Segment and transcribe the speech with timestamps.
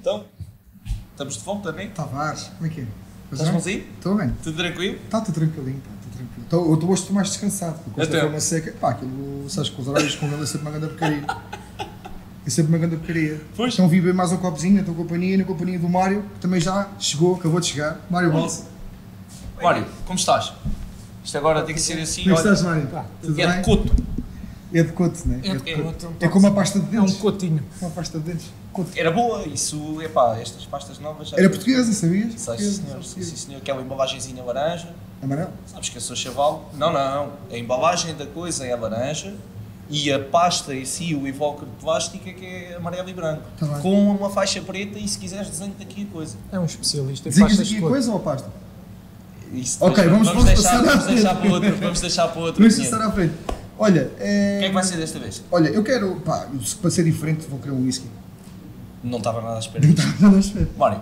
[0.00, 0.24] Então,
[1.12, 1.90] estamos de volta, né?
[1.94, 2.86] Tavares, como é que é?
[3.30, 3.84] Estás bonzinho?
[3.96, 4.34] Estou bem.
[4.42, 4.98] Tudo tranquilo?
[5.04, 6.46] Está tudo tranquilinho, pá, tudo tranquilo.
[6.48, 8.72] Tô, eu estou hoje estou mais descansado, porque foi uma seca.
[8.80, 11.26] Pá, aquilo, sabes que os horários com ele é sempre uma grande porcaria.
[12.46, 13.40] É sempre uma grande porcaria.
[13.54, 13.74] Pois.
[13.74, 16.60] Então vim beber mais um copozinho na tua companhia, na companhia do Mário, que também
[16.60, 18.00] já chegou, acabou de chegar.
[18.08, 18.64] Mário Balsa.
[19.62, 20.54] Mário, como estás?
[21.22, 22.88] Isto agora tem que ser assim, Como é olha, estás, Mário?
[23.20, 23.56] Tudo é bem?
[23.58, 23.94] de coto.
[24.72, 25.38] É de coto, não é?
[25.48, 26.12] É É, de coto.
[26.20, 27.20] É como a pasta de É um dentes.
[27.20, 27.62] cotinho.
[27.80, 28.46] Uma pasta de dentes.
[28.72, 28.90] Coto.
[28.94, 31.36] Era boa, isso, epá, estas pastas novas já...
[31.38, 32.32] Era portuguesa, sabias?
[32.34, 33.30] Sei, Portuguesa, senhor, sim, portuguesa.
[33.30, 34.88] sim, senhor, aquela embalagenzinha laranja.
[35.22, 35.50] Amarelo?
[35.66, 36.70] Sabes que eu sou chaval?
[36.78, 37.32] Não, não.
[37.50, 39.34] A embalagem da coisa é laranja
[39.90, 43.42] e a pasta em si, o invólucro de plástico, é que é amarelo e branco.
[43.58, 46.36] Tá com uma faixa preta e se quiseres desenho daqui a coisa.
[46.52, 48.48] É um especialista em Desenhas pastas aqui a coisa ou a pasta?
[49.52, 51.76] Isso Ok, depois vamos- vamos deixar, passar à vamos deixar para outro.
[51.76, 52.62] Vamos deixar para outro.
[52.62, 53.34] Vamos estar à frente.
[53.82, 54.56] Olha, é...
[54.56, 55.42] O que é que vai ser desta vez?
[55.50, 56.46] Olha, eu quero, pá,
[56.82, 58.06] para ser diferente, vou querer um whisky.
[59.02, 59.86] Não estava nada à espera.
[59.86, 60.68] Não está nada a espera.
[60.76, 61.00] Mário,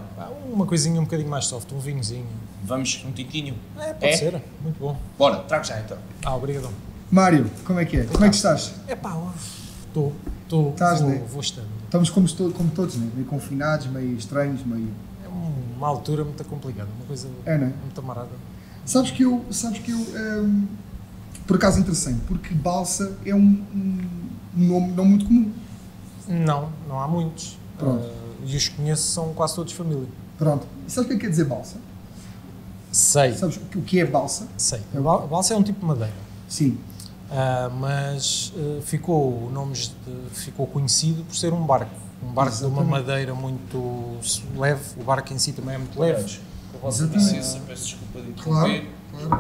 [0.53, 2.25] Uma coisinha um bocadinho mais soft, um vinhozinho.
[2.65, 3.57] vamos um tintinho?
[3.77, 4.17] É, pode É?
[4.17, 4.43] ser.
[4.63, 4.97] Muito bom.
[5.19, 5.99] Bora, trago já então.
[6.25, 6.69] Ah, obrigado.
[7.11, 8.05] Mário, como é que é?
[8.05, 8.73] Como é que estás?
[8.87, 9.17] É pá,
[9.89, 10.13] estou.
[10.45, 10.71] Estou.
[10.71, 11.23] Estás, Vou, né?
[11.29, 11.67] vou estando.
[11.85, 13.09] Estamos como, to- como todos, né?
[13.15, 14.89] meio confinados, meio estranhos, meio...
[15.25, 16.89] É uma altura muito complicada.
[16.97, 17.73] Uma coisa É, não é?
[17.83, 18.29] muito amarada.
[18.85, 20.67] Sabes que eu, sabes que eu, hum,
[21.49, 23.99] por acaso interessante, porque Balsa é um, um
[24.55, 25.51] nome não muito comum.
[26.29, 27.59] Não, não há muitos.
[27.79, 28.05] Pronto.
[28.07, 30.07] Ah, e os que conheço são quase todos família.
[30.37, 30.67] Pronto.
[30.87, 31.77] E sabes o que é que quer dizer Balsa?
[32.93, 33.33] Sei.
[33.35, 34.47] Sabes o que- é Balsa?
[34.57, 34.81] Sei.
[34.95, 36.13] A bal- a balsa é um tipo de madeira.
[36.49, 36.79] Sim.
[37.31, 39.91] Ah, mas ah, ficou, o nome de-
[40.33, 41.91] ficou conhecido por ser um barco.
[42.23, 42.91] Um barco de uma Exatamente.
[42.91, 44.17] madeira muito
[44.57, 46.39] leve, o barco em si também é muito leve.
[46.73, 47.35] Com a vossa Exatamente.
[47.37, 48.91] licença, peço desculpa de Claro, interromper.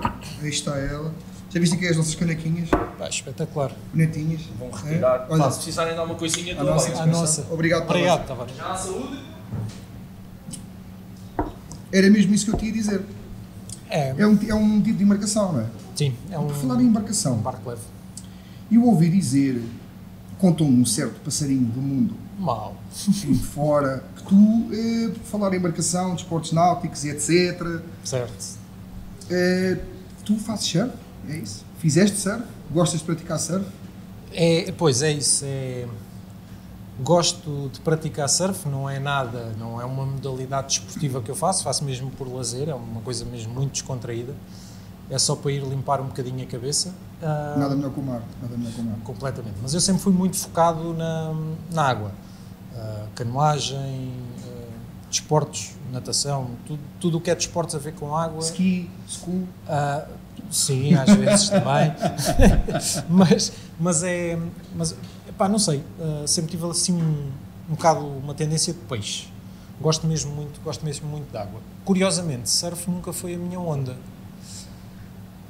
[0.00, 0.15] claro.
[0.43, 1.12] Aí está ela.
[1.51, 2.69] Já viste aqui as nossas canequinhas?
[2.69, 3.73] Pá, espetacular.
[3.93, 4.43] Bonetinhas.
[4.59, 5.27] Vão retirar.
[5.29, 5.33] É?
[5.33, 7.47] Olha, Pá, se precisarem de alguma coisinha, a nossa a nossa.
[7.51, 7.85] Obrigado.
[7.85, 8.55] Obrigado, Tavares.
[8.57, 9.19] Já à saúde.
[11.93, 13.03] Era mesmo isso que eu tinha a dizer.
[13.89, 15.67] É, É um, é um tipo de embarcação, não é?
[15.97, 17.81] sim, é um, Por falar em embarcação, um barco leve.
[18.71, 19.62] eu ouvi dizer,
[20.39, 22.77] contou-me um certo passarinho do mundo Mal.
[22.95, 28.59] de fora, que tu, eh, por falar em embarcação, desportos náuticos e etc., Certo.
[29.31, 29.78] eh,
[30.27, 30.93] tu fazes surf?
[31.28, 31.65] É isso?
[31.78, 32.43] Fizeste surf?
[32.71, 33.66] Gostas de praticar surf?
[34.33, 35.44] É, pois é isso.
[35.47, 35.87] É,
[37.00, 41.62] gosto de praticar surf, não é nada, não é uma modalidade desportiva que eu faço,
[41.62, 44.34] faço mesmo por lazer, é uma coisa mesmo muito descontraída.
[45.11, 46.93] É só para ir limpar um bocadinho a cabeça.
[47.22, 48.22] Ah, Nada melhor que o mar.
[48.43, 48.99] Nada melhor que o mar.
[49.05, 49.56] completamente.
[49.62, 51.34] Mas eu sempre fui muito focado na,
[51.72, 52.12] na água.
[52.77, 54.12] Ah, canoagem,
[54.45, 54.69] ah,
[55.10, 58.41] desportos, natação, tudo, tudo o que é desportos a ver com água.
[58.41, 59.45] Ski, school.
[59.66, 60.06] Ah,
[60.50, 61.93] sim, às vezes também.
[63.09, 64.38] mas, mas é.
[64.75, 64.94] Mas,
[65.28, 65.82] epá, não sei.
[66.00, 67.31] ah, sempre tive assim um,
[67.71, 69.28] um bocado uma tendência de peixe.
[69.81, 71.60] Gosto mesmo muito, gosto mesmo muito de água.
[71.84, 73.97] Curiosamente, surf nunca foi a minha onda.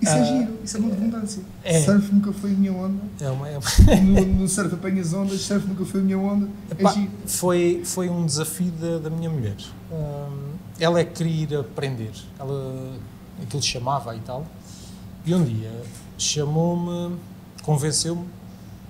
[0.00, 1.42] Isso é Ah, giro, isso é uma redundância.
[1.64, 1.80] é.
[1.82, 3.00] Surf nunca foi a minha onda.
[3.20, 6.48] É uma, é uma- No, no surf apanhas ondas, surf nunca foi a minha onda.
[6.70, 7.10] Epá, É giro.
[7.26, 9.56] foi, foi um desafio da, da minha mulher.
[9.90, 12.12] Hum, ela é que queria ir aprender.
[12.38, 12.92] Ela,
[13.42, 14.46] aquilo chamava e tal.
[15.26, 15.70] E um dia
[16.16, 17.16] chamou-me,
[17.62, 18.26] convenceu-me,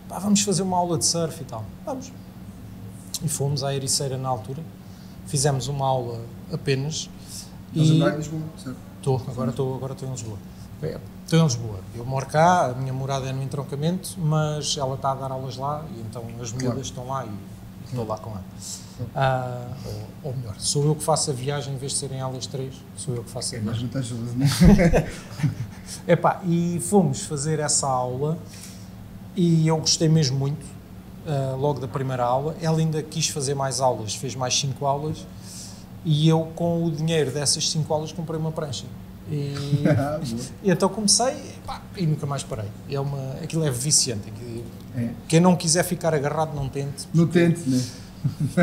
[0.09, 1.65] "Pá, vamos fazer uma aula de surf e tal.
[1.85, 2.13] Vamos.
[3.23, 4.63] E fomos à Ericeira na altura.
[5.27, 6.21] Fizemos uma aula
[6.53, 7.11] apenas.
[7.75, 8.77] Estás E em Lisboa, certo?
[8.99, 10.39] estou, agora estou agora estou em Lisboa.
[10.83, 11.81] É, Estou em Lisboa.
[11.95, 15.57] Eu moro cá, a minha morada é no entroncamento, mas ela está a dar aulas
[15.57, 16.81] lá e então as miúdas Claro.
[16.81, 17.31] estão lá e
[17.91, 18.45] estou lá com ela.
[19.15, 22.47] Ah, ou, ou melhor, sou eu que faço a viagem em vez de serem elas
[22.47, 23.87] três, sou eu que faço a É mais viagem.
[24.17, 24.47] vantajoso, não
[24.85, 25.11] é?
[26.13, 28.37] Epá, e fomos fazer essa aula
[29.37, 30.65] e eu gostei mesmo muito,
[31.27, 32.57] ah, logo da primeira aula.
[32.61, 35.27] Ela ainda quis fazer mais aulas, fez mais cinco aulas
[36.05, 38.85] e eu, com o dinheiro dessas cinco aulas, comprei uma prancha.
[39.31, 39.85] E,
[40.63, 41.29] e então comecei
[41.63, 42.69] epá, e nunca mais parei.
[42.91, 44.29] É uma, aquilo é viciante.
[44.29, 44.65] aquilo-
[44.97, 45.11] É.
[45.29, 47.07] Quem não quiser ficar agarrado, não tente.
[47.15, 47.83] No tente, né?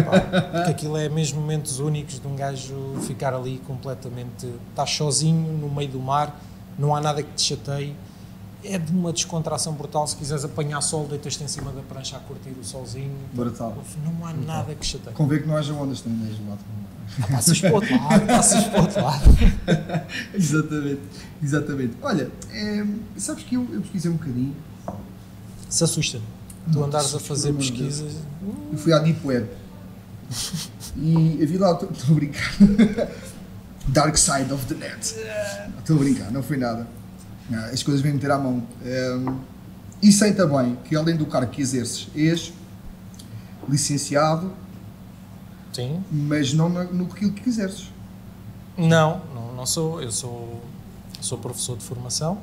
[0.03, 0.19] Pá,
[0.57, 2.75] porque aquilo é mesmo momentos únicos de um gajo
[3.07, 4.47] ficar ali completamente.
[4.69, 6.39] Estás sozinho no meio do mar,
[6.77, 7.95] não há nada que te chateie.
[8.63, 10.07] É de uma descontração brutal.
[10.07, 13.11] Se quiseres apanhar sol, deitas-te em cima da prancha a curtir o solzinho.
[13.31, 13.77] Brutal.
[14.03, 15.13] Não há nada que chateie.
[15.15, 16.59] Convém que não haja ondas também, né, lado.
[16.67, 16.84] Ah,
[17.31, 19.29] Passas para o outro lado, passas para o outro lado.
[20.33, 21.01] exatamente,
[21.41, 21.93] exatamente.
[22.01, 22.85] Olha, é,
[23.17, 24.55] sabes que eu, eu pesquisei um bocadinho,
[25.69, 26.19] Se assusta.
[26.71, 28.15] Tu andares a fazer pesquisas.
[28.71, 29.47] eu fui à Deep Web
[30.97, 32.51] e eu vi lá, estou a brincar,
[33.87, 35.15] Dark Side of the Net.
[35.79, 36.87] Estou a brincar, não foi nada.
[37.53, 38.65] Ah, As coisas vêm meter à mão.
[38.83, 39.39] Um,
[40.01, 42.51] e sei também que além do cargo que exerces, és
[43.69, 44.51] licenciado
[45.75, 46.01] Sim.
[46.09, 47.91] mas não no aquilo que quiseres.
[48.77, 50.01] Não, não, não sou.
[50.01, 50.61] Eu sou,
[51.19, 52.37] sou professor de formação.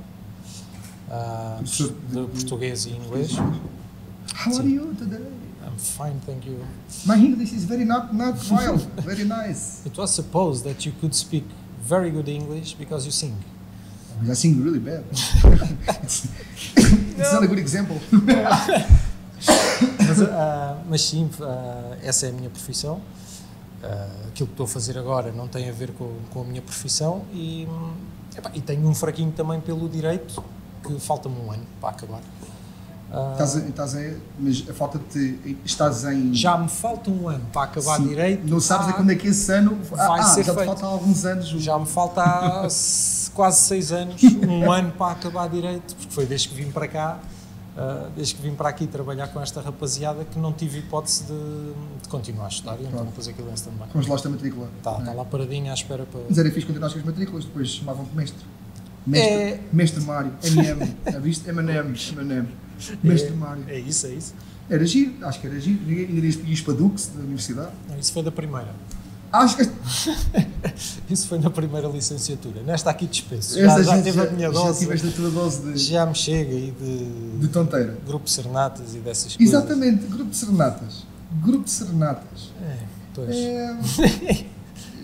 [1.56, 3.32] Professor de, português e inglês.
[3.32, 5.32] How are you today?
[5.64, 6.58] I'm fine, thank you.
[7.06, 9.86] My English is very not, not wild, very nice.
[9.86, 11.44] It was supposed that you could speak
[11.82, 13.34] very good English because you sing.
[14.28, 15.04] I sing really bad.
[16.02, 16.28] it's,
[16.76, 17.98] it's not a good example.
[19.98, 23.00] Mas, ah, mas sim, ah, essa é a minha profissão.
[23.82, 26.62] Ah, aquilo que estou a fazer agora não tem a ver com, com a minha
[26.62, 27.66] profissão e,
[28.36, 30.42] epá, e tenho um fraquinho também pelo direito,
[30.86, 32.20] que falta-me um ano para acabar.
[33.14, 34.00] Ah, Estás, a- estás a,
[34.38, 35.56] mas a falta de.
[35.64, 36.32] Estás em.
[36.32, 38.08] já me falta um ano para acabar Sim.
[38.08, 38.48] direito.
[38.48, 39.76] Não sabes Ah, quando é que esse ano.
[39.90, 40.66] vai ah, ser já te feito.
[40.68, 41.48] falta alguns anos.
[41.48, 42.22] Já me falta
[43.34, 47.18] quase seis anos, um ano para acabar direito, porque foi desde que vim para cá,
[47.76, 51.32] ah, desde que vim para aqui trabalhar com esta rapaziada que não tive hipótese de,
[52.02, 53.06] de continuar a estudar, e então Claro.
[53.06, 53.88] depois aquilo é também.
[53.88, 54.68] Congelaste a matrícula.
[54.78, 55.04] Está é?
[55.04, 56.20] tá lá paradinha à espera para.
[56.28, 58.44] Mas era fixe continuar com as matrículas, depois chamavam-te mestre.
[59.06, 61.48] Mestre, É- mestre Mário, MM, viste?
[61.48, 62.48] M&M, M&M.
[63.02, 63.64] Mestre Mário.
[63.68, 64.34] É isso, é isso.
[64.70, 65.80] Era giro, acho que era giro.
[65.88, 67.72] Ainda ias para Dux, da universidade.
[67.88, 68.68] Não, isso foi da primeira.
[69.32, 69.62] Acho que
[71.08, 72.62] Isso foi na primeira licenciatura.
[72.62, 73.58] Nesta aqui dispenso.
[73.58, 74.80] Já, já gente tive a minha já dose.
[74.80, 77.96] tiveste a tua dose de, Já me chega aí de, de tonteira.
[78.06, 79.54] grupo serenatas e dessas coisas.
[79.54, 81.06] Exatamente, grupo de serenatas.
[81.42, 82.50] Grupo de serenatas.
[82.62, 82.76] É,
[83.14, 83.30] pois.
[83.34, 83.76] É,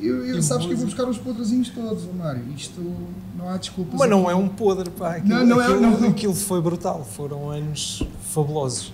[0.00, 2.42] eu, eu, E sabes que eu vou buscar os podrezinhos todos, Mário.
[2.54, 2.80] Isto
[3.36, 3.98] não há desculpas.
[3.98, 4.32] Mas não aqui.
[4.32, 5.16] é um podre, pá.
[5.16, 6.08] Aquilo, Não, não é- aquilo, não, não.
[6.10, 7.02] aquilo foi brutal.
[7.16, 8.92] Foram anos fabulosos.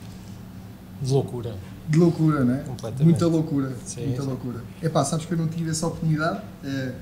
[1.02, 1.56] De loucura.
[1.88, 2.58] De loucura, não é?
[2.58, 3.04] Completamente.
[3.04, 3.72] Muita loucura.
[3.84, 4.28] Sim, muita sim.
[4.28, 4.60] loucura.
[4.82, 6.40] É pá, sabes que eu não tive essa oportunidade.
[6.64, 6.92] eh,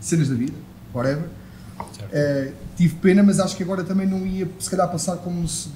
[0.00, 0.52] cenas da vida,
[0.94, 1.24] whatever.
[2.12, 5.68] Eh, tive pena, mas acho que agora também não ia, se calhar, passar como se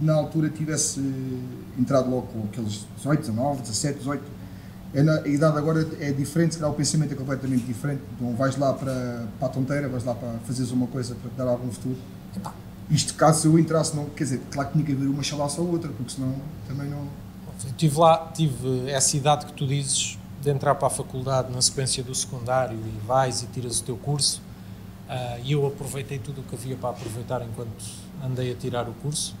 [0.00, 4.22] na altura tivesse eh, entrado logo com aqueles 18, 19, 17, 18.
[4.94, 8.00] É na- a idade agora é diferente, se calhar o pensamento é completamente diferente.
[8.16, 11.36] Então vais lá para, para a tonteira, vais lá para fazeres uma coisa para te
[11.36, 11.96] dar algum futuro.
[12.36, 12.54] Epá.
[12.88, 15.68] Isto caso eu entrasse, não, quer dizer, claro que tinha que haver uma chalaça ou
[15.72, 16.32] outra, porque senão
[16.68, 17.08] também não.
[17.76, 22.02] Tive lá, tive essa idade que tu dizes de entrar para a faculdade na sequência
[22.02, 24.42] do secundário e vais e tiras o teu curso.
[25.08, 27.82] ah, E eu aproveitei tudo o que havia para aproveitar enquanto
[28.24, 29.34] andei a tirar o curso.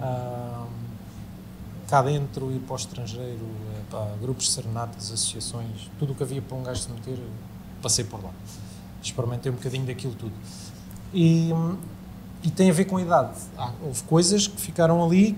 [0.00, 0.66] Ah,
[1.88, 6.42] cá dentro, ir para o estrangeiro, eh, pá, grupos serenatas, associações, tudo o que havia
[6.42, 7.18] para um gajo se meter,
[7.82, 8.30] passei por lá.
[9.02, 10.32] Experimentei um bocadinho daquilo tudo.
[11.14, 11.50] E,
[12.42, 13.38] e tem a ver com a idade.
[13.56, 15.34] Há- houve coisas que ficaram ali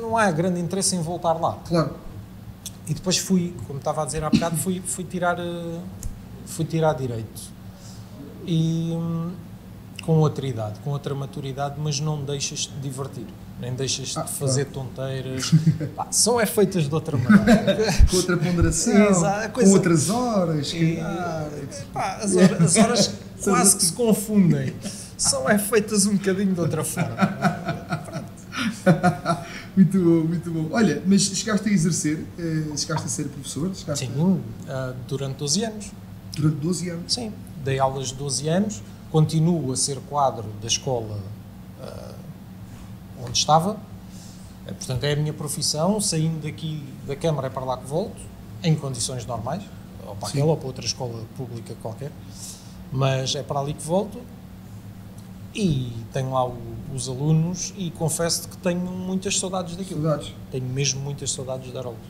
[0.00, 1.58] não há grande interesse em voltar lá.
[1.68, 1.92] Claro,
[2.88, 5.78] E depois fui, como estava a dizer há bocado, fui, fui, tirar, eh,
[6.46, 7.42] fui tirar direito.
[8.46, 9.32] E hum,
[10.04, 13.26] com outra idade, com outra maturidade, mas não deixas de divertir,
[13.60, 15.50] nem deixas Ah, de fazer tonteiras.
[15.94, 17.76] Pá, são é feitas de outra maneira.
[18.10, 21.50] com outra ponderação, Exato, a com coisa- outras horas, E, calhar.
[21.92, 24.74] pá, as, horas, as horas quase que se confundem.
[25.18, 27.16] São é feitas um bocadinho de outra forma.
[29.78, 30.68] muito bom, muito bom.
[30.74, 35.64] Olha, mas chegaste a exercer, eh, chegaste a ser professor, chegaste Sim, ah, durante 12
[35.64, 35.90] anos.
[36.36, 37.12] durante 12 anos.
[37.14, 37.32] Sim,
[37.64, 41.20] dei aulas de 12 anos, continuo a ser quadro da escola
[41.80, 42.14] ah,
[43.24, 43.76] onde estava,
[44.66, 48.20] Eh, portanto é a minha profissão, saindo daqui da Câmara é para lá que volto,
[48.62, 49.62] em condições normais,
[50.06, 50.38] ou para Sim.
[50.38, 52.12] aquela ou para outra escola pública qualquer,
[52.92, 54.20] mas é para ali que volto
[55.54, 56.56] e tenho lá o-
[56.94, 60.02] os alunos e confesso que tenho muitas saudades daquilo.
[60.02, 60.34] Saudades.
[60.50, 62.00] Tenho mesmo muitas saudades de dar aulas.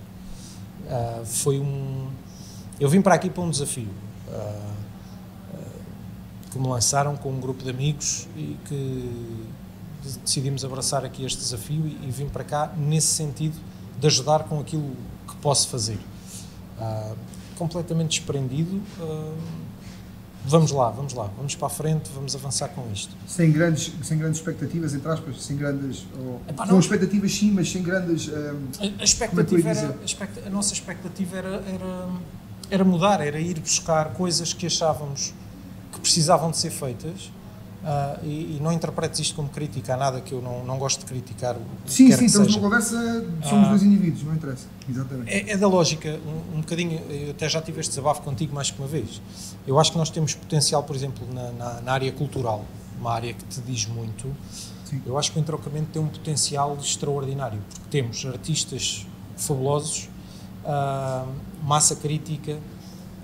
[0.88, 2.08] Ah, foi um.
[2.80, 3.88] Eu vim para aqui para um desafio
[4.30, 4.74] ah,
[5.54, 5.58] ah,
[6.50, 9.36] que me lançaram com um grupo de amigos e que
[10.24, 13.56] decidimos abraçar aqui este desafio e, e vim para cá nesse sentido
[13.98, 14.92] de ajudar com aquilo
[15.26, 15.98] que posso fazer.
[16.78, 17.14] Ah,
[17.56, 18.80] completamente desprendido.
[20.50, 23.14] Vamos lá, vamos lá, vamos para a frente, vamos avançar com isto.
[23.26, 26.04] Sem grandes, sem grandes expectativas, entre aspas, sem grandes.
[26.18, 26.80] Ou, Epá, com não.
[26.80, 28.28] expectativas sim, mas sem grandes.
[28.28, 32.08] ehm, A, é expectativa era, a, expecta- a nossa expectativa era, era,
[32.70, 35.32] era mudar, era ir buscar coisas que achávamos
[35.92, 37.30] que precisavam de ser feitas.
[37.84, 41.00] Ah, e, e não interpretes isto como crítica, há nada que eu não, não gosto
[41.00, 41.56] de criticar.
[41.56, 43.70] o sim, sim, estamos numa conversa, somos Ah.
[43.70, 44.66] dois indivíduos, não interessa.
[44.88, 45.30] Exatamente.
[45.30, 48.70] É, é da lógica, um, um bocadinho, eu até já tive este desabafo contigo mais
[48.70, 49.20] que uma vez.
[49.66, 52.64] Eu acho que nós temos potencial, por exemplo, na, na, na área cultural,
[53.00, 54.34] uma área que te diz muito.
[54.84, 55.00] Sim.
[55.06, 59.06] Eu acho que o entrocamento tem um potencial extraordinário, porque temos artistas
[59.36, 60.08] fabulosos,
[60.64, 61.26] ah,
[61.62, 62.58] massa crítica,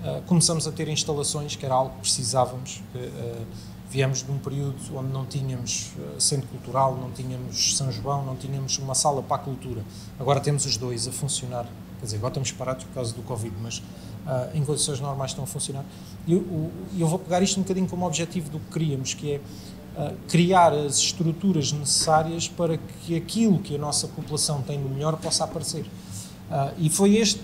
[0.03, 2.81] ah, começamos a ter instalações, que era algo que precisávamos.
[2.93, 3.41] que, ah,
[3.89, 8.35] viemos de um período onde não tínhamos ah, centro cultural, não tínhamos São João, não
[8.35, 9.83] tínhamos uma sala para a cultura.
[10.19, 11.67] Agora temos os dois a funcionar
[11.99, 15.43] quer dizer, agora estamos parados por causa do Covid, mas uh, em condições normais estão
[15.43, 15.83] a funcionar.
[16.27, 19.37] E eu, eu, vou pegar isto um bocadinho como objetivo do que queríamos, que é
[19.37, 25.17] uh, criar as estruturas necessárias para que aquilo que a nossa população tem de melhor
[25.17, 25.85] possa aparecer.
[25.85, 27.41] Uh, e foi, este,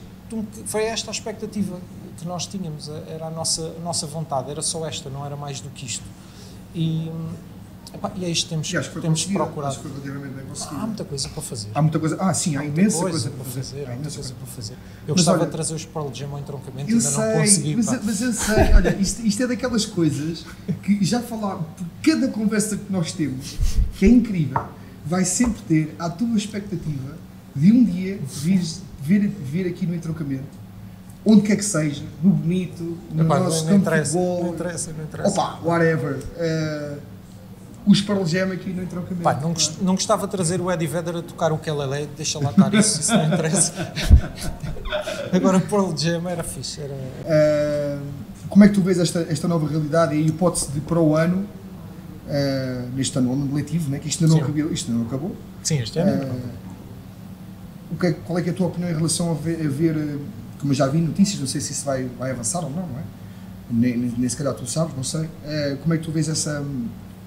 [0.65, 1.79] foi esta a expectativa
[2.17, 5.60] que nós tínhamos, era a nossa, a nossa vontade, era só esta, não era mais
[5.60, 6.05] do que isto.
[6.73, 7.11] E,
[7.93, 9.73] Epá, e é isto temos, que temos procurado.
[9.73, 10.81] Acho que foi relativamente bem conseguido.
[10.81, 11.69] Há muita coisa para fazer.
[11.75, 12.17] Há muita coisa.
[12.19, 13.61] Ah, sim, há, há imensa coisa, coisa, para fazer.
[13.61, 14.77] fazer há muita coisa para fazer.
[15.07, 17.75] Eu gostava olha, de trazer os Pearl Jam ao entroncamento e ainda sei, não consegui.
[17.75, 20.45] Mas, mas, eu sei, olha, isto, isto, é daquelas coisas
[20.83, 23.57] que já falar por cada conversa que nós temos,
[23.97, 24.63] que é incrível,
[25.05, 27.17] vai sempre ter a tua expectativa
[27.53, 28.61] de um dia vir,
[29.01, 30.61] vir, vir aqui no entroncamento
[31.25, 34.43] onde quer que seja, no bonito, no Epá, nosso não, não campo de futebol.
[34.43, 35.29] Não interessa, não interessa.
[35.29, 36.17] Opa, whatever.
[36.17, 36.97] Uh,
[37.85, 39.23] os Pearl Jam aqui no entroncamento.
[39.23, 42.39] Pá, não, gost, não gostava de trazer o Eddie Vedder a tocar o Kelele, deixa
[42.39, 43.73] lá estar isso, isso não interessa.
[45.33, 46.81] Agora o Pearl Jam era fixe.
[46.81, 46.93] Era...
[46.93, 48.01] Uh,
[48.49, 51.15] como é que tu vês esta, esta nova realidade e a hipótese de para o
[51.15, 51.47] ano,
[52.27, 55.35] uh, neste ano, ano letivo, né, que isto ainda, não acabou, isto não acabou?
[55.63, 56.35] Sim, este ano uh,
[57.91, 59.69] o que é, Qual é, que é a tua opinião em relação a ver, a
[59.69, 60.19] ver,
[60.62, 63.00] como eu já vi notícias, não sei se isso vai, vai avançar ou não, não
[63.00, 63.03] é?
[63.70, 65.30] Nem, nem, nem se calhar tu sabes, não sei.
[65.82, 66.63] como é que tu vês essa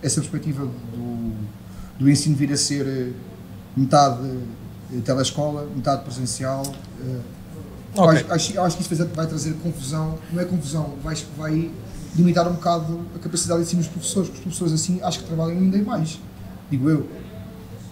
[0.04, 1.34] essa perspectiva do,
[1.98, 3.12] do ensino vir a ser eh,
[3.74, 4.28] metade
[4.92, 6.62] eh, telescola, metade presencial.
[7.00, 7.20] Eh,
[7.96, 8.26] okay.
[8.28, 11.70] Acho, acho, que isso vai trazer confusão, não é confusão, vai, vai
[12.14, 15.58] limitar um bocado a capacidade de ensino dos professores, os professores assim acho que trabalham
[15.58, 16.20] ainda mais,
[16.70, 17.08] digo eu.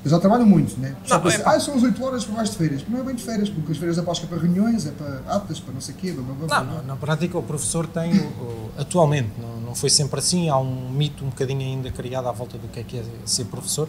[0.03, 0.97] Eles já trabalham muito, né?
[1.09, 2.85] Não, pensa, é, ah, são as 8 horas para mais de férias.
[2.89, 5.73] Não é bem de férias, porque as férias é para, reuniões, é para atas, para
[5.73, 6.11] não sei o quê.
[6.11, 8.13] Blá, blá, blá, não, na prática o professor tem,
[8.77, 12.59] atualmente, não, não foi sempre assim, há um mito um bocadinho ainda criado à volta
[12.59, 13.89] do que é que é ser professor,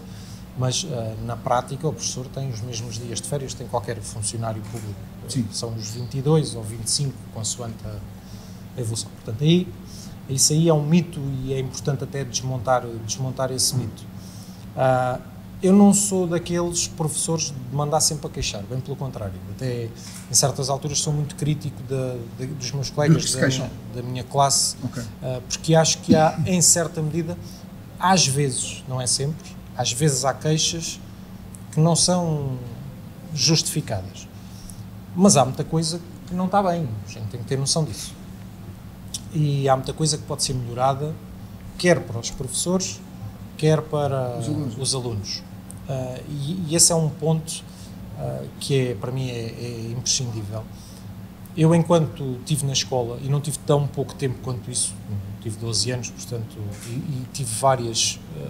[0.56, 0.90] mas uh,
[1.26, 5.00] na prática o professor tem os mesmos dias de férias, tem qualquer funcionário público.
[5.28, 5.48] Sim.
[5.52, 9.10] São os 22 ou 25, consoante a evolução.
[9.16, 9.68] Portanto, aí,
[10.30, 14.04] isso aí é um mito e é importante até desmontar, desmontar esse mito.
[14.76, 15.33] Uh,
[15.64, 19.34] eu não sou daqueles professores de mandar sempre a queixar, bem pelo contrário.
[19.56, 19.86] Até
[20.30, 21.82] em certas alturas sou muito crítico
[22.60, 25.02] dos meus colegas da minha, da minha, classe, okay.
[25.02, 27.38] uh, porque acho que há, em certa medida,
[27.98, 31.00] às vezes, não é sempre, às vezes há queixas
[31.72, 32.58] que não são
[33.34, 34.28] justificadas.
[35.16, 38.14] Mas há muita coisa que não está bem, a gente tem que ter noção disso.
[39.32, 41.16] E há muita coisa que pode ser melhorada,
[41.78, 43.00] quer para os professores,
[43.58, 44.78] quer para os alunos.
[44.78, 45.53] Os alunos.
[45.88, 47.64] Uh, e, e, esse é um ponto
[48.18, 50.64] uh, que é, para mim é, é, imprescindível.
[51.56, 54.94] Eu, enquanto estive na escola, e não tive tão pouco tempo quanto isso,
[55.42, 58.50] tive 12 anos, portanto, e, e tive várias, uh,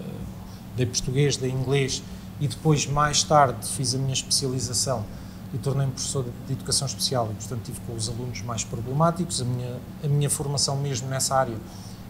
[0.76, 2.02] dei português, dei inglês,
[2.40, 5.04] e depois, mais tarde, fiz a minha especialização
[5.52, 9.40] e tornei-me professor de educação especial, e, portanto, tive com os alunos mais problemáticos.
[9.40, 11.56] A minha, a minha formação mesmo nessa área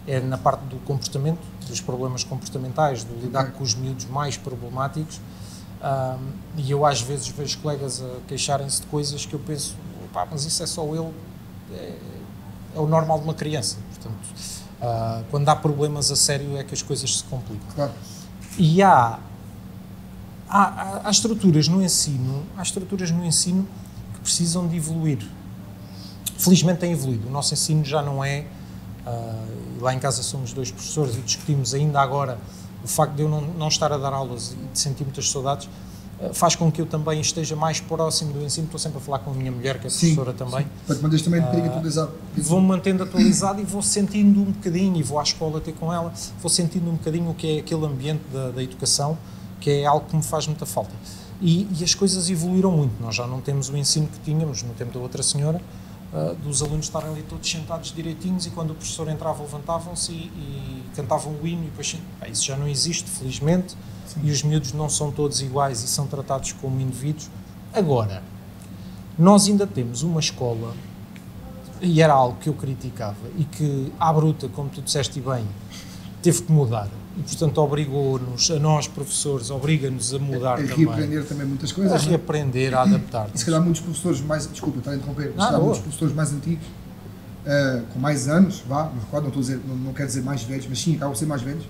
[0.07, 5.21] é na parte do comportamento, dos problemas comportamentais, do lidar com os miúdos mais problemáticos.
[5.83, 9.77] Um, e eu às vezes vejo colegas a queixarem-se de coisas que eu penso,
[10.13, 11.13] pá, mas isso é só ele,
[11.73, 11.99] é,
[12.75, 13.77] é o normal de uma criança.
[13.91, 14.25] Portanto,
[14.81, 17.67] uh, quando há problemas a sério é que as coisas se complicam.
[17.75, 17.93] Claro.
[18.59, 19.19] E há,
[20.49, 23.67] há, há estruturas no ensino, há estruturas no ensino
[24.15, 25.27] que precisam de evoluir.
[26.39, 27.29] Felizmente têm evoluído.
[27.29, 28.47] O nosso ensino já não é
[29.07, 32.39] Uh, lá em casa somos dois professores e discutimos ainda agora
[32.83, 35.69] o facto de eu não, não estar a dar aulas e de sentir muitas saudades
[36.21, 38.67] uh, faz com que eu também esteja mais próximo do ensino.
[38.67, 40.65] Estou sempre a falar com a minha mulher, que é sim, professora também.
[40.65, 40.71] Sim.
[40.87, 42.13] Para te manteres também um bocadinho atualizado.
[42.37, 46.13] Vou-me mantendo atualizado e vou sentindo um bocadinho, e vou à escola ter com ela,
[46.41, 49.19] vou sentindo um bocadinho o que é aquele ambiente da, da educação,
[49.61, 50.93] que é algo que me faz muita falta.
[51.41, 52.93] E, e as coisas evoluíram muito.
[53.03, 55.61] Nós já não temos o ensino que tínhamos no tempo da outra senhora,
[56.15, 60.17] uh, dos alunos estarem ali todos sentados direitinhos e quando o professor entrava levantavam-se e,
[60.17, 64.21] e, cantavam o hino e depois ah, isso já não existe, felizmente, Sim.
[64.23, 67.29] e os miúdos não são todos iguais e são tratados como indivíduos.
[67.73, 68.23] Agora,
[69.19, 70.75] nós ainda temos uma escola,
[71.81, 75.45] e era algo que eu criticava, e que, à bruta, como tu disseste bem,
[76.23, 80.73] teve que mudar e, portanto, obrigou-nos, a nós professores, obriga-nos a mudar a também.
[80.73, 81.93] A reaprender também muitas coisas.
[81.93, 82.09] A é?
[82.09, 83.29] reaprender, a adaptar.
[83.33, 86.33] E se calhar muitos professores mais, desculpa, estar a interromper, se calhar muitos professores mais
[86.33, 90.09] antigos, uh, com mais anos, vá, não recordo, não, estou a dizer, não, não quero
[90.09, 91.65] dizer mais velhos, mas sim, acabam por ser mais velhos,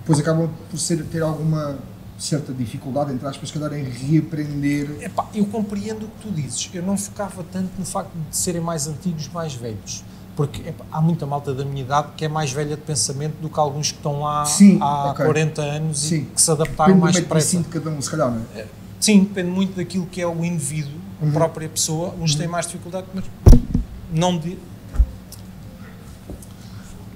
[0.00, 1.78] depois acabam por ser, ter alguma
[2.18, 4.90] certa dificuldade, entre aspas, se calhar em reaprender.
[5.00, 8.60] Epá, eu compreendo o que tu dizes, eu não focava tanto no facto de serem
[8.60, 10.02] mais antigos, mais velhos
[10.34, 13.48] porque epa, há muita malta da minha idade que é mais velha de pensamento do
[13.50, 15.24] que alguns que estão lá Sim, há okay.
[15.26, 16.14] 40 anos Sim.
[16.16, 17.46] e que se adaptaram depende mais depressa.
[17.58, 18.66] Depende de cada um, se calhar, não é?
[18.98, 23.06] Sim, depende muito daquilo que é o indivíduo, a própria pessoa, uns têm mais dificuldade,
[23.14, 23.24] mas
[24.12, 24.58] não di-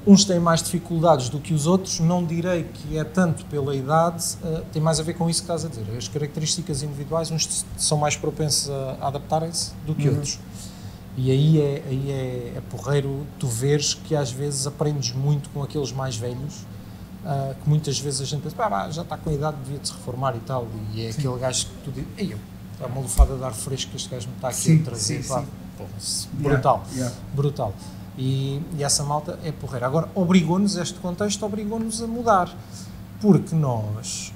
[0.06, 4.36] uns têm mais dificuldades do que os outros, não direi que é tanto pela idade,
[4.44, 5.84] eh, tem mais a ver com isso que estás a dizer.
[5.96, 10.14] As características individuais, uns são mais propensos a adaptarem-se do que Uhum.
[10.14, 10.38] outros.
[11.16, 15.62] E aí é, aí é, é porreiro tu veres que às vezes aprendes muito com
[15.62, 16.66] aqueles mais velhos,
[17.24, 19.88] ah, que muitas vezes a gente pensa, pá, já está com a idade, devia de
[19.88, 22.38] se reformar e tal, e é aquele gajo que tu dizes, ei, eu,
[22.80, 25.22] é uma lufada de ar fresco que este gajo me está aqui Sim, a trazer,
[25.22, 25.44] sim, pá,
[25.98, 26.28] sim.
[26.34, 27.16] brutal, Yeah, yeah.
[27.34, 27.74] brutal.
[28.18, 29.86] E, e essa malta é porreira.
[29.86, 32.54] Agora, obrigou-nos, este contexto obrigou-nos a mudar,
[33.20, 34.32] porque nós...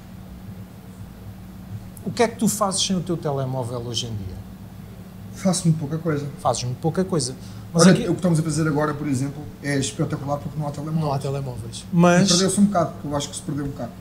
[2.04, 4.39] O que é que tu fazes sem o teu telemóvel hoje em dia?
[5.42, 6.26] Faço muito pouca coisa.
[6.40, 7.34] Fazes muito pouca coisa.
[7.72, 10.66] Mas Olha, aqui, o que estamos a fazer agora, por exemplo, é espetacular porque não
[10.66, 11.00] há telemóvel.
[11.00, 11.84] não há telemóveis.
[11.92, 13.92] Mas, perdeu-se um bocado, porque eu acho que se perdeu um bocado.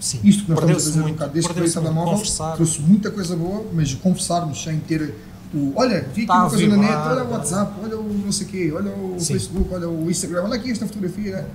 [0.00, 2.12] sim, Isto que nós estamos a fazer um muito, bocado, desde que veio o telemóvel,
[2.12, 2.54] Conversar.
[2.54, 5.14] trouxe muita coisa boa, mas conversarmos sem ter
[5.52, 5.72] o.
[5.76, 7.30] Olha, vi aqui Tá uma coisa na net, olha o.
[7.32, 9.32] WhatsApp, olha o não sei o quê, olha o Sim.
[9.34, 11.36] Facebook, olha o Instagram, olha aqui esta fotografia.
[11.36, 11.46] né?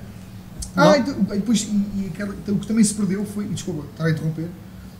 [0.76, 0.84] Não.
[0.92, 1.02] Ah, e
[1.40, 1.68] depois, e,
[2.04, 4.48] e aquela- o que também se perdeu foi, desculpa, estar a interromper,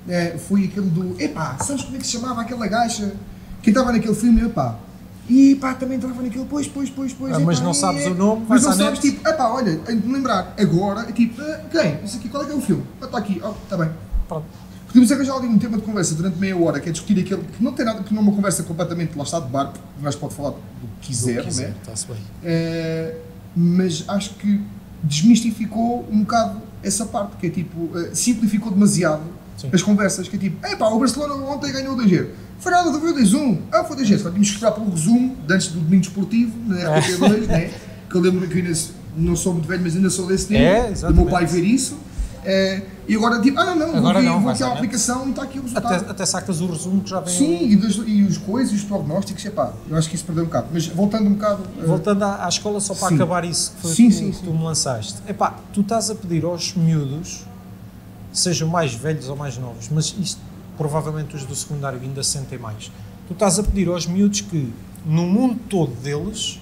[0.08, 3.14] é, foi aquele do, epá, sabes como é que se chamava aquela gaja?
[3.62, 4.76] Quem estava naquele filme, epá,
[5.30, 7.34] e pá, também entrava naquele, pois, pois, pois, pois.
[7.34, 9.02] Ah, mas epá, não sabes é- o nome, Mas não sabes, net.
[9.02, 12.00] tipo, epá, olha, em de me lembrar, agora, é tipo, ah, quem?
[12.06, 12.84] Isso aqui, qual é que é o filme?
[13.02, 13.90] Ah, está aqui, ó, está bem.
[14.28, 14.46] Pronto.
[14.88, 17.62] Podemos arranjar ali um tema de conversa durante meia hora, que é discutir aquele, que
[17.62, 20.18] não tem nada, que não é uma conversa completamente, lá está, de bar, o gajo
[20.18, 20.58] pode falar do
[21.02, 21.76] que quiser, quiser, né?
[21.82, 22.16] está-se bem.
[22.44, 23.16] Eh,
[23.54, 24.62] mas acho que
[25.04, 29.24] desmistificou um bocado essa parte, que é tipo, eh, simplificou demasiado
[29.58, 29.70] Sim.
[29.74, 32.28] as conversas, que é tipo, epá, o Barcelona ontem ganhou 2-0.
[32.60, 33.60] Foi nada, foi 2-1.
[33.72, 34.18] Ah, foi 2-0.
[34.20, 37.72] Só tínhamos que esperar pelo resumo, de antes do domingo desportivo, na RTP2, né?
[38.10, 38.74] Que eu lembro que ainda
[39.18, 40.62] não sou muito velho, mas ainda sou desse tempo.
[40.62, 41.98] É, do meu pai ver isso.
[42.50, 45.32] Eh, e agora, tipo, ah, não, não, Agora vou, não, vou aqui à aplicação e
[45.32, 45.94] está aqui o resultado.
[45.96, 47.34] Até, até sacas o resumo que já vem.
[47.36, 50.44] Sim, e, dos- e os coisas, e os prognósticos, epá, eu acho que isso perdeu
[50.44, 50.68] um bocado.
[50.72, 51.64] Mas voltando um bocado.
[51.82, 53.16] eh, Voltando à, à escola, só para Sim.
[53.16, 55.16] acabar isso que foi Sim, que, sim, que tu me lançaste.
[55.28, 57.42] Epá, tu estás a pedir aos miúdos,
[58.40, 60.42] sejam mais velhos ou mais novos, mas isto
[60.78, 62.92] provavelmente os do secundário ainda sentem mais.
[63.28, 64.72] Tu estás a pedir aos miúdos que
[65.06, 66.62] no mundo todo deles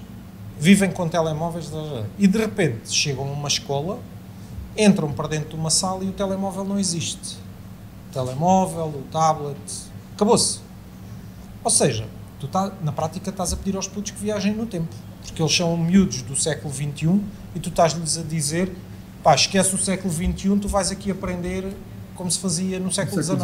[0.60, 1.70] vivem com telemóveis
[2.18, 4.00] e de repente chegam a uma escola,
[4.78, 7.38] entram para dentro de uma sala e o telemóvel não existe.
[8.10, 9.58] O telemóvel, o tablet,
[10.16, 10.60] acabou-se.
[11.64, 12.08] Ou seja,
[12.40, 15.56] tu tá, na prática estás a pedir aos putos que viajem no tempo, porque eles
[15.56, 17.20] são miúdos do século XXI
[17.54, 18.74] e tu estás-lhes a dizer,
[19.26, 21.76] pá, esquece o século XXI, tu vais aqui aprender
[22.14, 23.40] como se fazia no século XIX.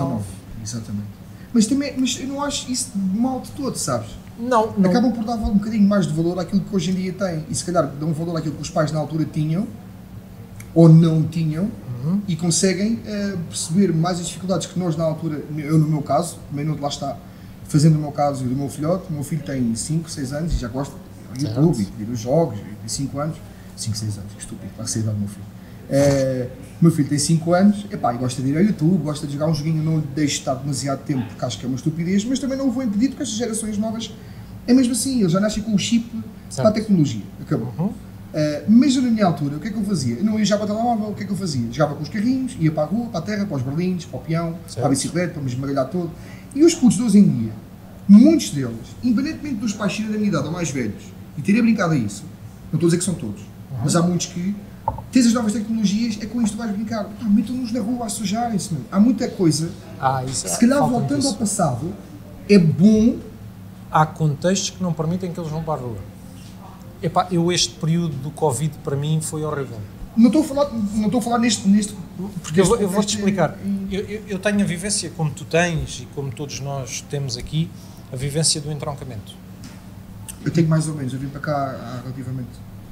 [0.64, 1.08] Exatamente.
[1.52, 4.12] Mas também, mas eu não acho isso mal de todo, sabes?
[4.38, 4.90] Não, não.
[4.92, 7.56] Acabam por dar um bocadinho mais de valor àquilo que hoje em dia têm e
[7.56, 9.68] se calhar dão valor àquilo que os pais na altura tinham
[10.76, 11.70] ou não tinham
[12.04, 12.20] Uhum.
[12.28, 16.40] e conseguem eh, perceber mais as dificuldades que nós na altura, eu no meu caso,
[16.50, 17.16] também não lá está,
[17.66, 20.54] fazendo o meu caso e do meu filhote, o meu filho tem 5, 6 anos
[20.54, 20.96] e já gosta
[21.38, 21.46] de.
[21.46, 23.38] YouTube e de ver os jogos, tem 5 anos,
[23.78, 25.46] 5, 6 anos, estúpido, para a idade do meu filho.
[25.92, 29.34] O meu filho tem 5 anos, epá, e gosta de ir ao YouTube, gosta de
[29.34, 32.26] jogar um joguinho, não lhe deixo estar demasiado tempo porque acho que é uma estupidez,
[32.26, 34.12] mas também não o vou impedir porque estas gerações novas
[34.68, 36.10] é mesmo assim, eles já nascem com o chip
[36.50, 36.56] Certo.
[36.56, 37.74] para a tecnologia, acabou.
[37.78, 37.86] Uhum.
[37.86, 37.94] Uh,
[38.68, 40.16] mas na minha altura, o que é que eu fazia?
[40.16, 41.72] Eu não ia já para o telemóvel, o que é que eu fazia?
[41.72, 44.20] Jogava com os carrinhos, ia para a rua, para a terra, para os berlindes, para
[44.20, 44.76] o peão, Certo.
[44.78, 46.10] para a bicicleta, para me esmagalhar todo.
[46.56, 47.52] E os putos de hoje em dia,
[48.08, 51.04] muitos deles, independentemente dos pais serem da minha idade ou mais velhos,
[51.38, 52.24] e terem brincado a isso,
[52.72, 53.42] não estou a dizer que são todos,
[53.84, 54.56] mas há muitos que
[55.12, 57.06] tens as novas tecnologias, é com isto que vais brincar.
[57.22, 58.76] Ah, metam-nos na rua a sujarem-se.
[58.92, 59.70] Há muita coisa.
[60.00, 61.28] Ah, isso Se calhar, falta-me voltando isso.
[61.30, 61.94] ao passado,
[62.50, 63.18] é bom
[63.94, 65.98] Há contextos que não permitem que eles vão para a rua.
[67.04, 69.78] Epá, eu este período do Covid para mim foi horrível.
[70.16, 71.94] Não estou a falar, não estou a falar neste, neste
[72.42, 73.58] Porque eu, vou- eu vou-te neste- explicar.
[73.92, 77.70] Eu, eu- eu tenho a vivência, como tu tens e como todos nós temos aqui,
[78.14, 79.34] a vivência do entroncamento.
[80.46, 82.48] Eu tenho mais ou menos, eu vim para cá há relativamente.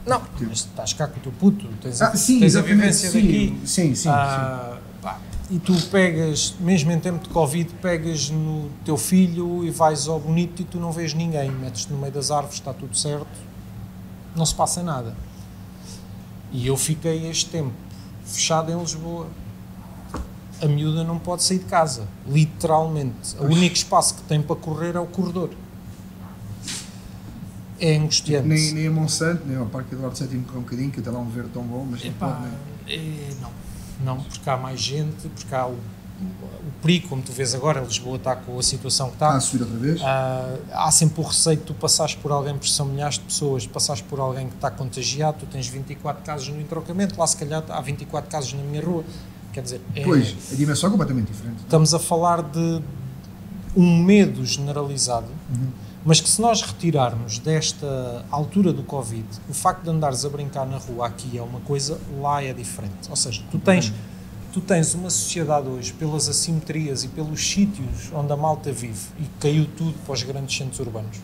[0.05, 3.09] Não, mas estás cá com o teu puto, tens a, Ah, sim, tens a vivência
[3.11, 3.59] sim, daqui.
[3.65, 5.19] Sim, sim, Ah, pá,
[5.51, 10.19] e tu pegas, mesmo em tempo de Covid, pegas no teu filho e vais ao
[10.19, 11.51] bonito e tu não vês ninguém.
[11.51, 13.27] Metes-te no meio das árvores, está tudo certo,
[14.35, 15.15] não se passa nada.
[16.51, 17.73] E eu fiquei este tempo
[18.25, 19.27] fechado em Lisboa.
[20.61, 23.35] A miúda não pode sair de casa, literalmente.
[23.39, 25.51] O único espaço que tem para correr é o corredor.
[27.79, 28.47] É angustiante.
[28.47, 31.19] Nem, nem a Monsanto, nem ao Parque Eduardo VII correu um bocadinho, que até lá
[31.19, 32.51] um verde tão bom, mas não Epá, pode, né?
[32.87, 33.51] é, não,
[34.17, 38.17] não, porque há mais gente, porque há o, o perigo, como tu vês agora, Lisboa
[38.17, 39.37] está com a situação que Está está.
[39.37, 40.01] a subir outra vez.
[40.03, 43.65] Ah, há sempre o receio de tu passares por alguém, porque são milhares de pessoas,
[43.65, 47.63] passares por alguém que está contagiado, tu tens 24 casos no entrocamento, lá se calhar
[47.69, 49.03] há 24 casos na minha rua.
[49.53, 51.59] Quer dizer, é- Pois, a dimensão é completamente diferente.
[51.61, 52.81] estamos a falar de
[53.75, 55.27] um medo generalizado,
[56.05, 60.65] mas que se nós retirarmos desta altura do Covid, o facto de andares a brincar
[60.65, 63.09] na rua aqui é uma coisa, lá é diferente.
[63.09, 63.91] Ou seja, tu tens,
[64.53, 69.25] tu tens uma sociedade hoje, pelas assimetrias e pelos sítios onde a malta vive, e
[69.39, 71.17] caiu tudo para os grandes centros urbanos,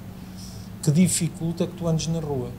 [0.83, 2.49] que dificulta que tu andes na rua.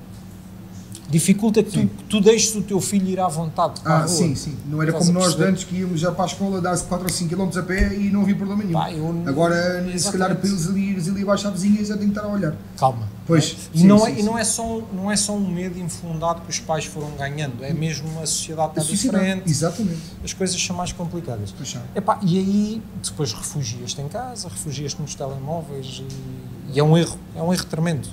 [1.08, 3.98] Dificulta que tu, que tu deixes o teu filho ir à vontade para a Ah,
[4.00, 4.08] rua.
[4.08, 4.56] sim, sim.
[4.66, 7.06] Não era Estás como a nós antes que íamos já para a escola dar-se 4
[7.06, 8.72] ou 5 km a pé e não havia problema nenhum.
[8.78, 9.54] Pá, eu- Agora,
[9.96, 10.40] se calhar, Exatamente.
[10.40, 12.56] para eles ali, eles ali abaixo à vizinha já tem que estar a olhar.
[12.76, 13.08] Calma.
[13.24, 13.74] Pois, não é?
[13.74, 14.22] E, sim, não, sim, é, sim.
[14.24, 17.62] não, é só, um- não é só um medo infundado que os pais foram ganhando,
[17.64, 19.24] é mesmo a sociedade A está sociedade.
[19.24, 20.00] diferente, Exatamente.
[20.24, 21.54] as coisas são mais complicadas.
[21.94, 26.02] Epá, e aí depois refugias-te em casa, refugias-te nos telemóveis
[26.72, 28.08] e, e é um erro, é um erro tremendo.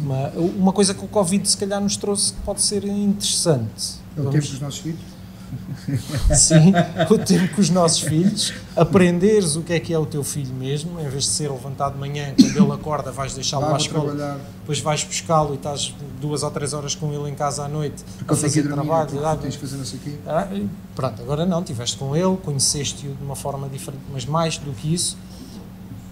[0.00, 3.94] Uma, uma coisa que o Covid se calhar nos trouxe que pode ser interessante.
[4.16, 5.00] É o Vamos- tempo dos nossos filhos.
[6.36, 6.74] Sim,
[7.10, 10.52] o tempo com os nossos filhos, aprenderes o que é que é o teu filho
[10.54, 13.76] mesmo, em vez de ser levantado de manhã, quando ele acorda, vais deixá-lo Lá para
[13.76, 14.38] a vou escola, trabalhar.
[14.60, 18.04] depois vais buscá-lo e estás duas ou três horas com ele em casa à noite
[18.18, 19.08] Porque a fazer dormir, trabalho.
[19.08, 20.14] porque ah, tens que fazer não sei o quê.
[20.26, 20.48] ah,
[20.94, 24.92] pronto, agora não, estiveste com ele, conheceste-o de uma forma diferente, mas mais do que
[24.92, 25.16] isso,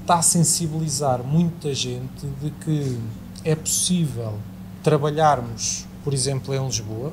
[0.01, 2.99] está a sensibilizar muita gente de que
[3.47, 4.35] é possível
[4.83, 7.13] trabalharmos, por exemplo, em Lisboa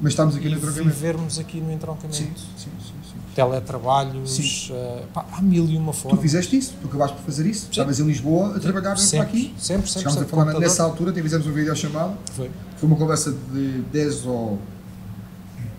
[0.00, 0.88] Mas estamos aqui e no entroncamento.
[0.94, 2.16] vivermos aqui no entroncamento.
[2.16, 3.16] Sim, sim, sim, sim.
[3.34, 4.72] Teletrabalhos, Sim.
[4.74, 6.20] eh, pá, há mil e uma Tu formas.
[6.20, 7.68] fizeste isso, tu acabaste por fazer isso.
[7.70, 9.54] Estavas em Lisboa a trabalhar para sempre, aqui.
[9.58, 10.60] sempre, sempre, Chegámos a sempre, falar computador.
[10.68, 12.16] nessa altura, até fizemos um vídeo chamado.
[12.32, 12.50] Foi.
[12.76, 14.58] Foi uma conversa de 10 ou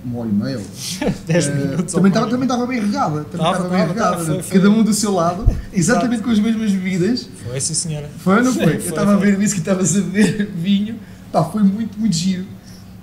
[0.03, 0.57] uma hora e meia.
[1.27, 1.93] 10 Eh, minutos.
[1.93, 3.23] também ou estava também estava bem regada.
[3.25, 4.25] Também Tava, estava bem regada.
[4.25, 4.57] foi, foi.
[4.59, 7.27] Cada um do seu lado, exatamente com as mesmas bebidas.
[7.47, 8.09] Foi, sim senhora.
[8.19, 8.63] Foi ou não foi?
[8.65, 10.99] Foi, Eu estava a ver isso que estavas a beber vinho.
[11.31, 12.45] Pá, foi muito, muito giro.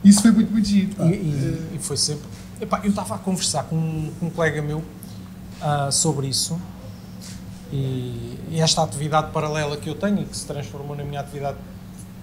[0.05, 0.91] Isso foi muito, muito giro.
[1.01, 2.25] E, e- e foi sempre.
[2.61, 4.83] Epá, eu estava a conversar com, um- com um colega meu
[5.61, 6.59] ah, sobre isso
[7.73, 11.57] e, e esta atividade paralela que eu tenho e que se transformou na minha atividade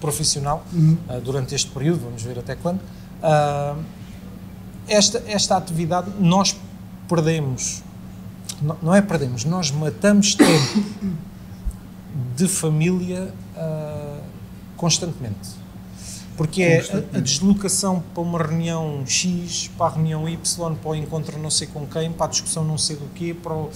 [0.00, 0.96] profissional Uhum.
[1.08, 2.80] ah, durante este período, vamos ver até quando.
[3.22, 3.74] ah,
[4.88, 6.56] esta, esta atividade nós
[7.08, 7.82] perdemos,
[8.60, 10.84] não, não é perdemos, nós matamos tempo
[12.36, 14.20] de família ah,
[14.76, 15.66] constantemente.
[16.36, 21.38] Porque é a, deslocação para uma reunião X, para a reunião Y, para o encontro
[21.38, 23.70] não sei com quem, para a discussão não sei do quê, para o,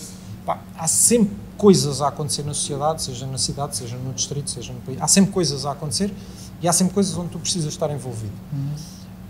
[0.44, 4.74] pá, há sempre coisas a acontecer na sociedade, seja na cidade, seja no distrito, seja
[4.74, 5.00] no país.
[5.00, 6.12] Há sempre coisas a acontecer
[6.60, 8.32] e há sempre coisas onde tu precisas estar envolvido.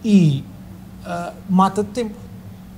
[0.05, 0.45] E
[1.05, 2.17] ah, mata de tempo.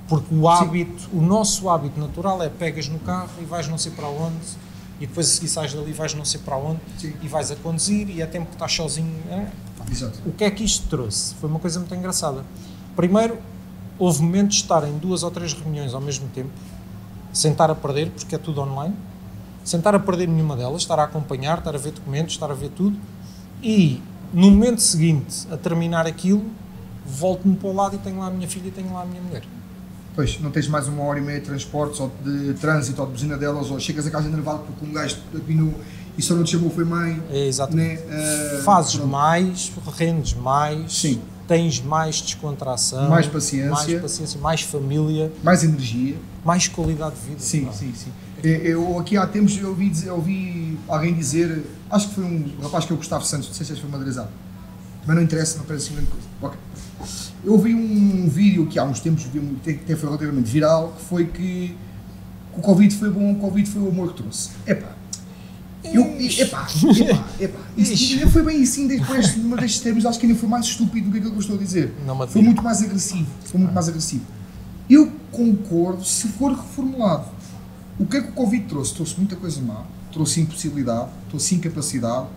[0.07, 3.91] Porque o hábito, o nosso hábito natural é pegas no carro e vais não sei
[3.91, 4.63] para onde
[4.99, 7.13] e depois a seguir sais dali vais não sei para onde Sim.
[7.21, 9.15] e vais a conduzir e é tempo que estás sozinho.
[9.29, 9.47] É,
[9.89, 10.19] Exato.
[10.25, 11.35] o que é que isto trouxe?
[11.35, 12.43] Foi uma coisa muito engraçada.
[12.95, 13.37] Primeiro,
[13.97, 16.51] houve momentos de estar em duas ou três reuniões ao mesmo tempo,
[17.31, 18.95] sem estar a perder, porque é tudo online,
[19.63, 22.53] sem estar a perder nenhuma delas, estar a acompanhar, estar a ver documentos, estar a
[22.53, 22.97] ver tudo,
[23.61, 24.01] e
[24.33, 26.43] no momento seguinte, a terminar aquilo,
[27.05, 29.21] volto-me para o lado e tenho lá a minha filha e tenho lá a minha
[29.21, 29.43] mulher.
[30.15, 33.13] Pois, não tens mais uma hora e meia de transportes ou de trânsito ou de
[33.13, 35.73] buzina delas, ou chegas a casa enervado porque um gajo aqui no.
[36.17, 37.21] e só não te chamou, foi mãe.
[37.31, 38.03] É exatamente.
[38.03, 38.15] Né?
[38.57, 39.09] eh, Fazes pronto.
[39.09, 41.19] mais, rendes mais, Sim.
[41.47, 43.71] tens mais descontração, Mais paciência.
[43.71, 46.15] mais, paciência, mais família, mais energia.
[46.45, 47.39] mais qualidade de vida.
[47.39, 47.71] Sim, Pá.
[47.71, 48.11] sim, sim.
[48.43, 52.23] Eu, eu aqui há tempos eu ouvi, dizer- eu ouvi alguém dizer, acho que foi
[52.25, 54.27] um rapaz que é o Gustavo Santos, não sei se foi madrizado,
[55.05, 56.27] mas não interessa, não parece assim grande coisa.
[56.41, 56.59] Ok.
[57.45, 60.93] Eu ouvi um vídeo que há uns tempos vi um- até até foi relativamente viral,
[60.97, 61.75] que foi que,
[62.53, 64.51] que o Covid foi bom, o Covid foi o amor que trouxe.
[64.65, 64.95] Epá.
[65.83, 66.65] Eu, epá,
[66.97, 67.59] epá, epá.
[67.75, 71.07] Isso foi bem assim depois de uma destes termos, acho que ainda foi mais estúpido
[71.07, 71.93] do que aquilo que eu estou a dizer.
[72.29, 73.27] Foi muito mais agressivo.
[73.43, 74.23] Foi muito mais agressivo.
[74.89, 77.25] Eu concordo se for reformulado.
[77.99, 78.93] O que é que o Covid trouxe?
[78.93, 82.27] Trouxe muita coisa má, trouxe impossibilidade, trouxe incapacidade,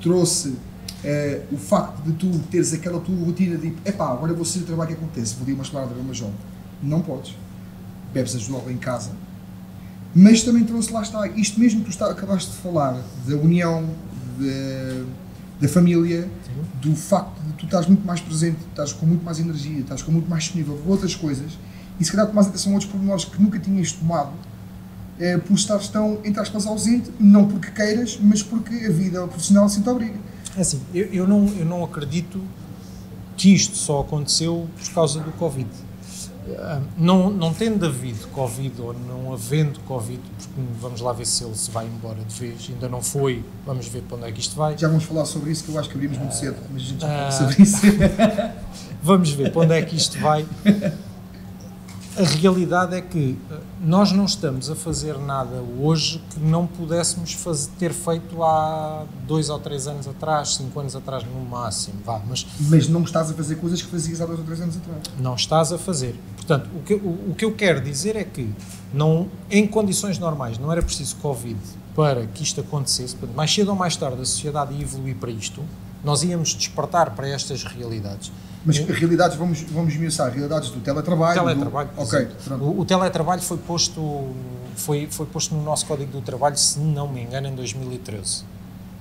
[0.00, 0.54] trouxe
[1.04, 4.66] eh, o facto de tu teres aquela tua rotina de epá, agora vou sair do
[4.66, 5.34] trabalho, o que acontece?
[5.36, 6.34] Vou dar uma escalada, ver uma jovem.
[6.82, 7.34] Não podes.
[8.12, 9.10] Bebes as logo em casa.
[10.14, 13.86] Mas também trouxe, lá está, isto mesmo que tu está, acabaste de falar, da união,
[14.38, 15.04] da,
[15.60, 16.28] da família,
[16.80, 20.10] do facto de tu estás muito mais presente, estás com muito mais energia, estás com
[20.10, 21.52] muito mais disponível para outras coisas
[21.98, 24.32] e se calhar tomas atenção a outros pormenores que nunca tinhas tomado
[25.18, 29.64] é, por estares tão, entre aspas, ausente, não porque queiras, mas porque a vida profissional
[29.64, 30.18] assim te obriga.
[30.56, 32.40] É assim, eu, eu, não, eu não acredito
[33.36, 35.68] que isto só aconteceu por causa do Covid.
[36.58, 41.42] Ah, Não, não tendo havido Covid ou não havendo Covid, porque vamos lá ver se
[41.44, 44.40] ele se vai embora de vez, ainda não foi, vamos ver para onde é que
[44.40, 44.78] isto vai.
[44.78, 47.00] Já vamos falar sobre isso, que eu acho que abrimos muito cedo, mas a gente
[47.00, 47.30] já fala Ah.
[47.32, 47.76] sobre isso.
[49.02, 50.46] Vamos ver para onde é que isto vai.
[52.16, 57.32] a realidade é que eh, nós não estamos a fazer nada hoje que não pudéssemos
[57.34, 62.20] fazer, ter feito há dois ou três anos atrás, cinco anos atrás no máximo, vá,
[62.26, 65.00] mas Mas não estás a fazer coisas que fazias há dois ou três anos atrás.
[65.18, 66.18] não estás a fazer.
[66.36, 68.52] Portanto, o que, o, o que eu quero dizer é que
[68.94, 71.58] não, em condições normais não era preciso Covid
[71.94, 75.62] para que isto acontecesse, mais cedo ou mais tarde a sociedade ia evoluir para isto,
[76.04, 78.30] nós íamos despertar para estas realidades.
[78.66, 81.40] Mas realidades, vamos, vamos esmiuçar, realidades do teletrabalho.
[81.40, 81.88] teletrabalho.
[81.94, 82.02] Do...
[82.02, 82.34] Ok, exato.
[82.44, 82.64] pronto.
[82.64, 84.34] O, o teletrabalho foi posto,
[84.74, 88.55] foi, foi posto no nosso Código do Trabalho, se não me engano, em 2013.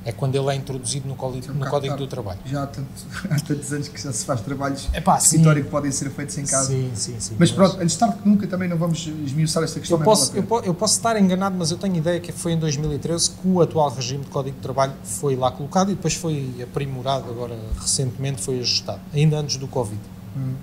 [0.07, 2.37] É quando ele é introduzido no Código, no Código do Trabalho.
[2.45, 2.87] Já há, tanto-
[3.27, 5.27] há tantos anos que já se faz trabalhos Epá, de sim.
[5.37, 6.67] escritório que podem ser feitos em casa.
[6.67, 7.35] Sim, sim, sim.
[7.39, 9.97] Mas pronto, antes tarde que nunca também não vamos esmiuçar esta questão.
[9.97, 12.59] Eu posso, eu, po- eu posso estar enganado, mas eu tenho ideia que foi em
[12.59, 16.53] 2013 que o atual regime de Código de Trabalho foi lá colocado e depois foi
[16.61, 19.99] aprimorado, agora recentemente foi ajustado, ainda antes do Covid.
[20.37, 20.53] Hum.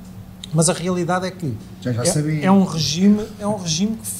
[0.54, 2.44] Mas a realidade é que Já- já é, sabia.
[2.46, 4.10] é um regime, é um regime que,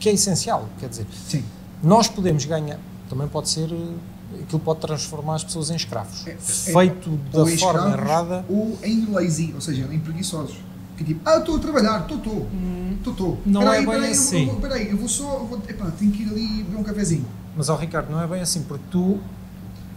[0.00, 1.44] que é essencial, quer dizer, Sim.
[1.84, 3.76] nós podemos ganhar, também pode ser, eh,
[4.42, 8.06] aquilo pode transformar as pessoas em escravos, É- é- feito da ou em forma escravos,
[8.10, 8.44] errada.
[8.48, 10.56] Ou em lazy, ou seja, em preguiçosos.
[10.96, 12.46] Que tipo, ah, estou a trabalhar, estou, estou.
[12.98, 13.38] Estou, estou.
[13.46, 14.46] não Peraí, é bem peraí, eu assim.
[14.46, 17.24] vou- Peraí, eu vou só, vou, epá, tenho que ir ali beber um cafezinho.
[17.56, 19.18] Mas, ó Ricardo, não é bem assim, porque tu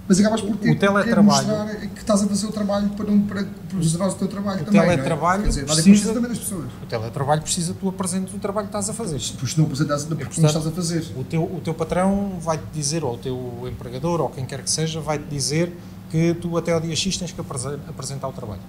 [0.06, 3.06] Mas acabas por ter O teletrabalho- que mostrar que estás a fazer o trabalho para,
[3.10, 4.82] não, para preservar o teu trabalho O também.
[4.82, 4.96] não é?
[4.96, 6.66] teletrabalho Quer dizer, precisa- também das pessoas.
[6.84, 9.20] O teletrabalho precisa que tu apresentes o trabalho que estás a fazer.
[9.22, 11.06] Se não apresentas, porque não portanto, estás a fazer.
[11.18, 14.70] O teu, o teu patrão vai-te dizer, ou o teu empregador, ou quem quer que
[14.70, 15.74] seja, vai-te dizer
[16.12, 18.62] que tu até ao dia X tens que apresen- apresentar o trabalho.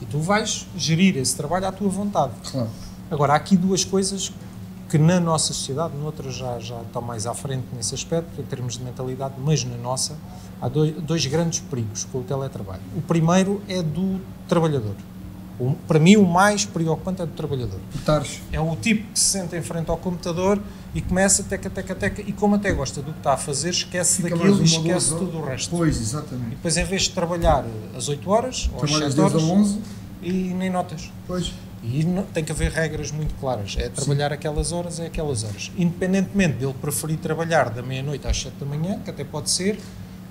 [0.00, 2.32] E tu vais gerir esse trabalho à tua vontade.
[2.50, 2.68] Claro.
[3.10, 4.32] Agora, há aqui duas coisas
[4.88, 8.78] que na nossa sociedade, noutras já, já estão mais à frente nesse aspecto, em termos
[8.78, 10.14] de mentalidade, mas na nossa,
[10.60, 12.82] há dois, dois grandes perigos com o teletrabalho.
[12.96, 14.94] O primeiro é do trabalhador.
[15.58, 17.80] O- para mim, o mais preocupante é do trabalhador.
[18.52, 20.60] É o tipo que se senta em frente ao computador
[20.94, 24.22] e começa teca, teca, teca, e como até gosta do que está a fazer, esquece
[24.22, 25.70] Fica daquilo e esquece duas tudo o resto.
[25.70, 26.50] Pois, E exatamente.
[26.50, 27.64] depois, em vez de trabalhar
[27.96, 29.80] às 8 horas ou às Trabalhas 7 10 horas, a 11,
[30.22, 31.10] e nem notas.
[31.26, 31.52] pois.
[31.82, 33.76] E não- tem que haver regras muito claras.
[33.78, 35.70] É trabalhar aquelas horas, é aquelas horas.
[35.78, 39.78] Independentemente dele preferir trabalhar da meia-noite às 7 da manhã, que até pode ser,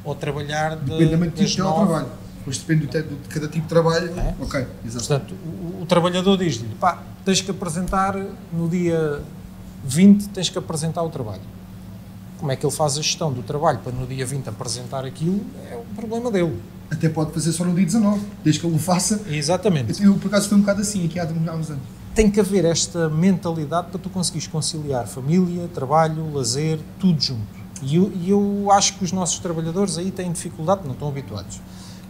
[0.05, 1.75] ou trabalhar de, Depende do tipo de 9.
[1.75, 2.07] teletrabalho.
[2.37, 4.19] Depois depende do de cada tipo de trabalho.
[4.19, 4.35] É?
[4.39, 5.07] Ok, exato.
[5.07, 8.15] Portanto, o, o trabalhador diz-lhe, pá, tens que apresentar
[8.53, 9.21] no dia
[9.83, 11.41] 20, tens que apresentar o trabalho.
[12.37, 15.41] Como é que ele faz a gestão do trabalho para no dia 20 apresentar aquilo,
[15.71, 16.59] é o problema dele.
[16.91, 19.21] Até pode fazer só no dia 19, desde que ele o faça.
[19.27, 20.03] Exatamente.
[20.03, 21.83] Eu, por acaso, foi um bocado assim aqui há, há uns anos.
[22.13, 27.64] Tem que haver esta mentalidade para tu conseguires conciliar família, trabalho, lazer, tudo junto.
[27.83, 31.59] E eu, eu acho que os nossos trabalhadores aí têm dificuldade, não estão habituados.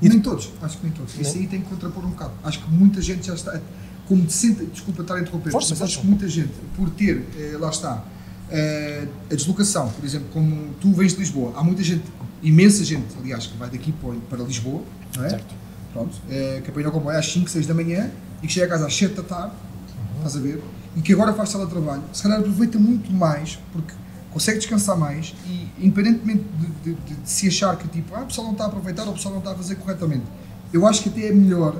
[0.01, 1.17] E nem todos, acho que nem todos.
[1.19, 2.32] Isso aí tem que contrapor um bocado.
[2.43, 3.60] Acho que muita gente já está.
[4.08, 6.01] Como te senta, desculpa estar a interromper, Força, mas acho força.
[6.01, 8.04] que muita gente, por ter, eh, lá está,
[8.51, 12.04] eh, a deslocação, por exemplo, como tu vens de Lisboa, há muita gente,
[12.43, 14.84] imensa gente, aliás, que vai daqui para, para Lisboa,
[15.17, 15.30] não é?
[15.30, 15.56] Certo.
[15.91, 18.12] Pronto, eh, que apanha o comboio às 5, 6 da manhã
[18.43, 20.17] e que chega a casa às 7 da tarde, Uhum.
[20.17, 20.62] estás a ver?
[20.95, 23.93] E que agora faz teletrabalho, se calhar aproveita muito mais, porque
[24.36, 28.26] consegue descansar mais e, independentemente de, de- de- de se achar que tipo, ah, o
[28.26, 30.24] pessoal não está a aproveitar ou o pessoal não está a fazer corretamente,
[30.74, 31.74] eu acho que até é melhor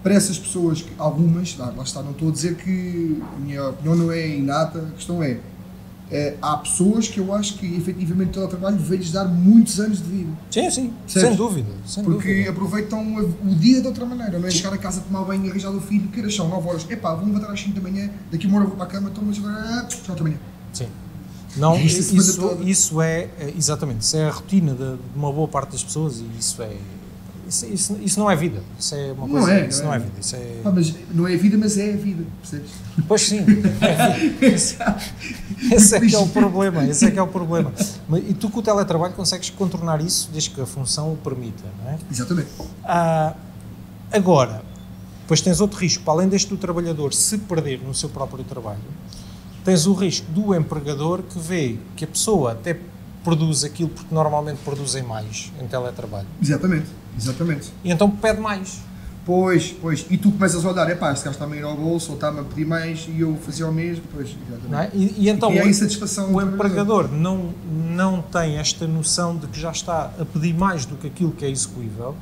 [0.00, 3.68] para essas pessoas, que, algumas, lá, lá está, não estou a dizer que a minha
[3.70, 5.38] opinião não é inata, a questão é,
[6.10, 10.04] eh, há pessoas que eu acho que efetivamente o teletrabalho veio-lhes dar muitos anos de
[10.04, 10.30] vida.
[10.52, 11.28] Sim, sim, Percebes?
[11.30, 11.68] sem dúvida.
[11.84, 12.50] Sem Porque dúvida.
[12.50, 15.80] aproveitam o dia de outra maneira, não é chegar a casa, tomar banho arranjar o
[15.80, 16.86] filho, que horas são 9 horas.
[16.88, 19.38] Epá, vou levantar às 5 da manhã, daqui uma hora vou para a cama, mas
[19.38, 20.36] agora, ah, já outra manhã.
[20.72, 20.86] Sim.
[21.56, 22.14] Não, isso,
[22.64, 26.18] isso, é, é, exatamente, isso é a rotina de, de uma boa parte das pessoas
[26.18, 26.76] e isso é,
[27.46, 29.94] isso, isso, isso não é vida, isso é uma Não coisa, é, isso não não
[29.94, 29.96] é.
[29.96, 32.70] é vida, isso é, Pá, mas não é a vida, mas é a vida, percebes?
[33.06, 33.40] pois sim,
[34.40, 34.76] é, esse,
[35.70, 37.70] esse é que é o problema, esse é que é o problema.
[38.26, 41.90] E tu com o teletrabalho consegues contornar isso desde que a função o permita, não
[41.90, 41.98] é?
[42.10, 42.48] Exatamente.
[42.84, 43.34] Ah,
[44.10, 44.62] agora,
[45.20, 48.80] depois tens outro risco, para além deste do trabalhador se perder no seu próprio trabalho,
[49.64, 52.78] tens o risco do empregador que vê que a pessoa até
[53.24, 57.72] produz aquilo porque normalmente produzem mais em teletrabalho Exatamente, exatamente.
[57.84, 58.80] e então pede mais.
[59.24, 60.04] Pois, pois.
[60.10, 62.40] E tu começas a olhar, epá, este gajo está-me a ir ao bolso, ou está-me
[62.40, 64.30] a pedir mais, e eu fazia o mesmo, pois,
[64.72, 64.90] é?
[64.92, 67.50] e, e então e a o- insatisfação o do empregador não,
[67.94, 71.44] não tem esta noção de que já está a pedir mais do que aquilo que
[71.44, 72.16] é execuível.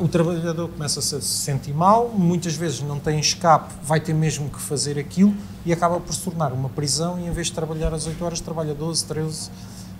[0.00, 4.14] O trabalhador começa -se a se sentir mal, muitas vezes não tem escape, vai ter
[4.14, 5.34] mesmo que fazer aquilo
[5.66, 8.40] e acaba por se tornar uma prisão e em vez de trabalhar às 8 horas,
[8.40, 9.50] trabalha 12, 13.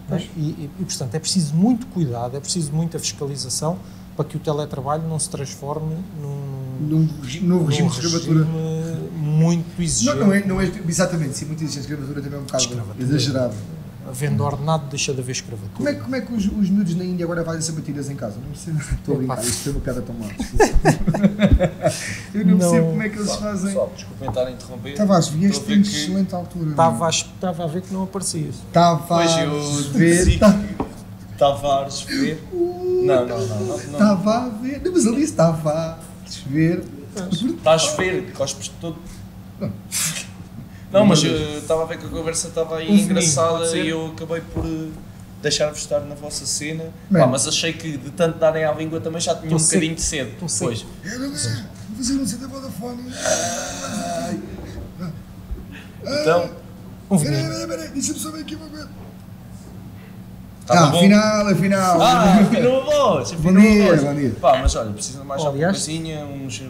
[0.08, 0.22] Pois.
[0.36, 3.78] E, e, e, portanto, é preciso muito cuidado, é preciso muita fiscalização
[4.16, 8.44] para que o teletrabalho não se transforme num, regi- num regime de escravatura.
[9.16, 10.18] muito exigente.
[10.18, 11.86] Não, não, é, não é exatamente, sim, muito exigente.
[11.86, 12.62] Escravatura também é um bocado
[13.02, 13.54] exagerado.
[14.06, 15.72] Havendo ordenado, deixa de haver escravatura.
[15.76, 18.16] Como é, que- como é que os, os miúdos na Índia agora fazem sabatinas em
[18.16, 18.36] casa?
[18.36, 18.78] Não percebo.
[18.94, 20.26] Estou a brincar, isto foi uma piada tão má.
[22.34, 22.58] Eu não, Não.
[22.58, 23.66] percebo como é que eles Pessoal, fazem.
[23.66, 24.94] pessoal, desculpem estar a interromper.
[24.96, 26.70] Tavares, vieste a em ver que- excelente altura.
[26.70, 28.54] Estava a, estava a ver que não aparecias.
[28.72, 30.38] Tavares, eu ver.
[31.38, 32.42] Tavares ver.
[32.52, 33.76] Não, não, não.
[33.76, 34.80] Estava a ver.
[34.84, 35.98] Não, mas ali estava a
[36.48, 36.82] ver.
[37.32, 38.96] Estás a ver, cospes todo.
[39.60, 39.70] Não,
[41.02, 44.40] mas eu estava a ver que a conversa estava aí Um engraçada e eu acabei
[44.42, 44.88] por eh,
[45.42, 46.84] deixar-vos estar na vossa cena.
[47.10, 49.70] Pá, mas achei que de tanto darem à língua também já tinha Tô um seco.
[49.74, 50.30] bocadinho de cedo.
[50.38, 50.86] Pois.
[51.04, 51.64] Era ver.
[51.88, 53.12] Vou fazer um da Vodafone.
[53.16, 54.40] Ai.
[56.20, 56.50] Então,
[57.10, 57.88] Um Peraí, peraí, peraí.
[57.88, 58.88] Deixa-me só ver aqui uma coisa.
[60.60, 60.98] estava Ah, bom.
[60.98, 62.02] afinal, afinal.
[62.02, 64.02] Ah, afinou a voz, afinou a dia, voz.
[64.04, 64.30] bom dia.
[64.40, 66.62] Pá, mas olha, precisa de mais alguma Aliás- coisinha, uns,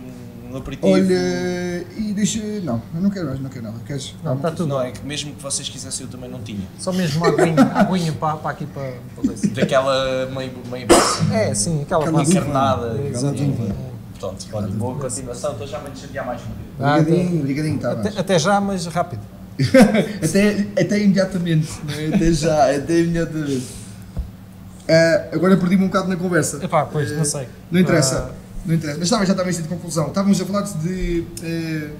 [0.58, 0.92] aperitivo.
[0.92, 2.38] Olha, e deixa.
[2.62, 3.78] Não, eu não quero mais, não quero nada.
[3.86, 4.14] Queres?
[4.22, 4.68] Não, está tudo.
[4.68, 6.66] Não, é que mesmo que vocês quisessem eu também não tinha.
[6.78, 9.34] Só mesmo uma aguinha, aguinha para, para aqui para, para.
[9.54, 10.86] Daquela meio, meio
[11.32, 13.00] É, sim, aquela Aquela encarnada.
[13.08, 13.74] Exatamente.
[14.18, 16.64] Pronto, olha, boa continuação, estou já a me chatear mais um bocadinho.
[16.80, 19.20] Ah, Obrigadinho, obrigadinho, tá Até, até já, mas rápido.
[20.22, 22.06] Até, até imediatamente, não é?
[22.16, 23.66] Até já, até imediatamente.
[24.88, 26.64] Ah, agora perdi-me um bocado na conversa.
[26.64, 27.48] Epá, pois, não sei.
[27.70, 28.98] Não interessa, Ah, não interessa.
[28.98, 30.08] Mas estava já estava em de conclusão.
[30.08, 31.90] Estávamos a falar de eh,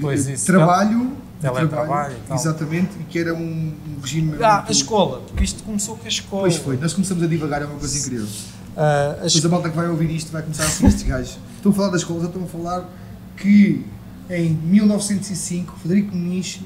[0.00, 2.36] Pois, de isso, trabalho, teletrabalho e tal.
[2.36, 4.32] exatamente, e que era um, um regime.
[4.42, 6.42] ah, muito- a escola, porque isto começou com a escola.
[6.42, 8.26] Pois foi, nós começamos a divagar, é uma coisa incrível.
[8.76, 9.46] Ah, a Depois escola.
[9.46, 11.38] a malta que vai ouvir isto vai começar assim, estes gajos.
[11.56, 12.88] Estão a falar das escolas, estão a falar
[13.36, 13.84] que
[14.30, 16.60] em 1905 Federico Muniz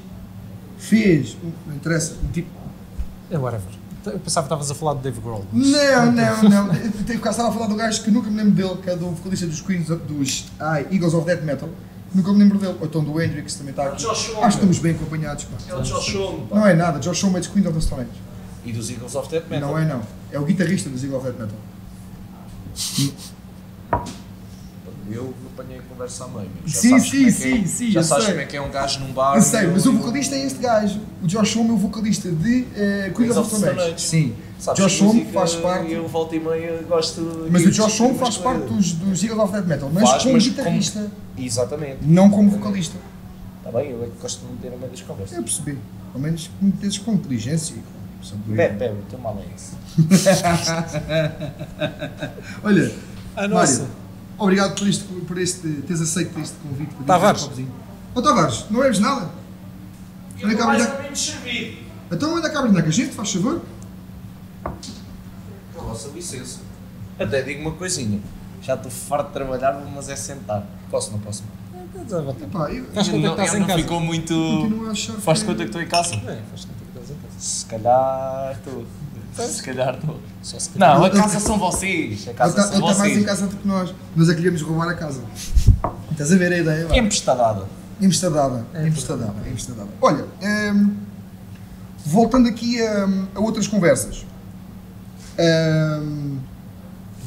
[0.77, 2.47] fez, um- não interessa, um tipo.
[3.29, 3.67] É whatever.
[4.05, 5.45] Eu pensava que estavas a falar de Dave Grohl.
[5.51, 6.73] Não, não, não.
[6.75, 8.95] Eu tenho que estava a falar do gajo que nunca me lembro dele, que é
[8.95, 11.69] do vocalista dos Queens, dos ai, Eagles of Death Metal.
[12.13, 12.75] Nunca me lembro dele.
[12.79, 14.01] Ou então do Hendrix também está aqui.
[14.01, 14.31] Josh.
[14.31, 15.43] Acho que estamos bem acompanhados.
[15.43, 15.57] Pá.
[15.67, 16.47] É o Josh Homme.
[16.49, 18.11] Não é nada, Josh Homme é dos Queens of the Stone Age.
[18.65, 19.69] E dos Eagles of Death Metal.
[19.69, 20.01] Não é não.
[20.31, 21.59] É o guitarrista dos Eagles of Death Metal.
[25.11, 26.49] Eu apanhei a conversa a meio.
[26.63, 28.33] mas Já Sim, sabes sim, como é que sim, é, sim, Já sabes sei.
[28.33, 29.35] como é que é um gajo num bar.
[29.35, 30.99] Eu sei, mas eu- o vocalista é este gajo.
[31.23, 33.99] O Josh Homme é o vocalista de uh, Queens of the Stone.
[33.99, 34.35] Sim.
[34.57, 35.91] Sabes, Josh Homme faz parte.
[35.91, 37.47] Eu volta e meia gosto.
[37.51, 40.35] Mas o Josh Homme faz parte dos, dos Eagles of Death Metal, mas Faz, como
[40.35, 41.97] mas guitarrista, Exatamente.
[42.01, 42.97] não como vocalista.
[43.65, 45.37] Está bem, eu é que gosto de meter a meio das conversas.
[45.37, 45.77] Eu percebi.
[46.13, 47.99] Ao menos que me metes com inteligência e.
[48.47, 49.75] Bebe, bebe, o teu mal é esse.
[52.63, 52.91] Olha,
[53.35, 53.81] A nossa.
[53.83, 53.95] Mário,
[54.39, 56.93] obrigado por, isto, por este, teres aceito este convite.
[56.95, 57.43] para Tavares.
[57.43, 57.67] um.
[58.15, 59.29] Ô Tavares, não bebes nada?
[60.43, 61.77] Olha cá, mais ou menos servido.
[62.11, 63.61] Então anda cá a brindar com a gente, faz favor.
[65.75, 66.59] Com a vossa licença.
[67.19, 68.19] Até digo uma coisinha.
[68.61, 70.65] Já estou farto de trabalhar, mas é sentar.
[70.89, 71.43] Posso, não posso?
[72.01, 72.43] Estás vontade.
[72.45, 73.79] Epá, eu Faz conta que estás em não casa.
[73.79, 74.33] ficou muito.
[74.89, 76.15] a Faz conta que estou em casa?
[76.15, 77.39] É, faz conta que estás em casa.
[77.39, 78.85] Se calhar estou.
[79.47, 80.19] Se calhar estou.
[80.41, 80.97] Só se calhar.
[80.97, 82.27] Não, a casa são vocês.
[82.27, 83.93] A Ele casa está são ele tá mais em casa do que nós.
[84.15, 85.21] Nós é que lhe íamos roubar a casa.
[86.11, 86.87] Estás a ver a ideia?
[86.87, 86.95] vá?
[86.97, 87.65] Emprestadada.
[88.01, 88.65] Emprestadada.
[88.73, 89.33] É, Emprestadada.
[89.47, 89.89] Emprestadada.
[90.01, 90.25] Olha,
[90.73, 90.95] hum,
[92.05, 94.25] voltando aqui a, a outras conversas.
[95.37, 96.37] Hum,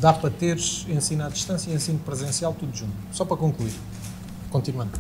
[0.01, 2.91] Dá para teres ensino à distância e ensino presencial tudo junto.
[3.13, 3.73] Só para concluir.
[4.51, 4.91] Continuando.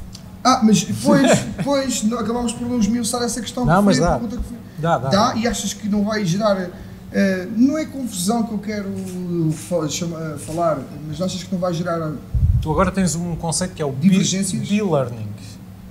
[0.44, 3.64] ah, mas depois, depois acabámos por não esmiuçar essa questão.
[3.64, 4.18] Não, que mas foi a dá.
[4.18, 4.58] pergunta que foi.
[4.78, 5.08] Dá, dá.
[5.08, 6.70] Dá e achas que não vai gerar.
[7.12, 8.88] Eh, não é confusão que eu quero
[9.90, 12.12] chama- falar, mas achas que não vai gerar.
[12.60, 13.92] Tu agora tens um conceito que é o
[14.70, 15.28] e-learning.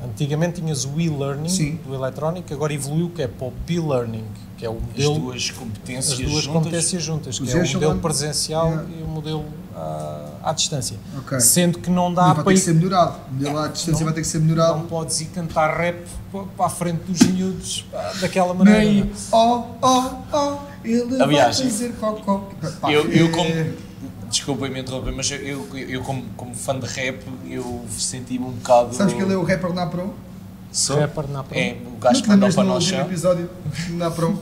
[0.04, 4.24] Antigamente tinhas o e-learning do eletrónico, agora evoluiu que é para o be-learning,
[4.62, 6.48] que é o As modelo, duas competências as duas juntas.
[6.64, 8.88] competências juntas, O que é o modelo presencial Yeah.
[9.00, 9.46] e o modelo
[9.76, 10.98] à, à distância.
[11.18, 11.40] Ok.
[11.40, 13.16] Sendo que não E dá vai para ter que ser melhorado.
[13.32, 14.78] De lá a distância Não- vai ter que ser melhorado.
[14.78, 17.86] não podes ir cantar rap pa- para a frente dos miúdos
[18.22, 18.80] daquela maneira.
[18.82, 19.10] Nem não é?
[19.32, 22.48] oh, oh, oh, ele Aliás, vai fazer cocó.
[22.84, 23.92] Eu, eu é- como.
[24.30, 27.20] Desculpem-me interromper, mas eu, eu, eu como, como fã de rap,
[27.50, 28.96] eu senti-me um bocado.
[28.96, 30.14] Sabes que ele é o rapper na Pro?
[30.72, 30.98] Sou?
[31.00, 31.58] Rapper na pro.
[31.58, 33.02] É, o gajo que o ao último chão.
[33.02, 33.50] episódio
[33.90, 34.40] na Pro?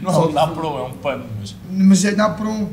[0.00, 1.54] Não, na Pro é um pano, mas.
[1.70, 2.68] Mas é na Pro.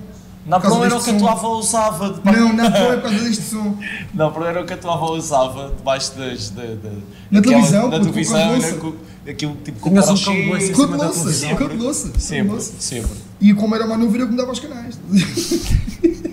[0.46, 2.10] Na Por causa Pro era o que a tua avó usava.
[2.14, 2.32] De...
[2.38, 3.78] Não, na Pro é por causa deste som.
[4.14, 6.50] Na Pro era o que a tua avó usava debaixo das.
[6.50, 6.90] Da, da,
[7.32, 8.74] Na televisão, Na televisão, louça.
[8.76, 8.94] com-
[9.30, 11.56] aquilo tipo com Tinhas um cão doce em Com cima da louça, televisão.
[11.56, 12.10] com louça.
[12.10, 12.74] com Sempre, louça.
[12.80, 13.12] sempre.
[13.40, 15.00] E como era uma nuvem, eu que me dava aos canais.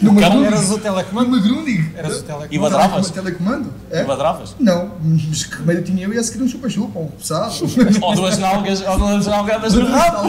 [0.00, 0.44] Numa cão.
[0.44, 1.30] Eras o telecomando?
[1.30, 1.92] Numa Grundig.
[1.94, 2.60] Eras o E telecomando.
[2.60, 3.10] badravas?
[3.10, 3.72] Telecomando?
[3.90, 4.00] É?
[4.00, 4.56] E badravas?
[4.58, 7.54] Não, mas que remédio tinha eu e esse queria um chupa-chupa, um pesado.
[8.02, 10.28] Ou duas nalgas, ou duas nalgadas no rabo.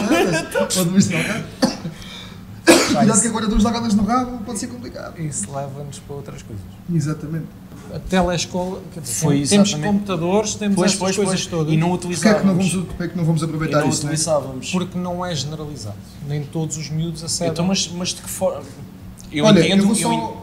[0.78, 1.44] Ou duas nalgadas.
[2.96, 5.18] Cuidado que agora duas nalgadas no rabo pode ser complicado.
[5.20, 6.64] Isso leva-nos para outras coisas.
[6.92, 7.46] Exatamente.
[7.94, 11.46] a telescola, quer dizer, Foi temos exatamente- computadores, temos Pois, estas pois, coisas pois.
[11.46, 12.72] todas, E não Porquê é que não utilizávamos.
[12.72, 14.12] vamos, porquê é que não vamos E aproveitar não isso, né?
[14.12, 14.70] utilizávamos.
[14.72, 15.96] porque não é generalizado.
[16.26, 17.52] Nem todos os miúdos acedem.
[17.52, 18.62] Então, mas, mas de que forma?
[19.34, 19.82] Eu Olha, entendo.
[19.84, 20.42] eu eu só...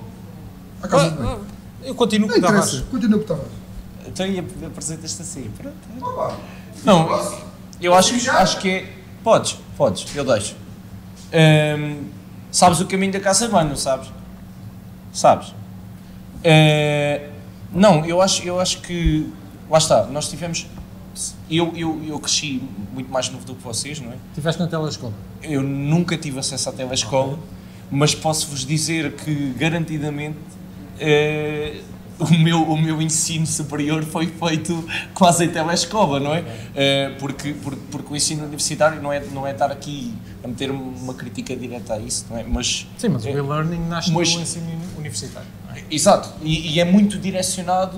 [0.83, 1.25] Acaba bem.
[1.27, 1.45] Ah, ah,
[1.85, 2.79] eu continuo Não com o Tavares.
[2.91, 3.51] continua por Tavares.
[4.07, 5.49] Então ap- apresentas-te assim.
[5.57, 5.75] Pronto.
[6.01, 6.37] Opa,
[6.83, 7.37] Não, Posso?
[7.81, 8.39] eu acho, Já?
[8.39, 8.93] acho que é.
[9.23, 10.55] Podes, podes, eu deixo.
[11.31, 12.05] Ahm,
[12.51, 14.09] sabes o caminho da casa de banho, sabes?
[15.13, 15.53] Sabes?
[16.43, 17.29] Eh,
[17.71, 19.31] não, eu acho, eu acho que.
[19.69, 20.65] Lá está, nós tivemos.
[21.49, 22.63] Eu, eu, eu cresci
[22.93, 24.15] muito mais novo do que vocês, não é?
[24.29, 25.13] Estiveste na telescola.
[25.43, 27.37] Eu nunca tive acesso à telescola,
[27.91, 30.37] mas posso-vos dizer que garantidamente
[30.99, 31.81] eh,
[32.19, 36.43] o, meu, o meu ensino superior foi feito quase em telescola, não é?
[36.75, 40.13] Eh, porque, porque, porque o ensino universitário não é, não é estar aqui
[40.43, 42.43] a meter uma crítica direta a isso, não é?
[42.43, 43.31] Mas, Sim, mas o É.
[43.33, 44.65] e-learning nasce Mas- no ensino
[44.97, 45.47] universitário.
[45.75, 45.81] é?
[45.89, 47.97] Exato, e, e é muito direcionado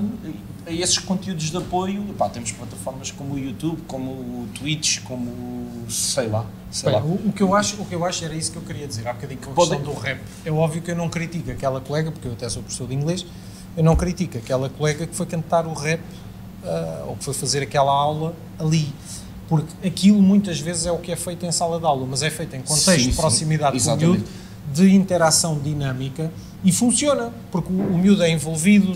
[0.66, 2.05] a esses conteúdos de apoio.
[2.09, 6.99] Epá, temos plataformas como o YouTube, como o Twitch, como o- sei lá, sei Bem,
[7.01, 7.05] lá.
[7.05, 9.07] o, o que eu acho, o que eu acho era isso que eu queria dizer
[9.07, 10.20] há bocadinho com a questão do rap.
[10.45, 13.26] É óbvio que eu não critico aquela colega, porque eu até sou professor de inglês,
[13.76, 15.99] eu não critico aquela colega que foi cantar o rap
[16.64, 18.93] ah, ou que foi fazer aquela aula ali.
[19.49, 22.30] Porque aquilo muitas vezes é o que é feito em sala de aula, mas é
[22.30, 24.24] feito em contexto Sim, de sim, proximidade com o miúdo,
[24.74, 26.32] de interação dinâmica
[26.64, 28.95] e funciona, porque o, o miúdo é envolvido.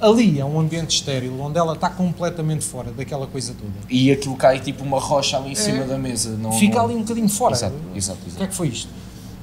[0.00, 3.72] Ali é um ambiente estéril, onde ela está completamente fora daquela coisa toda.
[3.90, 5.86] E aquilo cai tipo uma rocha ali em cima É.
[5.86, 6.30] da mesa.
[6.38, 7.54] Não, Fica não- ali um bocadinho fora.
[7.54, 8.48] Exato, exato, O que é exato.
[8.48, 8.88] que foi isto?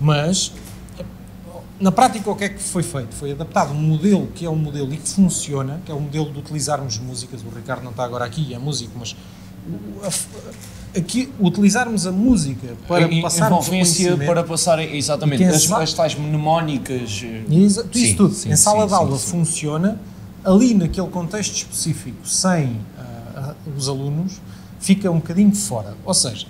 [0.01, 0.51] Mas,
[1.79, 3.13] na prática, o que é que foi feito?
[3.13, 6.31] Foi adaptado um modelo que é um modelo e que funciona, que é o modelo
[6.31, 7.41] de utilizarmos músicas.
[7.43, 9.15] O Ricardo não está agora aqui, é músico, mas
[10.95, 15.93] aqui, utilizarmos a música para E- passarmos o envolvência para passar exatamente tem as, as
[15.93, 17.21] tais mnemónicas.
[17.23, 19.99] eh, exa- Isso sim, tudo, sim, em sala sim, de aula funciona,
[20.47, 24.39] ali naquele contexto específico, sem ah, os alunos,
[24.79, 25.93] fica um bocadinho fora.
[26.05, 26.47] Ou seja,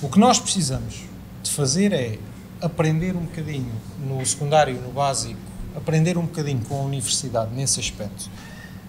[0.00, 1.02] o que nós precisamos
[1.42, 2.18] de fazer é
[2.62, 3.70] aprender um bocadinho
[4.08, 5.38] no secundário, no básico,
[5.76, 8.30] aprender um bocadinho com a universidade nesse aspecto,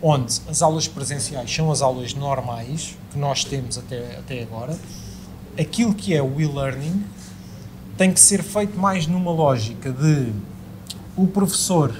[0.01, 4.77] onde as aulas presenciais são as aulas normais que nós temos até, até agora,
[5.59, 7.03] aquilo que é o e-learning
[7.97, 10.31] tem que ser feito mais numa lógica de
[11.17, 11.93] o professor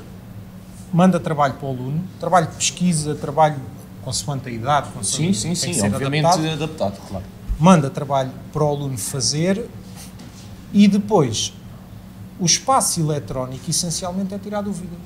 [0.94, 3.58] manda trabalho para o aluno, trabalho de pesquisa, trabalho
[4.04, 7.08] consoante a idade, Sim, consoante sim, sim, ser obviamente adaptado adaptado.
[7.08, 7.26] claro.
[7.60, 9.70] manda trabalho para o aluno fazer
[10.74, 11.54] e depois
[12.40, 14.98] o espaço eletrónico essencialmente é tirar dúvidas.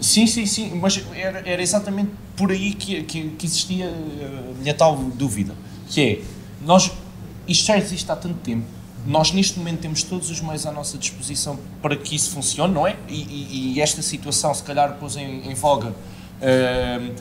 [0.00, 4.60] Sim, sim, sim, mas era, era exatamente por aí que, que, que existia eh, a
[4.60, 5.54] minha tal dúvida,
[5.88, 6.22] que é,
[6.66, 6.92] nós,
[7.48, 8.66] isto já existe há tanto tempo,
[9.06, 12.86] nós neste momento temos todos os meios à nossa disposição para que isso funcione, não
[12.86, 12.96] é?
[13.08, 15.94] E, e- e esta situação se calhar pôs em, em voga
[16.40, 17.12] eh,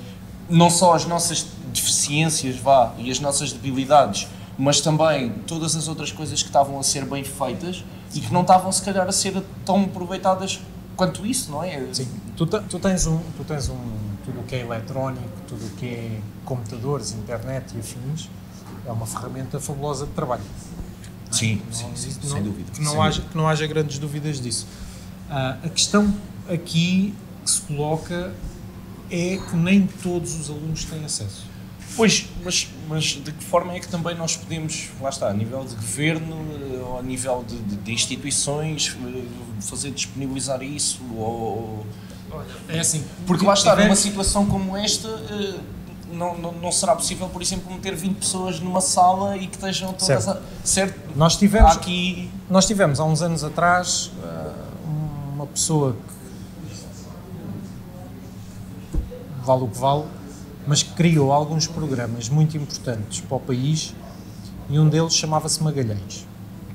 [0.49, 4.27] não só as nossas deficiências, vá, e as nossas debilidades,
[4.57, 7.83] mas também todas as outras coisas que estavam a ser bem feitas
[8.13, 10.59] e que não estavam se calhar a ser tão aproveitadas
[10.95, 11.85] quanto isso, não é?
[11.93, 12.07] Sim,
[12.37, 13.77] tu, tu tens um, tu tens um,
[14.23, 18.29] tudo o que é eletrónico, tudo o que é computadores, internet e afins,
[18.87, 20.43] é uma ferramenta fabulosa de trabalho.
[21.35, 22.71] Sim, Não sim, sim, existe- sem não- dúvida.
[22.71, 23.29] Que não, sem haja, dúvida.
[23.31, 24.67] que não haja grandes dúvidas disso.
[25.29, 26.13] Ah, a questão
[26.49, 27.13] aqui
[27.43, 28.33] que se coloca
[29.11, 31.43] é que nem todos os alunos têm acesso.
[31.95, 35.63] Pois, mas, mas de que forma é que também nós podemos, lá está, a nível
[35.63, 36.35] de governo,
[36.75, 39.21] eh, ou a nível de, de- de instituições, eh,
[39.61, 40.99] fazer disponibilizar isso?
[41.15, 41.85] Ou,
[42.67, 43.01] É assim.
[43.25, 45.59] porque lá está, numa situação como esta, eh,
[46.11, 49.93] não, não, não será possível, por exemplo, meter 20 pessoas numa sala e que estejam
[49.93, 50.29] todas Certo.
[50.29, 50.41] a.
[50.65, 50.99] Certo?
[51.15, 52.29] Nós tivemos, aqui.
[52.49, 54.53] nós tivemos há uns anos atrás ah,
[55.33, 56.15] uma pessoa que
[59.45, 60.05] vale o que vale,
[60.67, 63.93] mas que criou alguns programas muito importantes para o país
[64.69, 66.25] e um deles chamava-se Magalhães.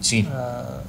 [0.01, 0.81] Sim, Ah,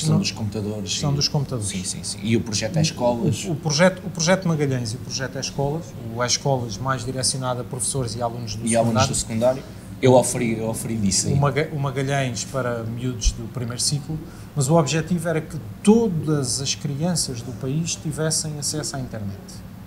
[0.00, 0.90] questão não- dos computadores.
[0.92, 1.68] questão e- dos computadores.
[1.70, 2.18] Sim, sim, sim.
[2.22, 3.44] E o projeto é escolas.
[3.44, 5.84] O, o projeto, o projeto Magalhães e o projeto é Escolas,
[6.14, 9.80] o é Escolas mais direcionado a professores e alunos do E alunos do secundário, secundário.
[10.02, 11.34] Eu oferi, eu oferi disso aí.
[11.34, 14.18] o, Maga- o Magalhães para miúdos do primeiro ciclo,
[14.56, 19.36] mas o objetivo era que todas as crianças do país tivessem acesso à internet.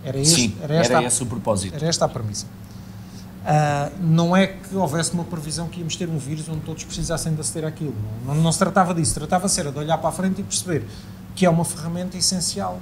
[0.06, 1.76] Era, este, Sim, era, esta, era a- esse o propósito.
[1.76, 2.46] era esta a premissa.
[3.46, 7.34] Ah, não é que houvesse uma previsão que íamos ter um vírus onde todos precisassem
[7.36, 7.94] de aceder àquilo.
[8.26, 9.14] Não, não, não se tratava disso.
[9.16, 10.86] Tratava-se era de olhar para a frente e perceber
[11.36, 12.80] que é uma ferramenta essencial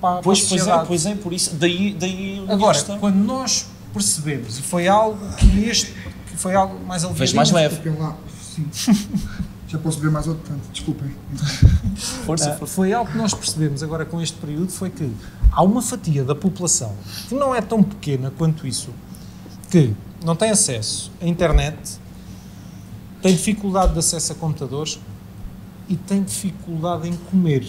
[0.00, 0.86] para, para Pois, a pois é, sociedade.
[0.88, 2.98] pois é, por isso, daí, daí Agora, questão.
[2.98, 5.92] quando nós percebemos, e foi algo que este,
[6.26, 7.18] que foi algo mais aliviado.
[7.18, 7.80] Fez mais leve.
[9.68, 11.10] Já posso ver mais outro tanto, desculpem.
[12.26, 12.74] Força, força.
[12.74, 15.10] foi algo que nós percebemos agora com este período, foi que
[15.50, 16.94] há uma fatia da população
[17.28, 18.90] que não é tão pequena quanto isso,
[19.72, 21.98] que não tem acesso à internet,
[23.22, 24.98] tem dificuldade de acesso a computadores
[25.88, 27.66] e tem dificuldade em comer.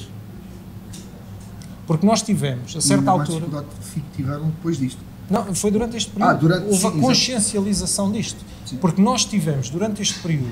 [1.88, 3.40] Porque nós tivemos, a certa altura.
[3.40, 5.00] dificuldade que tiveram depois disto.
[5.30, 6.30] Não, foi durante este período.
[6.30, 8.40] Ah, durante- Houve sim, a consciencialização disto.
[8.66, 8.76] Sim.
[8.78, 10.52] Porque nós tivemos, durante este período,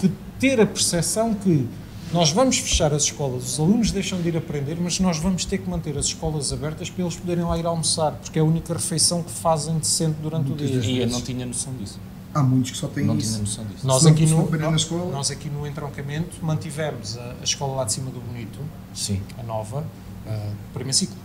[0.00, 1.66] que ter a percepção que
[2.14, 5.58] nós vamos fechar as escolas, os alunos deixam de ir aprender, mas nós vamos ter
[5.58, 8.72] que manter as escolas abertas para eles poderem lá ir almoçar, porque é a única
[8.72, 10.90] refeição que fazem decente durante Muitas o dia.
[10.92, 11.98] E eu não tinha noção disso.
[12.32, 13.40] Há muitos que só têm Não tinha isso.
[13.40, 13.84] noção disso.
[13.86, 14.70] Nós não- aqui, no, na
[15.10, 18.60] nós, aqui no entroncamento mantivemos a, a escola lá de cima do Bonito,
[18.94, 19.20] Sim.
[19.38, 21.16] a nova, uh, primeiro ciclo.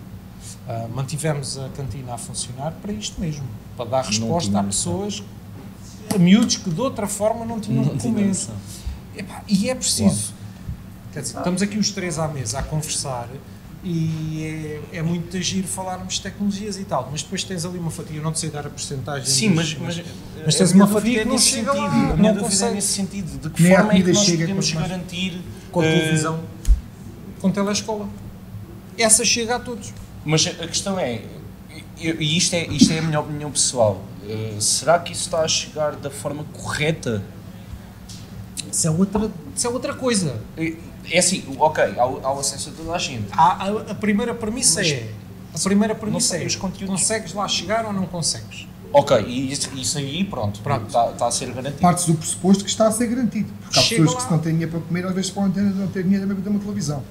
[0.68, 3.44] Ah, mantivemos a cantina a funcionar para isto mesmo,
[3.76, 5.24] para dar resposta a pessoas,
[6.14, 8.32] a miúdos que de outra forma não tinham Não que comer.
[9.16, 10.34] Epá, e é preciso.
[11.20, 13.28] Quer dizer, estamos aqui os três à mesa a conversar
[13.84, 17.92] e é, é muito agir falarmos de tecnologias e tal, mas depois tens ali uma
[17.92, 19.26] fatia, eu não te sei dar a porcentagem.
[19.26, 20.02] Sim, mas, disto, mas,
[20.46, 21.82] Mas a tens minha uma fatia é que não nesse chega sentido.
[21.82, 22.72] lá, A minha não dúvida consegue.
[22.72, 23.38] é nesse sentido.
[23.42, 25.42] De que Nem forma é que nós chega, podemos garantir
[25.74, 26.40] com a eh, televisão,
[27.42, 28.10] com telescola.
[28.98, 29.94] Essa chega a todos.
[30.24, 31.22] Mas a questão é,
[31.98, 35.48] e isto é, isto é a minha opinião pessoal, eh, será que isso está a
[35.48, 37.22] chegar da forma correta?
[38.72, 40.42] Isso é outra, isso é outra coisa.
[40.58, 40.74] É
[41.12, 43.26] é assim, ok, há, o- há o acesso a toda a gente.
[43.32, 45.10] Há- a, a primeira premissa Mas- é.
[45.54, 48.68] A primeira premissa é: os conteúdos- consegues lá chegar ou não consegues?
[48.94, 50.88] Ok, e isso, isso aí, pronto, Pronto.
[50.88, 51.82] Está, está a ser garantido.
[51.82, 53.52] Partes do pressuposto que está a ser garantido.
[53.62, 54.22] Porque há Chega pessoas lá.
[54.22, 56.36] que se não têm dinheiro para comer, às vezes podem ter, não ter dinheiro para
[56.38, 57.04] ter uma televisão.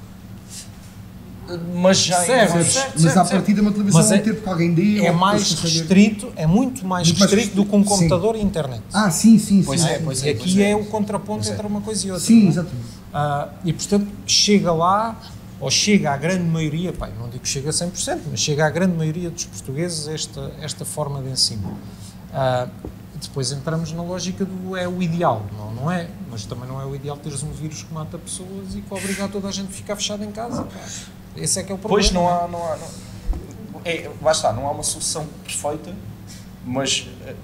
[1.74, 2.93] Mas já Certo, mas- certo.
[3.03, 5.07] Mas à partida uma televisão Mas é- ter porque alguém dê.
[5.07, 8.09] É mais restrito, é muito mais Muito mais restrito do que um restrito, sim.
[8.09, 8.82] computador e internet.
[8.93, 9.89] Ah, sim, sim, Pois sim.
[9.89, 10.70] é, pois e é, aqui pois é.
[10.72, 10.76] é.
[10.76, 11.53] o contraponto Pois é.
[11.55, 12.26] entre uma coisa e outra.
[12.26, 12.51] Sim, não é?
[12.51, 12.97] exatamente.
[13.12, 15.20] Ah, e portanto chega lá,
[15.61, 18.70] ou chega à grande maioria, pá, não digo que chega a 100%, mas chega à
[18.70, 21.76] grande maioria dos portugueses esta, esta forma de ensino.
[22.32, 22.68] Ah,
[23.20, 26.09] depois entramos na lógica do é o ideal, não, não é?
[26.30, 29.26] Mas também não é o ideal teres um vírus que mata pessoas e que obriga
[29.28, 30.62] toda a gente a ficar fechada em casa.
[30.62, 30.78] pá.
[31.36, 32.02] Esse é que é o problema.
[32.02, 32.88] Pois não há, não há, não,
[33.84, 35.94] é, lá está, não há uma solução perfeita,
[36.64, 37.34] mas eh,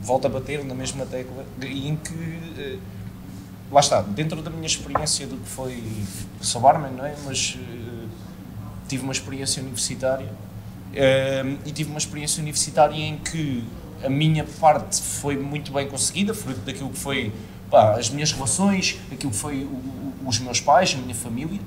[0.00, 2.78] volto a bater na mesma tecla em que eh,
[3.72, 5.82] lá está, dentro da minha experiência do que foi
[6.40, 7.14] sou barman, não é?
[7.24, 8.06] Mas eh,
[8.88, 10.28] tive uma experiência universitária
[10.94, 13.64] eh, e tive uma experiência universitária em que
[14.04, 17.32] a minha parte foi muito bem conseguida, fruto daquilo que foi
[17.70, 21.58] pá, as minhas relações, aquilo que foi o- os meus pais, a minha família.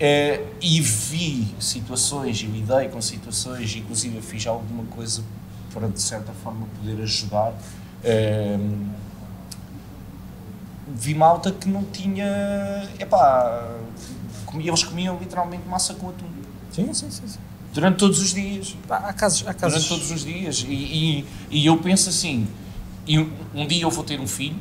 [0.00, 5.22] Eh, e vi situações, e lidei com situações, inclusive fiz alguma coisa
[5.74, 7.52] para de certa forma poder ajudar.
[8.04, 8.56] Eh,
[10.94, 12.26] vi malta que não tinha.
[12.98, 13.76] Epá,
[14.46, 16.26] comia, eles comiam literalmente massa com atum.
[16.72, 17.28] Sim, sim, sim.
[17.28, 17.38] sim.
[17.72, 18.76] Durante todos os dias.
[18.88, 20.64] Há casos, há casos Durante todos os dias.
[20.66, 22.48] E, e, e eu penso assim:
[23.54, 24.56] um, dia eu vou ter um filho,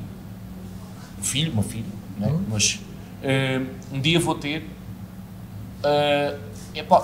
[1.20, 1.86] um filho, uma filha,
[2.18, 2.28] né?
[2.28, 2.44] Uhum.
[2.50, 2.80] mas
[3.24, 3.62] eh,
[3.92, 4.68] um dia vou ter.
[5.84, 6.38] eh,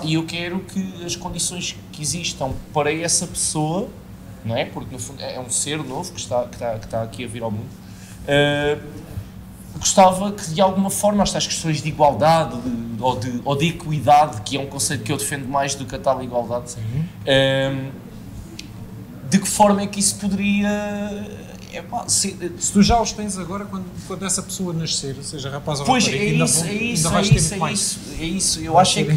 [0.04, 3.88] e eu quero que as condições que existam para essa pessoa,
[4.44, 4.64] não é?
[4.66, 7.26] Porque no fundo é um ser novo que está, que está, que está aqui a
[7.26, 7.66] vir ao mundo.
[8.28, 8.78] eh,
[9.78, 14.40] gostava que de alguma forma estas questões de igualdade de- ou, de, ou de equidade,
[14.42, 16.74] que é um conceito que eu defendo mais do que a tal igualdade,
[17.26, 17.90] ehm,
[19.28, 20.68] de que forma é que isso poderia
[21.72, 25.80] epá, ser- Se tu já os tens agora, quando, quando essa pessoa nascer, seja rapaz
[25.80, 27.54] ou Pois é rapariga, ainda isso, vão- é ainda isso, é vais ter isso, muito
[27.54, 27.78] é mais.
[27.80, 28.60] isso, é isso.
[28.60, 29.10] Eu Vai acho é que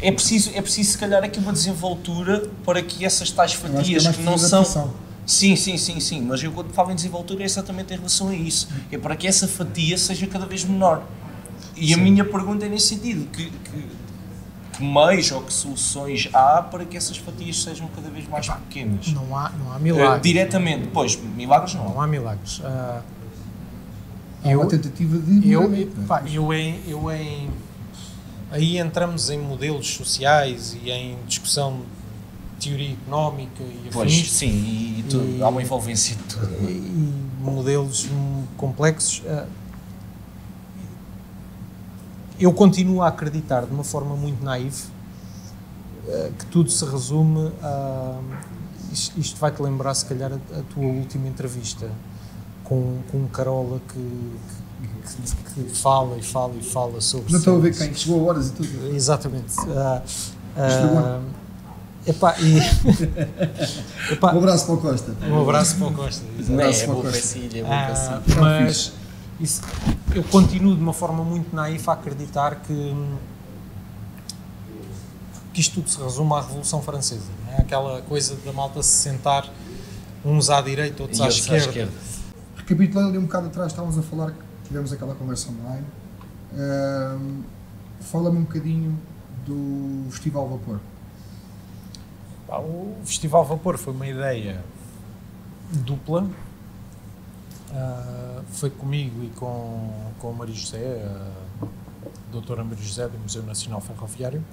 [0.00, 3.68] é preciso, é preciso se calhar aqui uma desenvoltura para que essas tais que é
[3.70, 4.92] fatias mais que não são.
[5.24, 8.34] Sim, sim, sim, sim, mas eu quando falo em desenvoltura é exatamente em relação a
[8.34, 8.68] isso.
[8.90, 11.04] É para que essa fatia seja cada vez menor.
[11.76, 13.86] E a minha pergunta é nesse sentido, que, que,
[14.76, 19.08] que meios ou que soluções há para que essas fatias sejam cada vez mais pequenas?
[19.12, 20.22] Não há, não há milagres.
[20.22, 21.88] diretamente, pois, milagres não.
[21.90, 22.60] Não há milagres.
[22.64, 23.02] Ah,
[24.44, 25.86] Há uma tentativa de eu, é?
[26.06, 27.48] pá, eu, em, eu em.
[28.50, 31.82] Aí entramos em modelos sociais e em discussão
[32.62, 34.30] teoria económica e Pois, afins.
[34.32, 36.48] sim, e, e tudo, E- há uma envolvência de tudo.
[36.68, 39.22] e e modelos hum, complexos.
[39.26, 39.46] ah,
[42.38, 44.82] eu continuo a acreditar de uma forma muito naive
[46.08, 48.18] ah, que tudo se resume a.
[48.92, 51.90] Isto, vai-te lembrar, se calhar, a, tua última entrevista
[52.62, 57.32] com, com um Carola que, que, que- que fala e fala e fala sobre.
[57.32, 58.94] Não estou a ver quem chegou a horas e tudo.
[58.94, 59.54] Exatamente.
[59.70, 61.20] Ah, Estragou.
[62.06, 62.58] Epá, e,
[64.12, 65.16] epá, Um abraço para o Costa.
[65.28, 66.24] um abraço para o Costa.
[66.48, 67.38] Não, Abraço é para o Costa.
[67.38, 68.92] é Ah, mas
[69.40, 69.62] isso,
[70.14, 72.94] eu continuo de uma forma muito naif a acreditar que
[75.52, 77.26] que isto tudo se resume à Revolução Francesa.
[77.46, 77.60] Não é?
[77.60, 79.46] Aquela coisa da malta se sentar
[80.24, 81.68] uns à direita, outros, E à, outros à esquerda.
[81.68, 81.92] esquerda.
[82.56, 84.32] Recapitulando ali um bocado atrás, estávamos a falar,
[84.66, 85.84] tivemos aquela conversa online.
[88.00, 88.98] Fala-me um bocadinho
[89.46, 90.80] do Festival Vapor.
[92.52, 94.62] Pá, o Festival Vapor foi uma ideia
[95.70, 96.28] dupla.
[97.72, 101.02] Ah, foi comigo e com, com a Maria José,
[101.62, 101.66] a
[102.30, 104.44] doutora Maria José do Museu Nacional Ferroviário.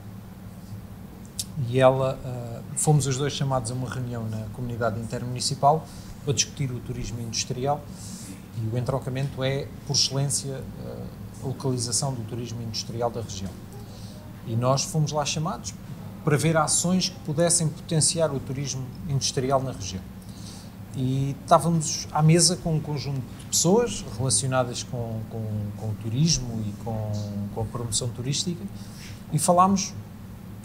[1.67, 5.85] E ela, ah, fomos os dois chamados a uma reunião na comunidade intermunicipal
[6.23, 7.83] para discutir o turismo industrial
[8.63, 11.05] e o entroncamento é, por excelência, ah,
[11.43, 13.51] a localização do turismo industrial da região.
[14.47, 15.73] E nós fomos lá chamados
[16.29, 20.03] para ver ações que pudessem potenciar o turismo industrial na região.
[20.95, 25.43] E estávamos à mesa com um conjunto de pessoas relacionadas com, com,
[25.75, 27.11] com o turismo e com,
[27.55, 28.63] com a promoção turística
[29.33, 29.91] e falámos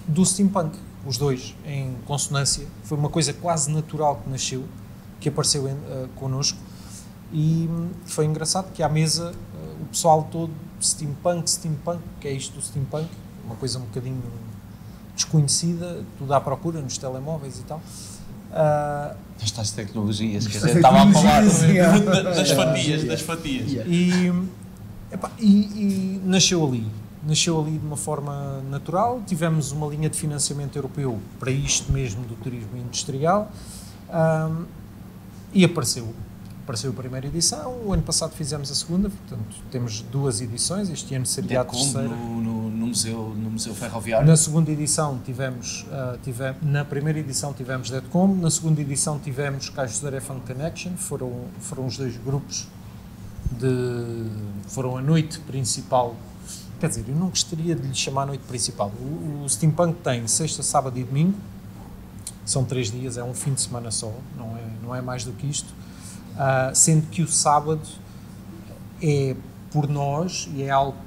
[0.07, 2.67] do steampunk, os dois, em consonância.
[2.83, 4.65] Foi uma coisa quase natural que nasceu,
[5.19, 6.59] que apareceu em, uh, connosco.
[7.33, 12.33] E hum, foi engraçado que à mesa uh, o pessoal todo, steampunk, steampunk, que é
[12.33, 13.09] isto do steampunk,
[13.47, 14.23] uma coisa um bocadinho
[15.15, 17.79] desconhecida, tudo à procura nos telemóveis e tal.
[18.51, 21.99] Uh, As tais tecnologias que a As gente estava a falar yeah.
[22.23, 23.71] das fatias, das fatias.
[23.71, 23.91] Yeah.
[23.91, 24.33] E,
[25.13, 26.87] epá, e- e nasceu ali.
[27.27, 29.23] Nasceu ali de uma forma natural.
[29.27, 33.51] Tivemos uma linha de financiamento europeu para isto mesmo do turismo industrial
[34.11, 34.65] ahm,
[35.53, 36.15] e apareceu.
[36.65, 41.15] Apareceu a primeira edição, o ano passado fizemos a segunda, portanto temos duas edições, este
[41.15, 42.09] ano seria a Decombo terceira.
[42.09, 44.27] no, no, no museu, no museu ferroviário.
[44.27, 49.69] Na segunda edição tivemos, ah, tive- na primeira edição tivemos Deadcom, na segunda edição tivemos
[49.69, 52.67] Caixos José Fun Connection, foram, foram os dois grupos
[53.53, 54.27] de,
[54.69, 56.17] foram a noite principal,
[56.81, 60.27] quer dizer, eu não gostaria de lhe chamar a noite principal, o, o Steampunk tem
[60.27, 61.35] sexta, sábado e domingo,
[62.47, 65.33] são três dias, é um fim de semana só, não é, não é mais do
[65.33, 65.75] que isto,
[66.37, 67.87] Ah, sendo que o sábado
[69.03, 69.37] é
[69.71, 70.99] por nós e é algo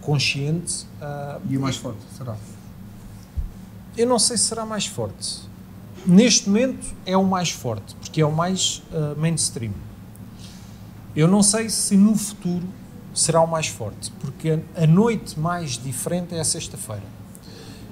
[0.00, 2.36] consciente, ah, E o mais forte, será?
[3.96, 5.40] eu não sei se será mais forte.
[6.06, 9.72] Neste momento é o mais forte, porque é o mais uh, mainstream.
[11.14, 12.66] Eu não sei se no futuro
[13.12, 17.02] será o mais forte, porque a, noite mais diferente é a sexta-feira.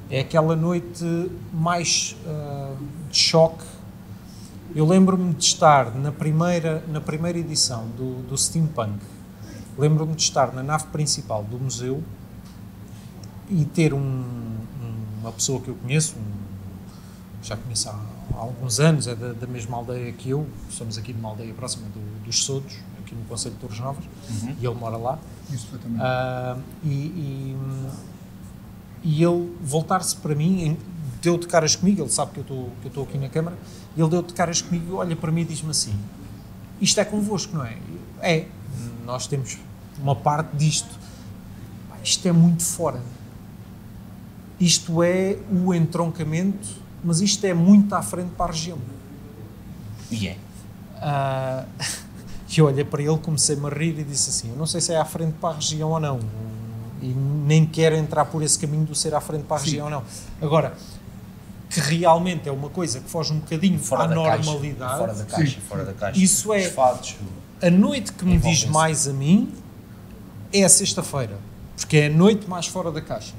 [0.08, 1.04] É aquela noite
[1.52, 2.76] mais uh,
[3.10, 3.64] de choque.
[4.74, 8.98] Eu lembro-me de estar na primeira, na primeira edição do, do Steampunk,
[9.78, 12.02] lembro-me de estar na nave principal do museu
[13.48, 17.98] e ter um- um- uma pessoa que eu conheço, um- já conheço há,
[18.34, 21.54] há alguns anos, é da, da mesma aldeia que eu, somos aqui de uma aldeia
[21.54, 24.04] próxima do- dos Sodos, aqui no Conselho de Torres Novas,
[24.60, 25.18] e ele mora lá.
[25.50, 26.02] Isso perfeitamente.
[26.04, 27.56] Ah, e, e,
[29.02, 30.76] e ele voltar-se para mim,
[31.22, 33.56] deu de caras comigo, ele sabe que eu estou que eu estou aqui na Câmara,
[34.00, 35.94] ele deu de caras comigo, olha para mim e diz-me assim:
[36.80, 37.76] Isto é convosco, não é?
[38.20, 38.46] É,
[39.04, 39.58] nós temos
[39.98, 40.98] uma parte disto.
[42.02, 43.02] Isto é muito fora.
[44.60, 46.68] Isto é o entroncamento,
[47.02, 48.78] mas isto é muito à frente para a região.
[50.10, 50.36] E é.
[50.96, 51.64] Ah,
[52.56, 54.96] E olhei para ele, comecei-me a rir e disse assim: Eu não sei se é
[54.96, 56.18] à frente para a região ou não.
[57.00, 59.66] E nem quero entrar por esse caminho do ser à frente para a Sim.
[59.66, 60.02] região ou não.
[60.40, 60.74] Agora,
[61.70, 64.76] que realmente é uma coisa que foge um bocadinho Fora à da normalidade.
[64.78, 64.96] caixa.
[64.98, 66.18] Fora da caixa, fora da caixa.
[66.20, 67.16] Isso é- Os fatos.
[67.60, 69.52] A noite que me diz mais a mim
[70.52, 71.36] é a sexta-feira,
[71.76, 73.34] porque é a noite mais fora da caixa.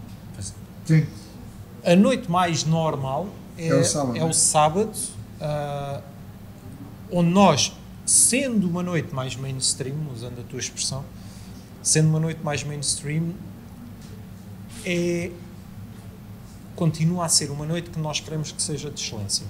[0.86, 1.05] Sim.
[1.84, 3.27] A noite mais normal
[3.57, 4.25] é, É o sábado, é né?
[4.25, 4.91] o sábado,
[5.41, 6.01] ah,
[7.11, 7.71] onde nós,
[8.05, 11.03] sendo uma noite mais mainstream, usando a tua expressão,
[11.82, 13.34] sendo uma noite mais mainstream,
[14.86, 15.32] é,
[16.80, 19.45] continua a ser uma noite que nós queremos que seja de excelência.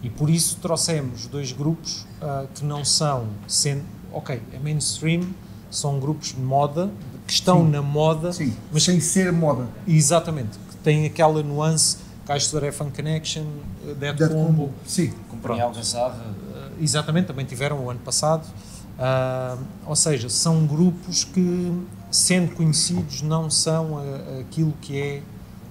[0.00, 3.82] E por isso trouxemos dois grupos ah, que não são, sendo,
[4.12, 5.22] ok, é mainstream,
[5.68, 6.92] são grupos de moda,
[7.26, 7.70] que estão Sim.
[7.70, 8.54] na moda, Sim.
[8.72, 9.66] mas sem ser moda.
[9.88, 13.44] Exatamente, que tem aquela nuance, Caixo de Fun Connection,
[13.82, 14.74] eh, Dead, Dead Combo, Combo.
[14.86, 15.12] Sim.
[15.28, 16.24] Companhia Algazarra.
[16.54, 18.46] eh, exatamente, também tiveram o ano passado.
[18.96, 21.72] Ah, ou seja, são grupos que,
[22.12, 25.22] sendo conhecidos, não são ah, aquilo que é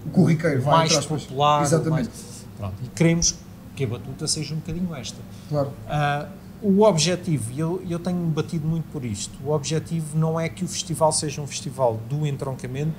[0.06, 1.24] O corriqueiro, vai mais aspas.
[1.24, 1.62] popular.
[1.64, 2.10] Exatamente.
[2.10, 3.36] mais- pronto, e queremos
[3.76, 5.18] que a batuta seja um bocadinho esta.
[5.50, 5.72] Claro.
[5.88, 6.28] Ah,
[6.62, 10.64] o objetivo, e eu, eu tenho batido muito por isto, o objetivo não é que
[10.64, 12.94] o festival seja um festival do entroncamento,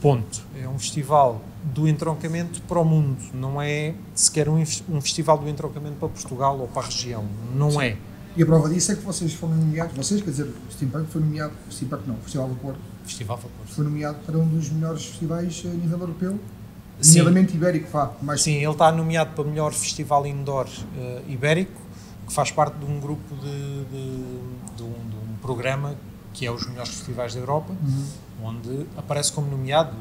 [0.00, 0.42] ponto.
[0.60, 4.56] É um festival do entroncamento para o mundo, não é sequer um,
[4.88, 7.96] um festival do entroncamento para Portugal ou para a região, não é.
[8.36, 11.20] E a prova disso é que vocês foram nomeados, vocês, quer dizer, o Steampunk foi
[11.20, 13.50] nomeado, o Steampunk não, o Festival do Porto, Festival Vapor.
[13.66, 16.38] foi nomeado para um dos melhores festivais a nível europeu
[17.00, 17.18] Sim.
[17.20, 18.12] Nomeadamente ibérico, vá.
[18.20, 20.66] Mais Sim, ele está nomeado para melhor festival indoor
[20.98, 21.72] eh, ibérico,
[22.26, 25.94] que faz parte de um grupo de, de- de um, de um programa
[26.34, 27.74] que é os melhores festivais da Europa,
[28.42, 29.96] onde aparece como nomeado,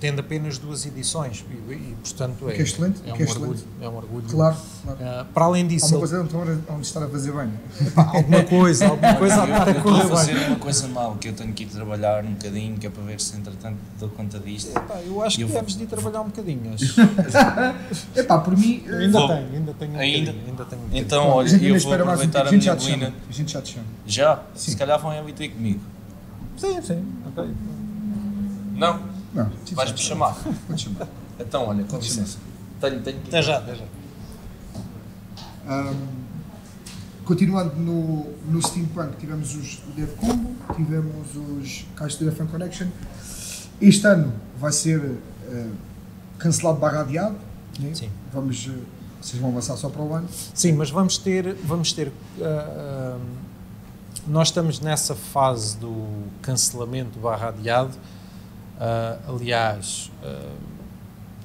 [0.00, 1.44] tendo apenas duas edições.
[1.68, 3.66] E, e, portanto, é, Que é excelente, é, um que é orgulho, excelente.
[3.82, 4.24] é um orgulho.
[4.30, 4.98] Claro, claro.
[5.00, 7.50] Eh, para além disso, uma ele- coisa então, onde estar a fazer bem.
[7.96, 10.46] alguma coisa, alguma coisa a eu, estar a eu estou a correr fazer bem.
[10.48, 13.20] uma coisa mal, que eu tenho que ir trabalhar um bocadinho, que é para ver
[13.20, 14.72] se entretanto dou conta disto.
[14.72, 16.60] Pá, eu acho que Eu vou- deves de ir trabalhar um bocadinho.
[16.64, 16.80] mas
[18.16, 20.30] Epá, por mim, ainda Vou- tenho, ainda tenho um Ainda?
[20.46, 20.88] ainda tenho um.
[20.96, 22.46] Então, a olha, gente eu vou mais um aproveitar tempo.
[22.46, 23.14] a A gente já minha colina.
[23.28, 23.86] A gente já te chama.
[24.06, 24.36] Já?
[24.54, 24.70] Sim.
[24.70, 25.80] Se calhar vão ter comigo.
[26.56, 27.50] Sim, sim, ok.
[28.76, 29.19] Não?
[29.34, 30.34] Não, Vais-me te chamar.
[30.34, 30.54] chama.
[30.66, 31.08] Pode chamar.
[31.38, 32.38] Então, olha, com licença.
[32.80, 33.84] Tenho, tenho que Até já, até já.
[35.68, 35.94] Ahm,
[37.24, 42.88] continuando no, no Steampunk, tivemos os Dev Combo, tivemos os caixas do Fan Connection.
[43.80, 45.00] Este ano vai ser
[45.48, 45.66] eh,
[46.38, 47.36] cancelado barra adiado.
[47.78, 47.94] né?
[47.94, 48.10] Sim.
[48.32, 48.78] Vamos, eh,
[49.20, 50.28] vocês vão avançar só para o ano.
[50.54, 52.12] Sim, mas vamos ter, vamos ter,
[52.42, 53.18] ah,
[54.26, 57.92] nós estamos nessa fase do cancelamento barra adiado.
[58.82, 60.56] Ah, aliás, ah,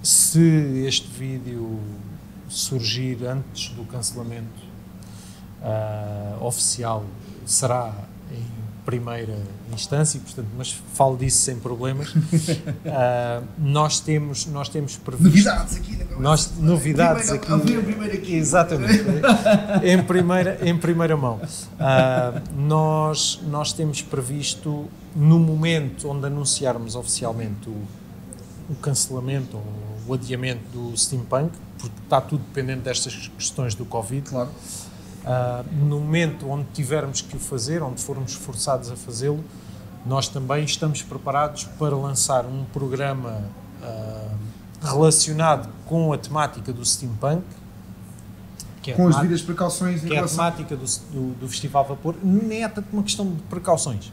[0.02, 1.82] se este vídeo
[2.48, 4.64] surgir antes do cancelamento
[5.62, 7.04] ah, oficial,
[7.46, 7.94] será
[8.32, 9.36] em primeira
[9.74, 12.14] instância, portanto, mas falo disso sem problemas.
[12.88, 17.74] Ah, nós temos, nós temos previsto Novidades aqui na nós, novidades Primeiro- aqui.
[17.74, 18.36] a ver primeiro aqui.
[18.36, 19.04] Exatamente.
[19.84, 21.42] em, primeira, em primeira mão.
[21.80, 27.76] Ah, nós, nós temos previsto, no momento onde anunciarmos oficialmente o,
[28.70, 29.64] o cancelamento ou
[30.08, 34.50] o adiamento do Steampunk, porque está tudo dependente destas questões do Covid, Claro.
[35.26, 39.44] Ah, no momento onde tivermos que o fazer, onde formos forçados a fazê-lo,
[40.06, 43.42] nós também estamos preparados para lançar um programa
[43.82, 44.28] ah,
[44.84, 47.44] relacionado com a temática do steampunk,
[48.84, 50.38] que é Com as devidas precauções em que é a relação.
[50.38, 54.12] temática do, do, do Festival Vapor, nem é tanto uma questão de precauções.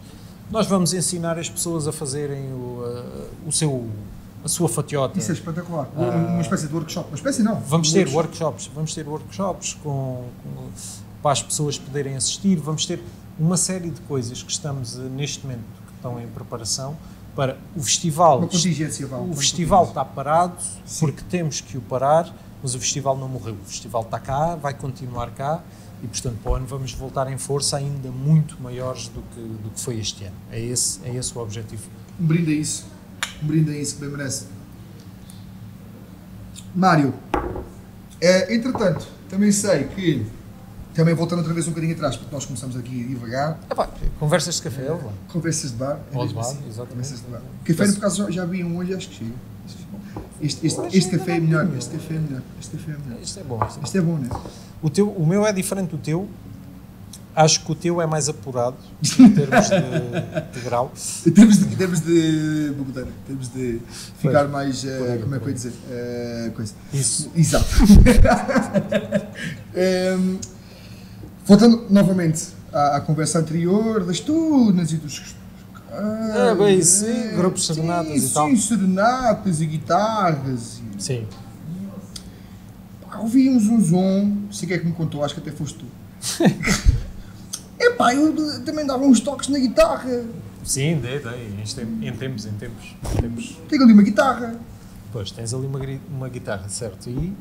[0.50, 3.86] Nós vamos ensinar as pessoas a fazerem o, ah, o seu,
[4.44, 5.18] a sua fatiota.
[5.18, 5.88] Isso é espetacular.
[5.96, 6.00] Ah.
[6.32, 7.08] uma espécie de workshop.
[7.08, 7.60] Uma espécie não.
[7.60, 8.16] Vamos Um ter workshop.
[8.16, 10.68] workshops, vamos ter workshops com, com-
[11.22, 13.00] para as pessoas poderem assistir, vamos ter
[13.38, 16.96] uma série de coisas que estamos eh, neste momento que estão em preparação
[17.36, 18.38] para o festival.
[18.38, 19.18] Uma contingência, vá.
[19.18, 21.06] O festival está parado Sim.
[21.06, 23.54] porque temos que o parar, mas o festival não morreu.
[23.54, 25.62] O festival está cá, vai continuar cá
[26.02, 29.70] e, portanto, para o ano vamos voltar em força ainda muito maiores do que, do
[29.70, 30.34] que foi este ano.
[30.50, 31.84] É esse, é esse o objetivo.
[32.20, 32.84] Um brinde a isso.
[33.42, 33.46] Um
[34.00, 34.46] bem merece.
[36.74, 37.12] Mário,
[38.20, 40.24] eh, entretanto, também sei que,
[40.94, 44.62] também voltando outra vez um bocadinho atrás, porque nós começamos aqui devagar, Epá, conversas de
[44.62, 45.12] café, lá.
[45.28, 45.98] conversas de bar.
[46.12, 46.90] é Ou de mesmo bar, assim, exatamente.
[46.90, 47.42] Conversas de bar.
[47.64, 49.34] Café, no caso, já, já vi um olho, acho que chega.
[50.40, 53.22] Este, este, este ainda café é melhor, este café é melhor, este café é melhor.
[53.22, 53.62] Isto é bom.
[53.62, 53.84] É.
[53.84, 54.40] Este é bom, não é?
[54.82, 56.28] O, teu, o meu é diferente do teu.
[57.34, 58.76] Acho que o teu é mais apurado
[59.18, 60.92] em termos de, de grau.
[61.34, 62.74] Temos de, temos de,
[63.26, 63.80] temos de
[64.18, 66.74] ficar mais, eh, como é que eu ia dizer, Eh, coisa.
[66.92, 67.30] Isso.
[67.34, 67.64] Exato.
[69.74, 70.36] Ehm,
[71.46, 75.34] voltando novamente à, à conversa anterior das tunas e dos.
[75.90, 78.56] É, bem, sim, grupos sim, serenatas e sim, tal.
[78.56, 80.80] serenatas e guitarras.
[80.98, 81.26] E, Sim.
[83.10, 85.78] pá, ouvi um zum zum, sei que é que me contou, acho que até foste
[85.78, 85.86] tu.
[87.84, 90.24] Epá, eu também dava uns toques na guitarra.
[90.64, 91.48] Sim, dei, dei.
[91.60, 92.94] Em tem- em tempos, em tempos.
[93.16, 93.58] Em tempos.
[93.68, 94.54] Tenho ali uma guitarra.
[95.12, 97.10] Pois, tens ali uma, uma guitarra, certo?
[97.10, 97.34] E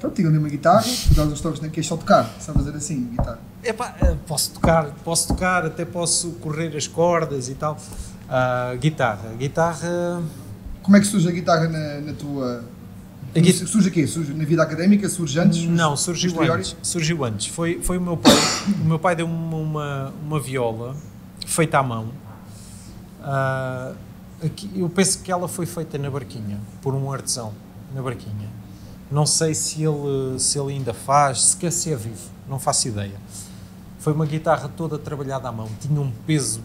[0.00, 2.58] Pronto, tenho ali uma guitarra, tu dás uns toques na que é só tocar, sabe
[2.58, 3.38] fazer assim, guitarra.
[3.64, 7.78] epá, eh, posso tocar, posso tocar, até posso correr as cordas e tal.
[8.28, 9.30] Ah, guitarra.
[9.38, 10.22] Guitarra.
[10.82, 12.62] Como é que surge a guitarra na, na tua.
[13.40, 14.06] Gui- Surge aqui?
[14.06, 15.08] Surge na vida académica?
[15.08, 15.62] Surge antes?
[15.64, 16.76] Não, surgiu antes.
[16.82, 17.46] Surgiu antes.
[17.48, 18.32] Foi, foi o meu pai.
[18.80, 20.96] o meu pai deu-me uma, uma viola
[21.46, 22.08] feita à mão.
[23.22, 23.92] Ah,
[24.44, 27.52] aqui- eu penso que ela foi feita na barquinha, por um artesão,
[27.94, 28.48] na barquinha.
[29.10, 33.14] Não sei se ele, se ele ainda faz, se quer ser vivo, não faço ideia.
[33.98, 36.60] Foi uma guitarra toda trabalhada à mão, tinha um peso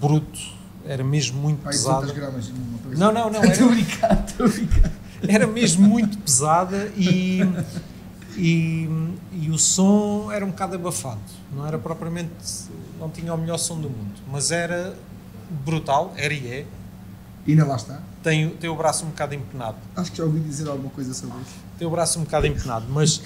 [0.00, 0.38] bruto,
[0.84, 2.06] era mesmo muito Pai, pesada.
[2.06, 2.52] 200 gramas.
[2.96, 4.92] Não, não, não, Estou a era, brincar, estou a brincar.
[5.26, 7.40] Era mesmo muito pesada e,
[8.36, 8.88] e,
[9.32, 11.20] e o som era um bocado abafado.
[11.54, 12.30] Não era propriamente,
[12.98, 14.94] não tinha o melhor som do mundo, mas era
[15.64, 16.66] brutal, era e é.
[17.46, 18.00] E ainda lá está.
[18.22, 19.76] Tem, tem o braço um bocado empenado.
[19.94, 21.54] Acho que já ouvi dizer alguma coisa sobre isso.
[21.78, 23.22] Tem o braço um bocado empenado, mas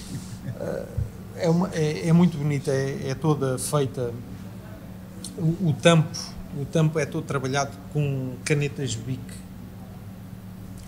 [0.46, 0.84] eh,
[1.36, 4.12] é, uma- é- é muito bonita, é, é toda feita.
[5.38, 6.08] O, o tampo,
[6.60, 9.20] o tampo é todo trabalhado com canetas Bic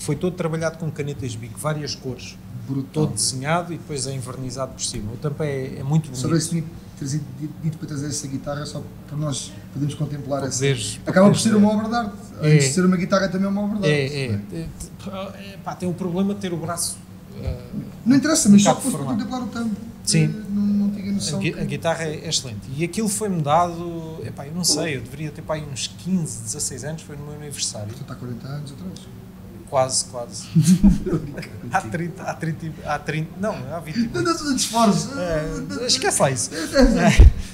[0.02, 2.36] foi todo trabalhado com canetas bico, várias cores,
[2.68, 2.88] Brutal.
[3.06, 5.12] todo desenhado e depois é envernizado por cima.
[5.12, 6.38] O tampo é, é muito Só bonito.
[6.38, 6.64] esse tinha
[6.98, 7.24] trazido,
[7.62, 10.64] dito para trazer essa guitarra só para nós podermos contemplar essa.
[11.06, 12.12] Acaba por ser uma obra de arte.
[12.40, 12.56] É.
[12.58, 14.14] De ser uma guitarra também é uma obra de arte.
[14.14, 16.96] É, é, é, é, pá, tem o problema de ter o braço.
[17.40, 17.66] eh,
[18.06, 19.74] Não interessa, mas Um só fosse para contemplar o tampo.
[20.04, 20.26] Sim.
[20.50, 21.38] Não, não tinha a, noção.
[21.40, 22.60] gui- que- a guitarra é excelente.
[22.76, 26.84] E aquilo foi-me dado, epá, eu não sei, eu deveria ter pá, uns 15, 16
[26.84, 27.92] anos, foi no meu aniversário.
[27.92, 29.00] Está há 40 anos atrás.
[29.72, 30.44] Quase, quase.
[31.72, 33.96] há 30, há 30, há 30, não, há 20.
[33.96, 35.18] e Não tudo de esforço.
[35.18, 36.50] É, esquece lá isso.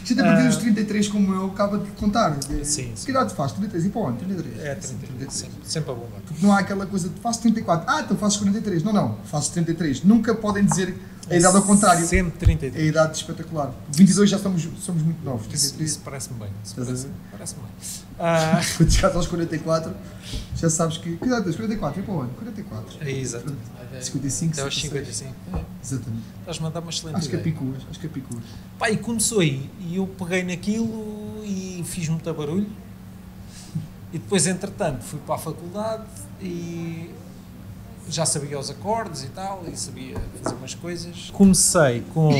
[0.05, 2.37] Gente, a partir dos 33, como eu, acaba de contar.
[2.43, 2.93] Sim, sim.
[3.05, 3.53] Que idade faz?
[3.53, 4.19] 33 e para onde?
[4.19, 4.61] 33.
[4.65, 6.17] É 30, sempre, sempre a bomba.
[6.27, 7.89] Porque não há aquela coisa de faço 34.
[7.89, 8.83] Ah, então faço 43.
[8.83, 10.03] Não, não, faço 33.
[10.03, 10.99] Nunca podem dizer
[11.31, 12.03] a idade ao contrário.
[12.03, 12.89] É a 33.
[12.89, 13.73] idade espetacular.
[13.93, 15.47] 22 já somos, somos muito novos.
[15.53, 15.91] Isso, 33.
[15.91, 16.49] isso parece-me bem.
[16.65, 17.71] Estás a parece, parece-me bem.
[18.21, 19.95] Ah, Quando chegares aos 44,
[20.57, 21.17] já sabes que.
[21.19, 21.55] Tens?
[21.57, 22.01] 44?
[22.01, 22.35] É para onde?
[22.35, 22.97] 44.
[23.01, 23.55] é exato.
[24.01, 25.17] 55, Até aos 56.
[25.17, 25.57] 55.
[25.57, 26.23] É, Exatamente.
[26.41, 27.83] Estás-me a dar uma excelente Acho que é picuas.
[27.89, 28.43] Acho que é picuas.
[28.77, 32.69] Pá, e começou aí, e eu peguei naquilo e fiz muito barulho.
[34.13, 36.05] E depois, entretanto, fui para a faculdade
[36.41, 37.11] e
[38.11, 41.31] já sabia os acordes e tal, e sabia fazer umas coisas.
[41.33, 42.31] Comecei com.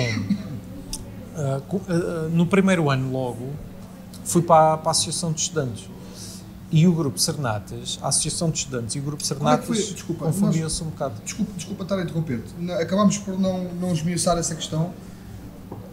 [1.37, 3.51] ah, com- ah, no primeiro ano, logo,
[4.25, 5.89] fui para, a- para a Associação de Estudantes.
[6.71, 9.57] E o grupo Sernatas, a Associação de Estudantes e o grupo Qual é
[10.27, 11.15] confundiam-se um bocado.
[11.25, 12.53] Desculpa, desculpa estar a interromper-te.
[12.59, 14.93] Na- Acabámos por não, não esmiuçar essa questão.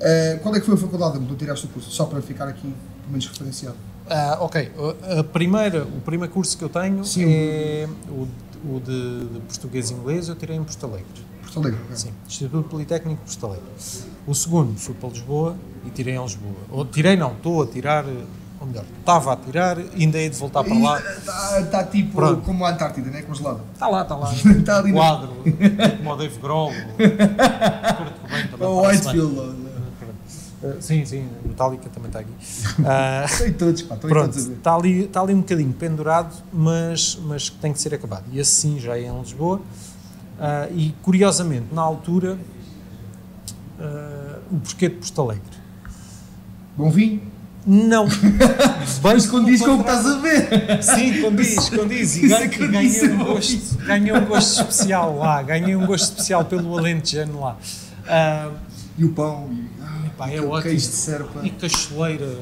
[0.02, 1.90] Eh, qual é que foi a faculdade onde tu tiraste o curso?
[1.92, 3.78] Só para ficar aqui, pelo menos referenciado.
[4.10, 4.70] Ah, ok,
[5.18, 7.24] a primeira, o primeiro curso que eu tenho Sim.
[7.26, 8.28] é o,
[8.64, 11.06] o de, de português e inglês, eu tirei em Porto Alegre.
[11.42, 11.80] Porto Alegre.
[11.84, 11.96] ok.
[11.96, 13.70] Sim, Instituto Politécnico de Porto Alegre.
[14.28, 16.56] O segundo fui para Lisboa e tirei em Lisboa.
[16.70, 18.06] Ou tirei não, estou a tirar,
[18.60, 21.00] ou melhor, estava a tirar, ainda hei de voltar para lá.
[21.00, 22.42] Está tá tipo Pronto.
[22.42, 23.22] como a Antártida, né?
[23.22, 23.60] Congelada.
[23.74, 24.34] Está lá, está lá.
[24.34, 25.30] Está ali quadro,
[25.98, 29.20] como o Dave Grohl, o Kurt Cobain também Ou parece bem.
[29.22, 29.65] Whitefield.
[30.66, 32.32] Ou- Ah, Sim, sim, Metallica também está aqui.
[32.86, 33.96] Ah, Estão aí todos, pá.
[33.96, 34.56] Estão aí Pronto, todos a ver.
[34.58, 38.24] está ali, está ali um bocadinho pendurado, mas, mas que tem que ser acabado.
[38.32, 39.62] E assim já é em Lisboa.
[40.40, 42.38] Ah, e curiosamente, na altura,
[43.80, 45.44] ah, o porquê de Porto Alegre?
[46.78, 47.22] Bom vinho.
[47.68, 48.06] Não.
[49.02, 50.84] Mas condiz com o que estás a ver.
[50.84, 52.16] Sim, condiz, condiz.
[52.18, 55.42] E ganhei, é e ganhei isso é um gosto, ganhei um gosto especial lá.
[55.42, 57.58] Ganhei um gosto especial pelo Alentejano lá.
[58.96, 59.50] E o pão.
[59.52, 59.75] E,
[60.16, 60.62] ah, Pá, é ótimo.
[60.62, 61.40] queijo de serpa.
[61.44, 62.38] e cachoeira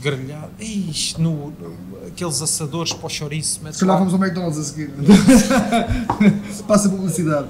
[0.00, 0.50] grelhada.
[0.58, 3.60] Ixi, no, no- aqueles assadores para o chouriço.
[3.72, 4.90] Se calhar vamos ao McDonald's a seguir.
[6.66, 7.48] Passa a publicidade.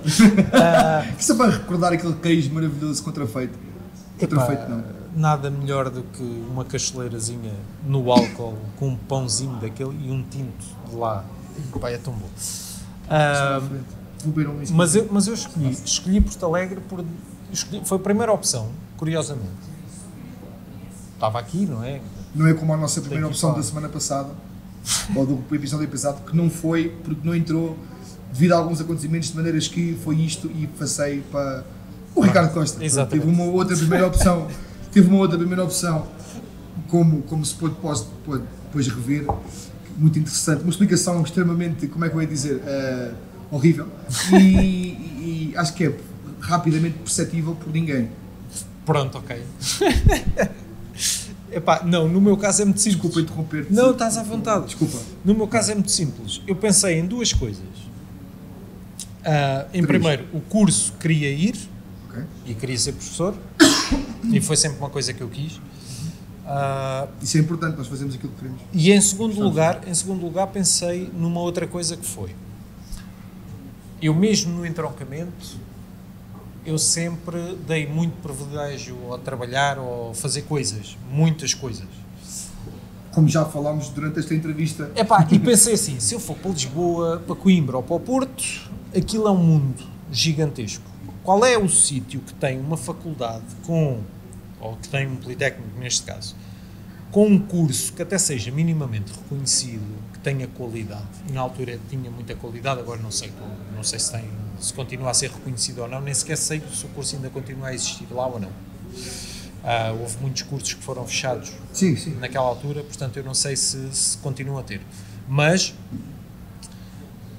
[0.52, 3.58] Ah, Isso é para recordar aquele queijo maravilhoso contrafeito.
[4.18, 4.84] Contrafeito Epá, não.
[5.16, 7.52] Nada melhor do que uma cachoeirazinha
[7.84, 11.24] no álcool com um pãozinho daquele e um tinto de lá.
[11.74, 12.28] Epá, é tão bom.
[14.58, 14.74] Whisky.
[14.74, 17.04] mas, eu, mas eu escolhi, escolhi Porto Alegre por.
[17.52, 18.68] escolhi- foi a primeira opção,
[19.00, 19.48] curiosamente.
[21.14, 22.00] Estava aqui, não é?
[22.34, 24.28] Não é como a nossa primeira opção para da semana passada,
[25.16, 27.78] ou do episódio passado, que não foi porque não entrou
[28.30, 31.64] devido a alguns acontecimentos, de maneiras que foi isto e passei para
[32.14, 32.84] o Ricardo Costa.
[32.84, 33.22] Exatamente.
[33.24, 34.48] Teve uma outra primeira opção,
[34.92, 36.06] teve uma outra primeira opção,
[36.88, 39.26] como, como se pode, posso pode depois rever,
[39.96, 43.12] muito interessante, uma explicação extremamente, como é que eu ia dizer, eh,
[43.50, 43.88] horrível,
[44.38, 45.96] e- e acho que é
[46.40, 48.08] rapidamente perceptível por ninguém.
[48.92, 49.42] Pronto, ok.
[51.52, 53.00] Epá, não, no meu caso é muito simples.
[53.02, 53.72] Desculpa interromper-te.
[53.72, 54.66] Não, estás à vontade.
[54.66, 54.98] Desculpa.
[55.24, 56.40] No meu caso é muito simples.
[56.46, 57.64] Eu pensei em duas coisas.
[59.24, 59.86] Ah, em Três.
[59.86, 61.54] primeiro, o curso queria ir
[62.08, 62.22] Ok.
[62.46, 63.34] e queria ser professor
[64.32, 65.60] e foi sempre uma coisa que eu quis.
[66.46, 68.60] Ah, Isso é importante, nós fazemos aquilo que queremos.
[68.72, 72.30] e em segundo lugar, em segundo lugar pensei numa outra coisa que foi.
[74.00, 75.32] Eu mesmo no entroncamento,
[76.64, 81.86] eu sempre dei muito privilégio ao trabalhar ou fazer coisas, muitas coisas.
[83.12, 87.22] como já falámos durante esta entrevista, Epá, e pensei assim, se eu for para Lisboa,
[87.26, 90.84] para Coimbra ou para o Porto, aquilo é um mundo gigantesco.
[91.24, 94.00] Qual é o sítio que tem uma faculdade com,
[94.60, 96.36] ou que tem um politécnico neste caso,
[97.10, 102.34] com um curso que até seja minimamente reconhecido, que tenha qualidade, na altura tinha muita
[102.36, 103.32] qualidade, agora não sei,
[103.74, 104.24] não sei se, tem,
[104.60, 107.68] se continua a ser reconhecido ou não, nem sequer sei se o curso ainda continua
[107.68, 108.52] a existir lá ou não.
[109.64, 112.14] Ah, houve muitos cursos que foram fechados sim, sim.
[112.18, 114.80] naquela altura, portanto eu não sei se, se continuam a ter.
[115.28, 115.74] Mas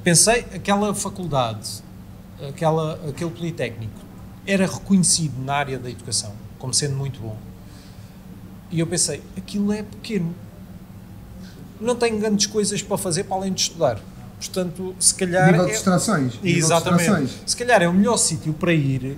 [0.04, 1.84] pensei, aquela faculdade,
[2.48, 4.00] aquela, aquele Politécnico,
[4.46, 7.36] era reconhecido na área da educação como sendo muito bom.
[8.70, 10.34] E eu pensei, aquilo é pequeno.
[11.80, 14.00] Não tenho grandes coisas para fazer para além de estudar.
[14.48, 15.48] Portanto, se calhar.
[15.52, 16.34] nível de é- distrações.
[16.42, 16.98] de Exatamente.
[17.04, 17.32] distrações.
[17.46, 19.16] Se calhar é o melhor sítio para ir,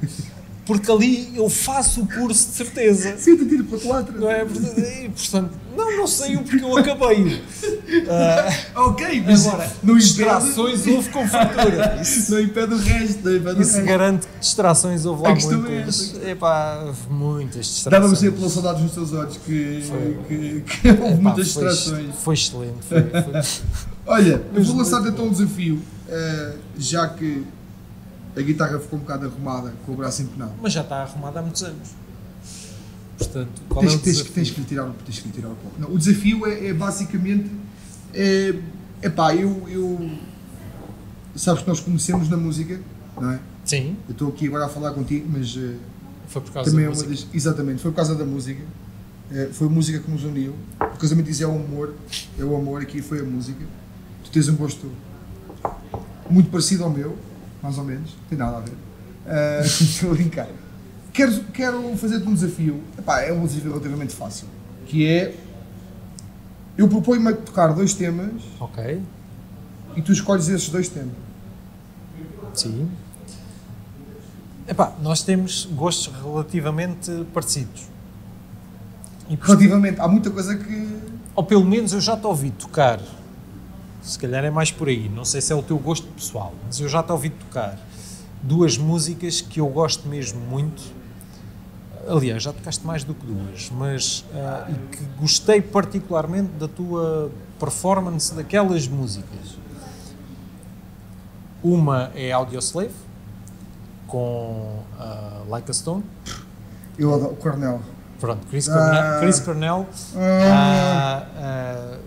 [0.65, 3.15] porque ali eu faço o curso de certeza.
[3.17, 4.19] Senta, tira para quatro.
[4.19, 4.45] Não é?
[4.45, 7.41] Portanto, não, não saiu porque eu acabei.
[8.09, 11.99] Ah, Ok, mas agora, não impede, distrações houve com fartura.
[12.01, 13.19] Isso, não impede o resto.
[13.24, 13.86] Não impede o isso resto.
[13.86, 16.15] garante que distrações houve lá A é muitas.
[16.15, 16.30] essa.
[16.30, 17.91] Epá, houve muitas distrações.
[18.01, 20.17] Dava-me sempre pelas saudades nos teus olhos que, Foi.
[20.28, 22.15] que, que houve Epá, muitas foi- distrações.
[22.24, 22.74] Foi excelente.
[22.89, 23.41] Foi, foi-
[24.06, 27.43] Olha, eu vou lançar muito então um desafio, eh, já que
[28.36, 30.51] a guitarra ficou um bocado arrumada com o braço empenado.
[30.62, 31.89] Mas já está arrumado há muitos anos.
[33.18, 34.34] Portanto, qual Tens, é o tens, desafio?
[34.34, 35.70] tens que lhe tirar, o- tens que lhe tirar o pó.
[35.80, 37.49] Não, o desafio é, é basicamente.
[38.14, 38.56] É,
[39.01, 40.10] epá, eu, eu.
[41.36, 42.80] Sabes que nós conhecemos na música,
[43.20, 43.39] não é?
[43.66, 45.76] Sim, Eu estou aqui agora a falar contigo, mas eh,
[46.28, 47.26] foi por causa também é da uma música.
[47.26, 47.34] das.
[47.36, 48.62] Exatamente, foi por causa da música.
[49.32, 50.54] Eh, foi a música que nos uniu.
[50.82, 51.93] O casamento diz é o amor,
[52.38, 53.64] é o amor, aqui foi a música.
[54.34, 54.92] Tu tens um gosto
[56.28, 57.16] muito parecido ao meu,
[57.62, 58.74] mais ou menos, não tem nada a ver.
[59.28, 60.48] Eh, Estou a brincar.
[61.14, 62.82] Quero, quero fazer-te um desafio.
[62.98, 64.48] Epá, é um desafio relativamente fácil.
[64.88, 65.36] Que é.
[66.76, 69.00] Eu proponho-me a tocar dois temas Ok,
[69.96, 71.14] e tu escolhes esses dois temas.
[72.56, 72.90] sim.
[74.68, 77.84] Epá, nós temos gostos relativamente parecidos.
[79.30, 80.88] E, Relativamente, há muita coisa que.
[81.36, 83.00] ou pelo menos eu já te ouvi tocar,
[84.04, 86.80] se calhar é mais por aí, não sei se é o teu gosto pessoal, mas
[86.80, 87.80] eu já te ouvi tocar
[88.41, 90.82] duas músicas que eu gosto mesmo muito.
[92.08, 97.32] Aliás, já tocaste mais do que duas, mas ah, e que gostei particularmente da tua
[97.58, 99.58] performance daquelas músicas.
[101.64, 102.91] Uma é Audioslave,
[104.06, 106.04] com ah, Like a Stone.
[106.99, 107.36] Eu adoro.
[107.38, 107.80] Cornell.
[108.20, 108.74] Pronto, Chris Ah.
[108.74, 109.20] Cornell.
[109.22, 109.88] Chris Cornell
[110.18, 111.97] Ah.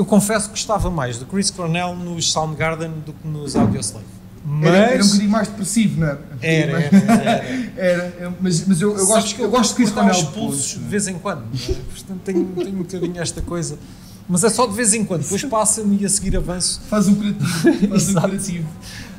[0.00, 4.06] Eu confesso que gostava mais do Chris Cornell nos Soundgarden do que nos Audioslave.
[4.42, 6.20] Mas Era, era um bocadinho mais depressivo, não era?
[6.40, 7.70] era, era, era.
[7.76, 10.24] Era, é, mas, mas eu, eu gosto, que eu gosto de Chris cortar Cornell.
[10.26, 11.42] os pulsos de vez em quando.
[11.42, 11.74] é?
[11.74, 13.78] Portanto, tenho, tenho um bocadinho esta coisa.
[14.26, 15.22] Mas é só de vez em quando.
[15.22, 16.80] Depois passa-me e a seguir avanço.
[16.88, 17.44] Faz um curativo.
[17.90, 18.68] Faz um curativo.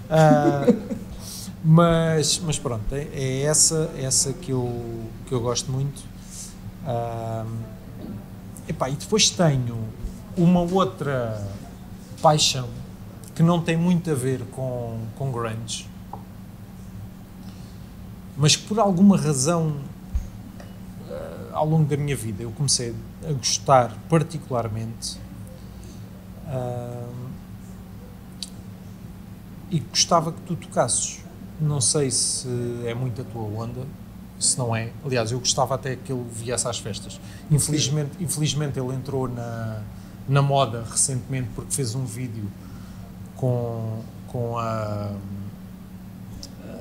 [0.10, 0.74] Ah,
[1.64, 4.84] mas, mas pronto, é, é essa, essa que, eu,
[5.28, 6.02] que eu gosto muito.
[6.84, 7.46] Ah,
[8.68, 9.78] epá, e depois tenho
[10.38, 11.46] uma outra
[12.22, 12.70] paixão
[13.36, 15.90] que não tem muito a ver com, com grunge,
[18.38, 19.76] mas por alguma razão
[21.10, 22.96] ah, ao longo da minha vida eu comecei
[23.28, 25.20] a gostar particularmente.
[26.48, 27.32] ah,
[29.72, 31.22] e gostava que tu tocasses.
[31.60, 32.48] Não sei se
[32.86, 33.86] é muito a tua onda,
[34.38, 34.92] se não é.
[35.06, 37.20] Aliás, eu gostava até que ele viesse às festas.
[37.50, 39.82] Infelizmente, infelizmente ele entrou na,
[40.28, 42.46] na moda recentemente porque fez um vídeo
[43.36, 45.12] com, com a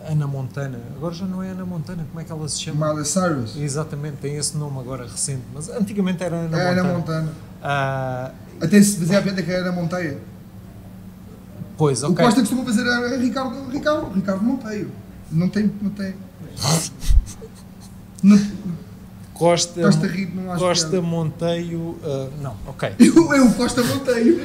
[0.08, 0.78] Ana Montana.
[0.96, 2.88] Agora já não é Ana Montana, como é que ela se chama?
[2.88, 3.56] Miley Cyrus.
[3.56, 6.80] Exatamente, tem esse nome agora recente, mas antigamente era Ana É Montana.
[6.88, 7.32] Ana Montana.
[7.62, 10.18] Ah, Até se fazia a piada que era Ana Monteia.
[11.76, 12.24] pois, O ok.
[12.24, 14.90] Costa costuma fazer a Ricardo, Ricardo, Ricardo Monteiro.
[15.30, 15.72] Não tem.
[15.80, 16.14] Não tem.
[18.22, 18.36] Não,
[19.40, 21.06] Costa, Costa Rir, não acho Costa piada.
[21.06, 21.96] Monteio.
[22.04, 22.92] ah, não, ok.
[23.00, 24.38] eu, eu Costa Monteiro.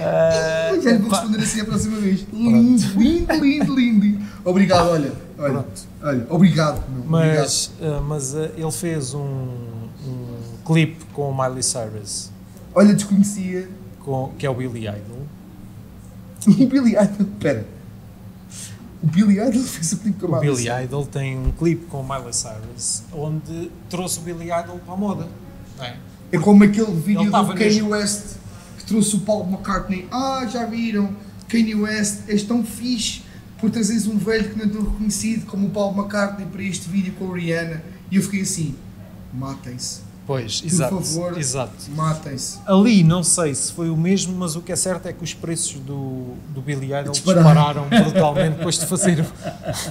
[0.00, 2.24] Ah, Já lhe vou responder assim a próxima vez.
[2.32, 4.24] Lindo, lindo, lindo, lindo.
[4.42, 5.12] Obrigado, olha.
[5.38, 5.82] Olha, Pronto.
[6.02, 6.82] olha obrigado.
[6.88, 7.36] meu, obrigado.
[7.36, 12.30] mas ah, mas ah, ele fez um, um clipe com o Miley Cyrus,
[12.74, 13.68] Olha, desconhecia
[14.00, 15.26] com, que é o Billy Idol.
[16.46, 17.26] o Billy Idol.
[17.34, 17.66] Espera.
[19.02, 20.68] O Billy Idol fez o clipe com a O Billy.
[20.84, 24.96] Idol tem um clipe com o Miley Cyrus onde trouxe o Billy Idol para a
[24.96, 25.28] moda.
[25.80, 25.94] é?
[26.32, 28.22] É como aquele Ele vídeo do Kanye nos- West
[28.78, 30.06] que trouxe o Paul McCartney.
[30.10, 31.10] Ah, já viram?
[31.48, 33.22] Kanye West, és tão fixe
[33.58, 36.88] por trazeres um velho que não é tão reconhecido como o Paul McCartney para este
[36.88, 37.82] vídeo com a Rihanna.
[38.10, 38.74] E eu fiquei assim:
[39.32, 40.94] matem-se, Pois, por exato.
[41.00, 41.72] favor, exato.
[41.96, 42.58] matem-se.
[42.66, 45.32] Ali não sei se foi o mesmo, mas o que é certo é que os
[45.32, 47.44] preços do, do Billy Idol Dispararam.
[47.88, 49.26] dispararam brutalmente depois de fazer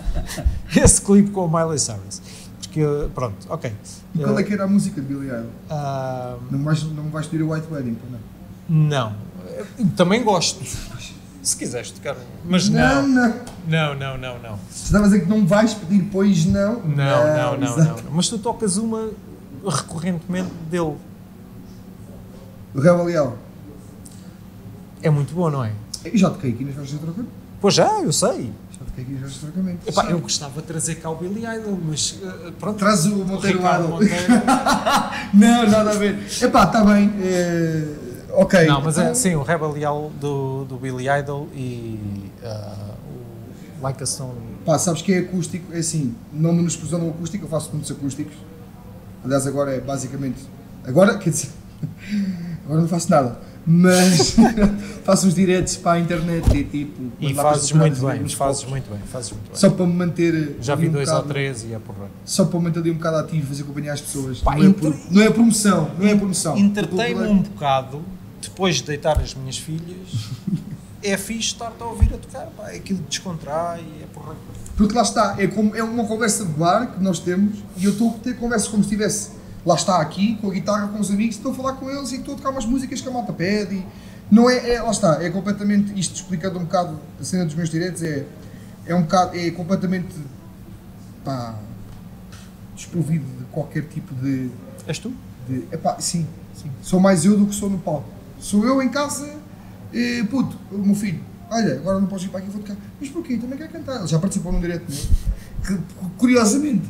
[0.75, 2.21] esse clipe com o Miley Cyrus.
[2.61, 2.81] Porque,
[3.15, 3.73] pronto, ok.
[4.13, 5.49] E qual é que era a música de Billy Idol?
[5.71, 7.97] ah, Não vais, não vais pedir o White Wedding,
[8.69, 8.77] não?
[8.89, 9.13] não.
[9.95, 10.63] Também gosto.
[11.41, 12.15] Se quiseres tocar.
[12.45, 13.27] Mas Não, não.
[13.29, 13.33] não.
[13.67, 14.59] Não, não, não, não.
[14.69, 16.81] Se estava a dizer que não vais pedir, pois não.
[16.81, 18.03] Não, não, não, exato.
[18.03, 18.11] não.
[18.11, 19.09] Mas tu tocas uma
[19.69, 20.95] recorrentemente dele.
[22.73, 23.37] O Rebel Leal.
[25.01, 25.71] É muito boa, não é?
[26.05, 27.31] Eu já toquei aqui nas de trocamento.
[27.59, 28.51] Pois já, eu sei.
[28.71, 29.89] Já toquei aqui nas de trocamento.
[29.89, 32.77] Epá, eu gostava de trazer cá o Billy Idol, mas eh, pronto.
[32.77, 33.87] Traz o Monteiro Idol.
[33.89, 34.13] Monteiro.
[35.33, 36.19] Não, nada a ver.
[36.41, 37.11] Epá, está bem.
[37.21, 37.87] eh,
[38.33, 38.65] ok.
[38.67, 41.99] Não, mas é, então- sim, o Rebel Yell do, do Billy Idol e
[42.43, 42.93] ah,
[43.79, 44.33] o Like a Stone.
[44.65, 47.89] Pá, sabes que é acústico, é assim, não me menosprezando o acústico, eu faço muitos
[47.91, 48.35] acústicos.
[49.27, 50.39] Aliás, agora é basicamente.
[50.85, 51.49] Agora, quer dizer,
[52.65, 54.35] agora não faço nada, mas
[55.03, 57.11] faço uns diretos para a internet e tipo.
[57.19, 59.55] E as fazes muito bem, fazes muito bem, fazes muito bem.
[59.55, 60.55] Só para me manter.
[60.61, 62.07] Já ali vi um dois ou bocado- três e é porra.
[62.23, 64.39] Só para me manter ali um bocado ativo, fazer companhia às pessoas.
[64.39, 66.57] Pá, não, é por- não é promoção, não é promoção.
[66.57, 68.01] Entretei-me um bocado,
[68.41, 70.07] depois de deitar as minhas filhas,
[71.03, 74.35] é fixe estar-te a ouvir a tocar, pá, é aquilo que descontrai, é porra.
[74.77, 77.91] Porque lá está, é, como, é uma conversa de bar que nós temos e eu
[77.91, 79.31] estou a ter conversas como se estivesse
[79.65, 82.17] lá está aqui, com a guitarra, com os amigos, estou a falar com eles e
[82.17, 83.75] estou a tocar umas músicas que a malta pede.
[83.75, 83.85] e
[84.31, 87.69] Não é, é, lá está, é completamente, isto explicando um bocado a cena dos meus
[87.69, 88.25] direitos, é,
[88.85, 90.15] é um bocado, é completamente,
[91.25, 91.55] pá,
[92.75, 94.49] desprovido de qualquer tipo de,
[94.87, 95.11] És tu?
[95.49, 96.25] de epá, sim,
[96.55, 98.07] sim, sou mais eu do que sou no palco.
[98.39, 99.27] Sou eu em casa,
[99.91, 101.19] eh, puto, o meu filho,
[101.51, 102.75] olha, agora não podes ir para aqui, vou tocar.
[102.99, 103.37] Mas porquê?
[103.37, 103.97] Também quer cantar.
[103.99, 104.97] Ele já participou num direto meu,
[105.65, 105.83] que
[106.17, 106.83] curiosamente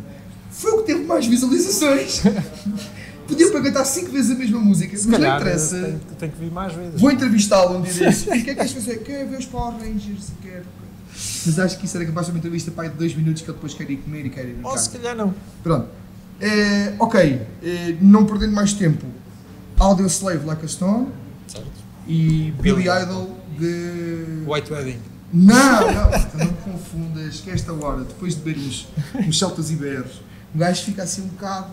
[0.51, 2.21] foi o que teve mais visualizações.
[3.27, 5.75] Podia para cantar 5 vezes a mesma música, Se mas não interessa.
[5.81, 7.01] tenho, tenho que vir mais vezes.
[7.01, 8.21] Vou entrevistá-lo um dia desses.
[8.25, 8.97] O que é que queres fazer?
[9.03, 10.31] Quer ver os Power Rangers?
[10.41, 10.63] Quer.
[11.45, 13.55] Mas acho que isso era capaz de uma entrevista pai de 2 minutos que ele
[13.57, 14.91] depois quer ir comer e quer ir Ou se casa.
[14.99, 15.33] calhar não.
[15.61, 15.87] Pronto.
[16.39, 19.05] Eh, ok, eh, não perdendo mais tempo,
[19.77, 21.07] Audio Slave Like a Stone
[21.47, 21.67] Certo?
[22.07, 24.43] e Billy Billy Idol de.
[24.45, 24.99] White Wedding.
[25.33, 28.87] Não, não, não me confundas que esta hora, depois de beber uns,
[29.27, 30.21] uns Celtas Iberos,
[30.55, 31.69] o gajo fica assim um bocado.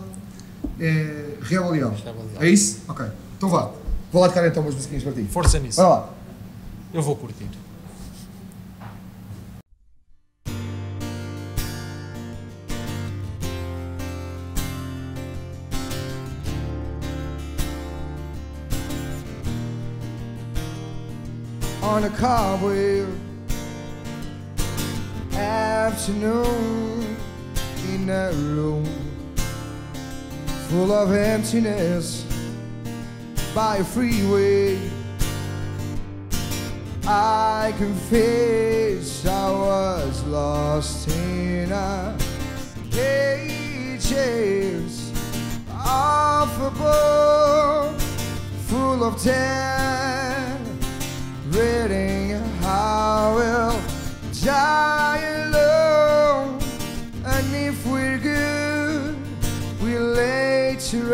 [0.79, 1.35] É.
[1.41, 1.93] Rebel Yell.
[2.39, 2.81] É isso?
[2.87, 3.05] Ok.
[3.37, 3.71] Então vá.
[4.11, 5.25] Vou lá tocar então umas musiquinhas para ti.
[5.29, 5.77] Força nisso.
[5.81, 6.09] Vai lá.
[6.93, 7.47] Eu vou curtir.
[21.95, 23.07] On a cobweb
[25.31, 27.15] afternoon
[27.93, 28.83] in a room
[30.67, 32.25] full of emptiness
[33.55, 34.77] by a freeway.
[37.07, 42.17] I confess I was lost in a
[42.91, 43.93] cages
[45.71, 47.95] of a
[48.67, 50.24] full of death
[51.55, 52.31] reading
[52.61, 53.81] how we'll
[54.43, 56.59] die alone.
[57.25, 59.15] And if we're good,
[59.81, 61.13] we'll lay to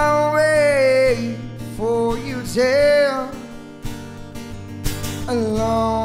[0.00, 1.36] I'll wait
[1.76, 3.28] for you there
[5.26, 5.98] alone.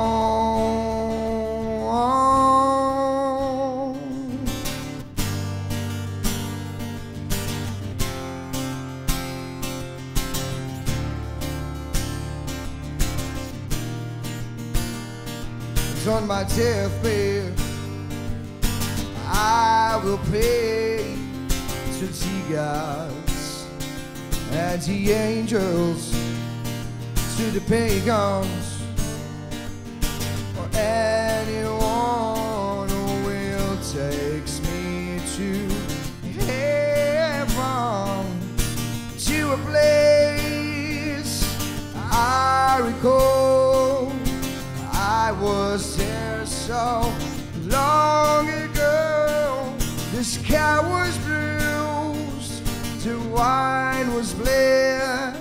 [15.92, 17.54] It's on my deathbed.
[19.28, 21.16] I will pray
[22.00, 23.03] to the gods
[24.56, 26.12] and the angels,
[27.38, 28.82] to the pagans,
[30.60, 32.08] or anyone
[32.88, 35.68] who will takes me to
[36.46, 38.26] heaven,
[39.18, 41.42] to a place
[42.12, 44.12] I recall.
[44.92, 47.12] I was there so
[47.66, 49.74] long ago.
[50.14, 51.18] The sky was
[53.34, 55.36] wine was bled,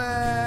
[0.00, 0.39] that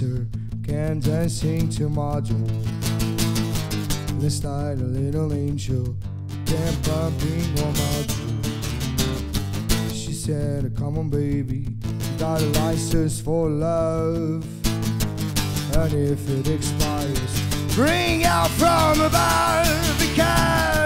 [0.00, 0.26] dancer
[0.62, 2.48] can dancing to module.
[4.22, 5.94] It's like a little angel
[6.46, 8.44] can pumping on module.
[9.92, 11.68] She said, "Come on, baby,
[12.18, 14.44] got a license for love,
[15.76, 17.32] and if it expires,
[17.74, 20.79] bring out from above because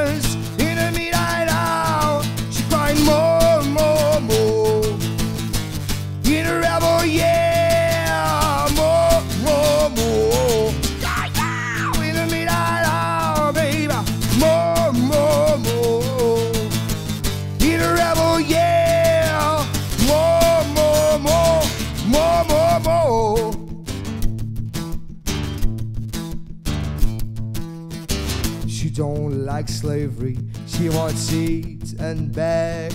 [30.05, 32.93] She wants it and beg.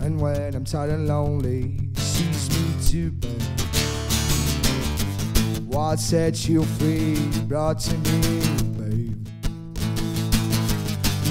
[0.00, 3.42] And when I'm tired and lonely, she's me to bed.
[5.66, 7.16] What set you free
[7.48, 8.40] brought to me,
[8.76, 9.28] babe?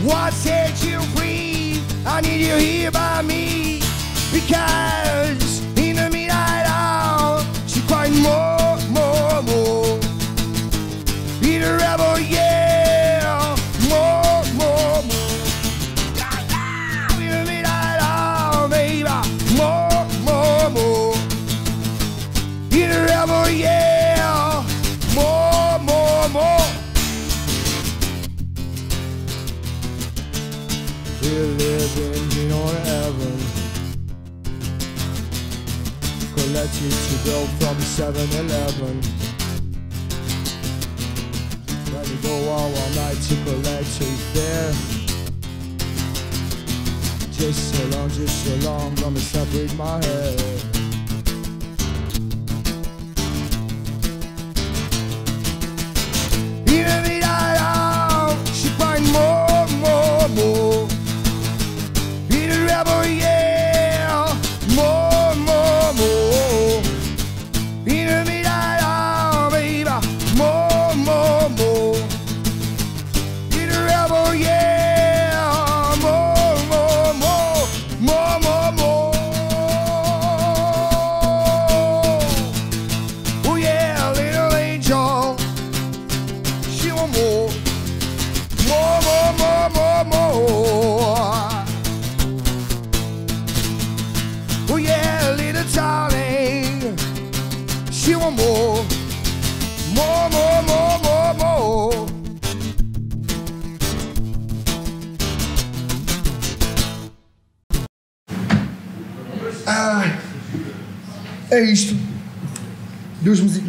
[0.03, 1.83] What set you free?
[2.07, 3.81] I need you here by me
[4.33, 8.54] because in the midnight hour she cried more,
[37.25, 39.01] Go from 7-Eleven.
[41.91, 44.73] Let me go all, all night to collect a fare.
[47.31, 50.74] Just so long, just so long, gonna separate my head.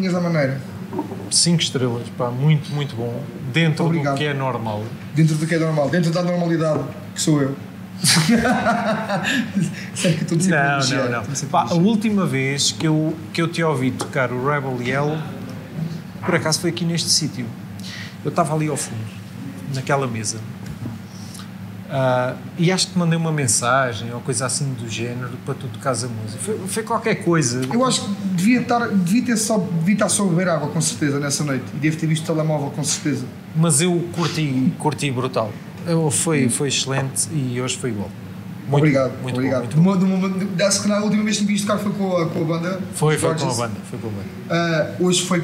[0.07, 0.61] Musiquinhas à maneira.
[1.31, 3.23] 5 estrelas, pá, muito, muito bom.
[3.53, 4.15] Dentro Obrigado.
[4.15, 4.85] do que é normal.
[5.15, 6.85] Dentro do que é normal, dentro da normalidade,
[7.15, 7.57] que sou eu.
[9.95, 11.49] Sei que estou sempre a Não, não, não.
[11.51, 15.19] Pá, a última vez que eu, que eu te ouvi tocar o Rebel Yell,
[16.25, 17.47] por acaso foi aqui neste sítio.
[18.25, 19.01] Eu estava ali ao fundo,
[19.75, 20.39] naquela mesa.
[21.91, 25.69] Ah, e acho que te mandei uma mensagem ou coisa assim do género para tu
[25.69, 26.39] tocares a música.
[26.43, 27.63] Foi, foi qualquer coisa.
[27.73, 30.81] Eu acho que devia estar, devia, ter só, devia estar só a beber água, com
[30.81, 31.65] certeza, nessa noite.
[31.75, 33.25] E devo ter visto o telemóvel, com certeza.
[33.55, 35.53] Mas eu curti, curti brutal.
[35.87, 38.11] Eu, foi, foi excelente e hoje foi igual.
[38.69, 39.77] Muito, obrigado, muito obrigado.
[39.77, 40.17] Bom, muito bom.
[40.29, 42.41] mo- da- se calhar a última vez que me viste tocar foi com a, com
[42.41, 42.81] a banda.
[42.95, 43.75] Foi, foi com a banda.
[43.89, 44.29] Foi com a banda.
[44.51, 45.41] Ah, hoje foi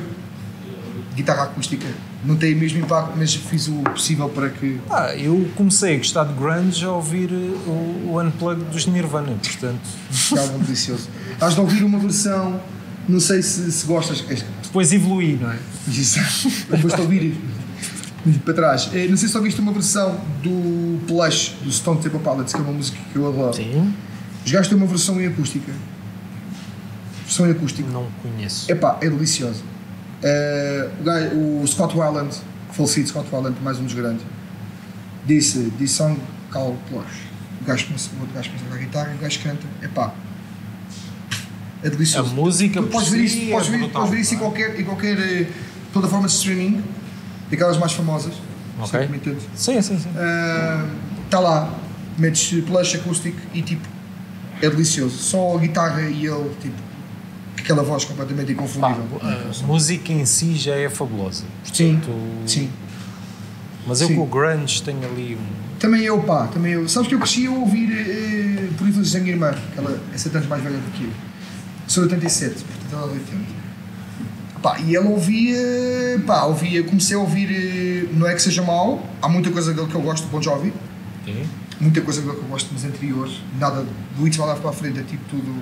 [1.14, 1.86] guitarra acústica.
[2.24, 4.80] Não tem o mesmo impacto, mas fiz o possível para que.
[4.90, 7.36] Ah, eu comecei a gostar de grunge a ouvir eh,
[7.66, 9.80] o, o Unplugged dos Nirvana, portanto,
[10.10, 11.08] Ficava delicioso.
[11.32, 12.60] Estás de ouvir uma versão,
[13.08, 14.24] não sei se, se gostas.
[14.28, 15.58] és- depois evolui, não é?
[15.88, 16.20] Isso.
[16.70, 17.36] Depois de ouvir
[18.44, 18.88] para trás.
[18.94, 22.62] Eh, Não sei se ouviste uma versão do Plush, do Stone Temple Pilots, que é
[22.62, 23.52] uma música que eu adoro.
[23.54, 23.92] Sim.
[24.44, 25.72] Jogaste uma versão em acústica.
[27.24, 27.88] Versão em acústica.
[27.90, 28.70] Não conheço.
[28.70, 29.60] Epá, é deliciosa.
[30.22, 30.88] Eh,
[31.34, 32.34] o, Scott Weiland,
[32.70, 34.24] falecido Scott Weiland, mais um dos grandes,
[35.26, 36.18] disse: This song
[36.50, 37.30] called Plush.
[37.60, 39.66] O gajo começa, o outro gajo começa a tocar guitarra e o gajo canta.
[39.82, 40.12] Epá,
[41.82, 42.34] é A delicioso.
[42.34, 44.40] música Tu podes ver si isso, é podes ver, brutal, podes ver isso em é?
[44.40, 45.46] qualquer, em qualquer eh,
[45.92, 46.82] plataforma de streaming,
[47.50, 48.34] daquelas mais famosas.
[48.80, 49.08] Ok.
[49.54, 50.08] Sim, sim, sim.
[51.24, 51.72] Está lá,
[52.18, 53.86] metes plush acústico e tipo,
[54.60, 55.16] é delicioso.
[55.18, 56.76] Só a guitarra e ele, tipo,
[57.58, 59.04] aquela voz completamente inconfundível.
[59.22, 61.44] a música em si já é fabulosa.
[61.72, 62.70] Sim, Portanto, sim.
[63.86, 64.14] Mas eu Sim.
[64.14, 65.62] com o grunge tenho ali um...
[65.80, 66.88] Também eu, pá, também eu.
[66.88, 70.16] Sabes que eu cresci a ouvir eh, por influência da minha irmã, que ela é
[70.16, 71.10] 7 anos mais velha do que eu.
[71.88, 73.62] Sou de 87, portanto ela é de 80.
[74.62, 75.56] Pá, e ela ouvia,
[76.24, 79.88] pá, ouvia, comecei a ouvir, eh, não é que seja mau, há muita coisa dele
[79.88, 80.72] que eu gosto, Bon Jovi,
[81.24, 81.42] Sim.
[81.80, 83.84] muita coisa dele que eu gosto dos anteriores, nada
[84.16, 85.52] do It's Life para a frente, é tipo tudo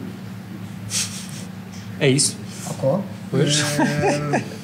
[2.00, 2.36] É isso.
[2.64, 3.00] Cocó.
[3.30, 3.60] Pois.
[3.78, 4.42] Eh,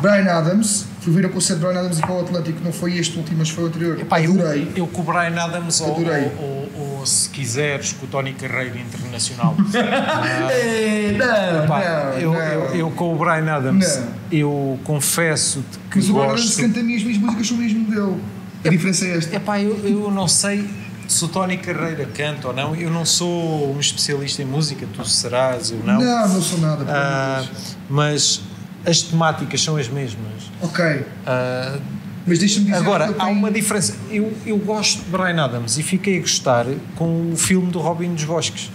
[0.00, 2.96] Brian Adams, fui ver o concerto de Brian Adams e para o Atlântico, não foi
[2.98, 4.00] este último, mas foi o anterior.
[4.00, 4.72] Epá, eu, Adorei.
[4.74, 8.76] eu com o Brian Adams ou, ou, ou- ou, se quiseres com o Tony Carreiro
[8.78, 9.54] Internacional.
[10.50, 12.40] Eh, não, Epá, não, eu, não.
[12.40, 14.08] eu, eu com o Brian Adams, Não.
[14.30, 16.60] eu confesso-te que Mas o Brian Adams gosto.
[16.60, 18.20] canta mesmo e as músicas são mesmo dele.
[18.64, 19.36] A diferença é esta.
[19.36, 20.68] Epá, eu, eu não sei
[21.08, 22.74] se o Tony Carreira canta ou não.
[22.74, 26.00] Eu não sou um especialista em música, tu serás, eu não.
[26.00, 26.84] Não, não sou nada.
[26.88, 27.44] Ah,
[27.88, 28.40] mas
[28.86, 30.50] as temáticas são as mesmas.
[30.60, 31.78] Ok, Ah,
[32.26, 32.76] mas deixa-me dizer.
[32.78, 33.94] agora, há tenho- uma diferença.
[34.10, 36.66] Eu, eu gosto de Brian Adams e fiquei a gostar
[36.96, 38.70] com o filme do Robin dos Bosques.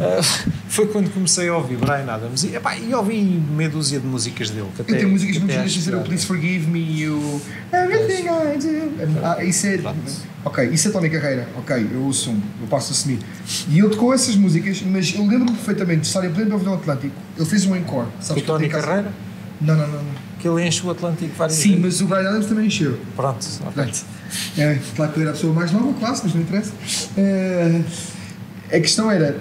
[0.00, 0.20] Ah,
[0.68, 4.50] foi quando comecei a ouvir Brian Adams e, epá, e ouvi meia dúzia de músicas
[4.50, 4.68] dele.
[4.76, 6.00] Que até, Eu tenho músicas que muito giras, sem ser o.
[6.02, 7.40] Please Forgive Me e o
[7.72, 9.18] Everything I Do.
[9.24, 9.78] Ah, isso é.
[9.78, 9.98] Pronto.
[10.44, 13.18] Ok, isso é Tony Carreira, ok, eu assumo, eu posso assumir.
[13.68, 17.14] E ele tocou essas músicas, mas eu lembro-me perfeitamente de estar em pleno Pavilhão Atlântico.
[17.36, 18.06] Ele fez um encore.
[18.20, 19.12] Sabes o Tony tem Carreira,
[19.60, 19.98] Não, não, não.
[20.02, 20.10] não.
[20.38, 21.82] que ele enche o Atlântico várias Sim, vezes.
[21.82, 22.98] mas o Brian Adams também encheu.
[23.16, 23.72] Pronto, ok.
[23.74, 24.04] Portanto,
[24.56, 26.72] é, claro que ele era a pessoa mais nova, classe, mas não interessa.
[27.16, 27.80] É,
[28.68, 29.36] a questão era,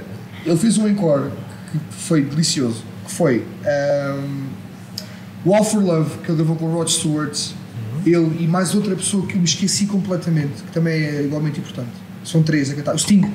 [0.47, 1.29] ele fez um encore
[1.71, 3.45] que foi delicioso, que foi
[4.15, 4.47] um,
[5.45, 7.37] Wall for Love, que ele gravou com o Rod Stewart,
[8.05, 11.91] ele e mais outra pessoa que eu me esqueci completamente, que também é igualmente importante.
[12.23, 12.95] São três a cantar.
[12.95, 13.29] O Sting.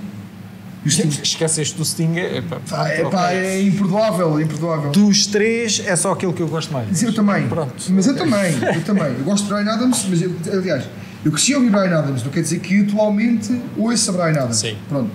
[0.85, 1.09] O Sting.
[1.23, 4.91] Esqueceste do Sting, é, pá, Pá, é, pá, é imperdoável, é imperdoável.
[4.91, 6.89] Dos três, é só aquele que eu gosto mais.
[6.89, 7.47] Mas eu também.
[7.47, 7.75] Pronto.
[7.91, 9.15] Mas eu também, eu também.
[9.19, 10.85] Eu gosto de Brian Adams, mas eu, aliás,
[11.25, 14.57] eu cresci a ouvir Brian Adams, não quer dizer que atualmente ouço a Brian Adams.
[14.57, 14.77] Sim.
[14.89, 15.11] Pronto.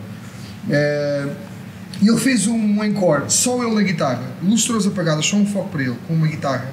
[0.69, 1.27] Eh,
[2.01, 5.69] E ele fez um encore, só ele na guitarra, luzes todas apagadas, só um foco
[5.69, 6.69] para ele, com uma guitarra,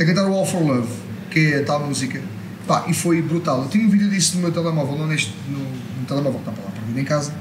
[0.00, 0.88] a cantar o All for Love,
[1.30, 2.20] que é a tal música.
[2.66, 3.62] Pá, e foi brutal.
[3.62, 6.52] Eu tenho um vídeo disso no meu telemóvel, não neste, no, no telemóvel que está
[6.52, 7.34] para lá perdido em casa.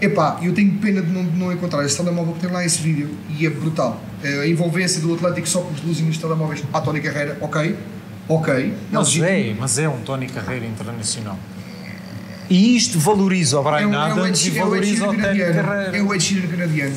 [0.00, 2.82] Epá, eu tenho pena de não, de não encontrar esse telemóvel que tem lá esse
[2.82, 4.02] vídeo e é brutal.
[4.22, 7.76] Eh, A envolvência do Atlântico só com os luzinhos telemóveis à Tony Carreira, ok,
[8.28, 8.74] ok.
[8.90, 11.38] Mas é, mas é um Tony Carreira internacional.
[12.52, 15.54] E isto valoriza o É Brian é um Adams e é Ed valoriza o canadiano.
[15.54, 15.96] Carreira.
[15.96, 16.96] É o Ed Sheeran canadiano.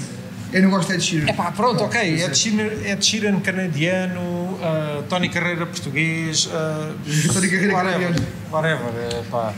[0.52, 1.30] Eu não gosto de Ed Sheeran.
[1.30, 2.02] É pá, pronto, ok.
[2.02, 2.26] eu sei.
[2.26, 6.50] Ed Sheeran, Ed Sheeran canadiano, ah, Tony Carreira português.
[6.52, 6.92] ah,
[7.32, 8.28] Tony Carreira whatever, canadiano.
[8.52, 9.54] Whatever, é pá.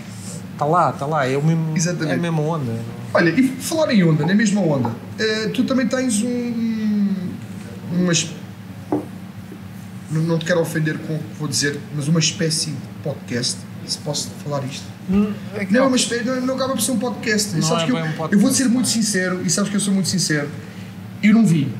[0.53, 1.27] Está lá, está lá.
[1.27, 2.11] É, o mesmo, Exatamente.
[2.11, 2.73] é a mesma onda.
[3.15, 7.15] Olha, e falar em onda, na mesma onda, eh, tu também tens um.
[7.91, 8.29] umas.
[10.11, 13.57] Não não te quero ofender com o que vou dizer, mas uma espécie de podcast,
[13.87, 14.96] se posso falar isto.
[15.55, 17.55] É Não, é espécie, não, não acaba por ser um podcast.
[17.55, 18.91] Não sabes é que eu, um podcast, eu vou ser muito é?
[18.91, 20.49] sincero, e sabes que eu sou muito sincero.
[21.23, 21.71] Eu não vi.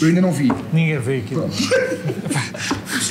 [0.00, 0.50] Eu ainda não vi.
[0.72, 1.50] Ninguém vê aquilo.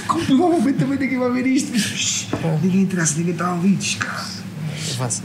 [0.07, 1.71] Como provavelmente também ninguém vai ver isto.
[1.71, 2.27] mas
[2.61, 3.77] Ninguém interessa, ninguém está a ouvir.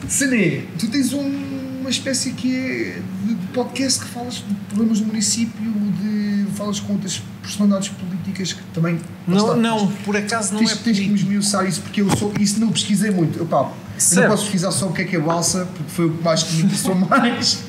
[0.08, 5.06] Sané, tu tens um- uma espécie que é de podcast que falas de problemas do
[5.06, 5.70] município,
[6.00, 8.98] de falas com outras personalidades políticas que também.
[9.26, 11.28] Não, está, não, por acaso não tens, é tens que me político.
[11.28, 13.38] esmiuçar isso porque eu sou, isso não pesquisei muito.
[13.38, 13.70] Eu, pá,
[14.12, 16.22] eu não posso pesquisar só o que é que é balsa, porque foi o que
[16.22, 17.62] mais que me interessou mais.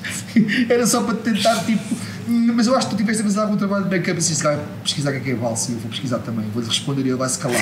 [0.70, 1.84] Era só para tentar, tipo.
[2.28, 4.60] Mas eu acho que tu tiveste a fazer algum trabalho de backup assim, se calhar
[4.84, 6.44] pesquisar o que é que é balsa eu vou pesquisar também.
[6.52, 7.62] Vou-lhe responder e ele vai se calar.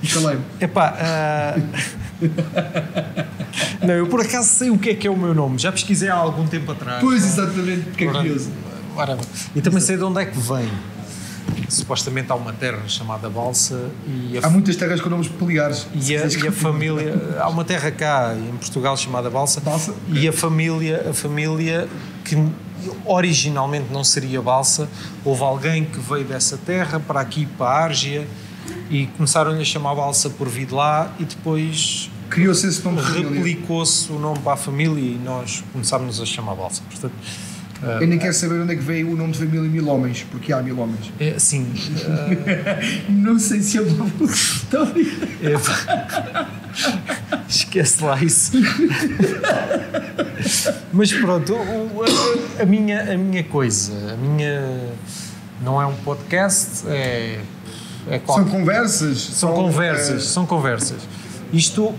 [0.00, 0.42] E calei-me.
[0.60, 1.56] Epá, ah,
[3.82, 5.58] não, eu por acaso sei o que é que é o meu nome.
[5.58, 7.00] Já pesquisei há algum tempo atrás.
[7.00, 8.50] Pois, exatamente, porque é curioso.
[8.96, 9.18] ora,
[9.56, 10.70] e também sei de onde é que vem.
[11.72, 15.86] Supostamente há uma terra chamada Balsa e Há muitas terras com nomes peculiares.
[15.94, 20.28] E a, e a família, há uma terra cá em Portugal chamada Balsa, Balsa, e
[20.28, 21.88] a família, a família
[22.24, 22.36] que
[23.06, 24.88] originalmente não seria Balsa,
[25.24, 28.26] houve alguém que veio dessa terra para aqui, para a Árgia,
[28.90, 34.10] e começaram-lhe a chamar Balsa por vir de lá, e depois Criou-se esse nome replicou-se
[34.10, 36.82] o nome para a família e nós começámos a chamar Balsa.
[36.88, 37.12] Portanto,
[38.00, 40.52] Eu nem quero saber onde é que veio o nome de família Mil Homens, porque
[40.52, 41.12] há mil homens.
[41.18, 41.66] é assim,
[43.08, 45.04] Não sei se é uma boa história.
[45.42, 48.52] é- esquece lá isso.
[50.92, 51.54] Mas pronto,
[52.58, 54.62] a, a minha, a minha coisa, a minha.
[55.62, 57.38] Não é um podcast, é.
[58.08, 59.18] é São qualquer- conversas.
[59.20, 60.96] são conversas, são conversas.
[61.52, 61.94] Isto,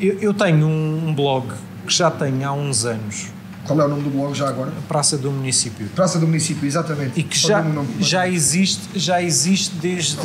[0.00, 1.46] eu, eu tenho um, blog
[1.86, 3.26] que já tenho há uns anos,
[3.66, 4.70] Qual é o nome do blog já agora?
[4.86, 7.18] Praça do Município, Praça do Município, exatamente.
[7.18, 7.88] e que Só já, nome.
[7.98, 10.18] já existe, já existe desde.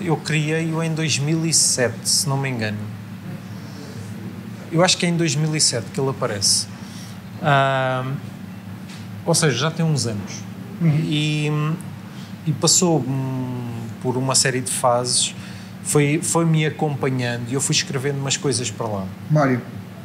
[0.00, 2.78] Eu criei-o em 2007, se não me engano.
[4.70, 6.66] Eu acho que é em 2007 que ele aparece.
[9.24, 10.32] Ou seja, já tem uns anos.
[10.82, 11.48] E,
[12.46, 15.34] e passou hum, por uma série de fases,
[15.84, 19.04] foi- foi-me acompanhando e eu fui escrevendo umas coisas para lá.
[19.30, 19.60] Mário,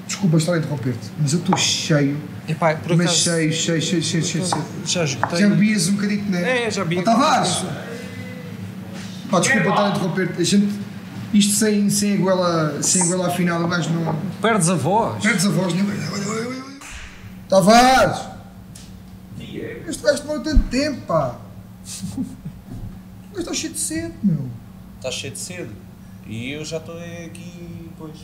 [0.07, 2.17] desculpa estar a interromper-te, mas eu estou cheio,
[2.47, 4.45] Epá, por mas acaso, cheio, cheio, cheio, cheio, cheio.
[4.45, 4.65] cheio.
[4.85, 5.39] já esgotei.
[5.39, 6.63] Já bebias um bocadinho, não é?
[6.65, 7.01] É, já bebi.
[7.01, 7.65] Ó, Tavares!
[9.29, 10.41] Pá, desculpa estar a interromper-te.
[10.41, 10.79] A gente,
[11.33, 14.15] isto sem, sem, a goela, sem a goela afinal, o gajo não.
[14.41, 15.21] Perdes a voz.
[15.21, 16.77] Perdes a voz, não é?
[17.49, 18.37] Tavares!
[19.87, 21.37] Este gajo demora tanto tempo, pá!
[22.15, 22.23] O
[23.33, 24.49] gajo está cheio de sede, meu.
[24.97, 25.73] Está cheio de cedo.
[26.25, 28.17] E eu já estou aqui, pois.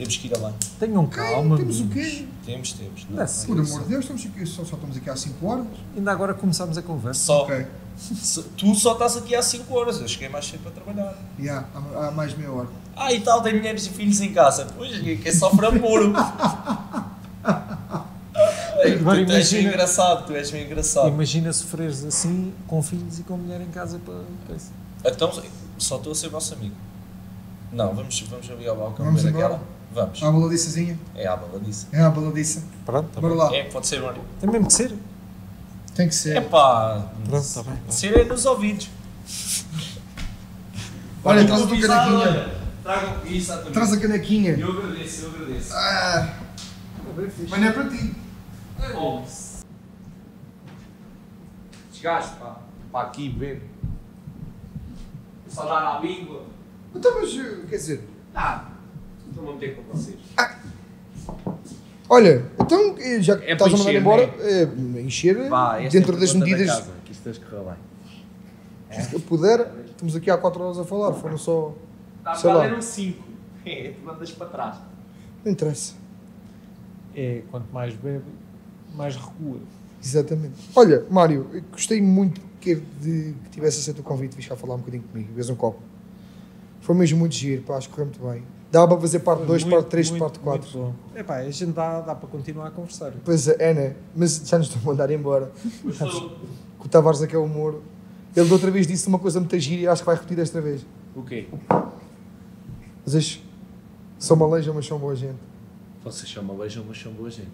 [0.00, 0.54] Temos que ir além.
[0.78, 1.58] Tenham calma.
[1.58, 2.26] Temos o quê?
[2.46, 3.06] Temos, temos.
[3.10, 3.46] Não é assim.
[3.48, 5.66] Por amor de Deus, estamos aqui, só, só estamos aqui há 5 horas.
[5.94, 7.20] Ainda agora começámos a conversa.
[7.22, 7.66] Só, Ok.
[7.98, 11.14] se- tu só estás aqui há 5 horas, eu cheguei mais cedo para trabalhar.
[11.38, 12.68] Yeah, há, há mais meia hora.
[12.96, 14.68] Ah, e tal, tem mulheres e filhos em casa.
[14.74, 16.14] Pois, que é só para puro.
[18.82, 21.08] Ei, Agora tu, tu és imagina- engraçado, tu és bem engraçado.
[21.08, 24.14] Imagina sofreres assim, com filhos e com mulher em casa para.
[24.46, 24.70] para isso.
[25.04, 25.30] Então,
[25.76, 26.74] só estou a ser vosso amigo.
[27.70, 29.46] Não, vamos, vamos ali ao balcão Vamos ver embora?
[29.56, 29.79] aquela.
[29.92, 30.22] Vamos.
[30.22, 30.98] Há a baladiçazinha?
[31.14, 31.88] É a baladiça.
[31.92, 32.62] É a baladiça.
[32.86, 33.42] Pronto, tá Bora bem.
[33.42, 33.56] lá.
[33.56, 34.22] É, pode ser, Mário.
[34.40, 34.94] Tem mesmo que ser.
[35.94, 36.36] Tem que ser.
[36.36, 37.10] É pá.
[37.26, 37.74] Pronto, está bem.
[37.88, 38.88] Ser é nos ouvidos.
[41.24, 42.60] Olha, traz a tua canequinha.
[43.26, 43.72] Exatamente.
[43.72, 44.50] Traz a canequinha.
[44.52, 45.72] Eu agradeço, eu agradeço.
[45.74, 46.34] Ah,
[47.48, 48.14] mas não é para ti.
[48.94, 49.26] Bom.
[51.92, 52.56] Chegaste pá,
[52.90, 53.68] para aqui ver.
[55.48, 56.44] Só dar à língua.
[56.94, 58.69] Então, mas, eh, quer dizer, Ah,
[59.30, 60.18] estou-me a meter com vocês.
[62.08, 64.32] olha, então, eh, já que É estás a mandar encher, embora, né?
[64.96, 65.36] eh, encher
[65.90, 67.64] dentro é das da medidas casa, que isto tens que correr
[68.90, 69.06] bem.
[69.08, 69.72] que eu puder.
[69.90, 71.74] Estamos aqui há 4 horas a falar, foram só.
[72.18, 72.64] Está Sei lá.
[72.64, 73.30] eram 5.
[73.66, 74.76] É, tu mandas para trás.
[75.44, 75.92] Não interessa.
[77.14, 78.24] É, quanto mais bebe,
[78.94, 79.58] mais recua.
[80.02, 80.54] Exatamente.
[80.74, 84.78] Olha, Mário, gostei muito que, de, que tivesse aceito o convite, viste cá falar um
[84.78, 85.78] bocadinho comigo, vês um copo.
[86.80, 88.42] Foi mesmo muito giro, pá, acho que correu muito bem.
[88.70, 90.78] Dá para fazer parte 2, Muito, parte 3, muito, parte 4.
[90.78, 91.18] muito bom.
[91.18, 93.12] Epá, a gente dá, dá para continuar a conversar.
[93.24, 93.96] Pois é, é, né?
[94.14, 95.50] Mas já nos estão a mandar embora.
[96.80, 97.82] Que o Tavares aquele humor.
[98.34, 100.62] Ele da outra vez disse uma coisa muito gira e acho que vai repetir desta
[100.62, 100.86] vez.
[101.14, 101.46] O quê?
[103.04, 103.42] Vocês
[104.18, 105.36] são malejam, mas são boa gente.
[106.02, 107.50] Vocês são malejam, mas são boa gente.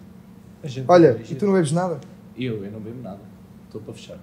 [0.62, 1.98] A gente Olha, e tu não bebes nada?
[2.36, 3.20] Eu, eu não bebo nada.
[3.66, 4.18] Estou para fechar.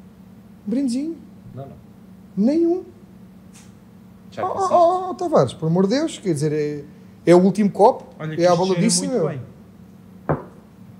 [0.65, 1.17] Um brindezinho.
[1.53, 1.75] Não, não.
[2.37, 2.83] Nenhum.
[4.33, 6.83] Já Oh, que oh, oh, oh, Tavares, por amor de Deus, quer dizer, é,
[7.31, 9.41] é o último copo, Olha é a isto cheira baladiça, muito bem.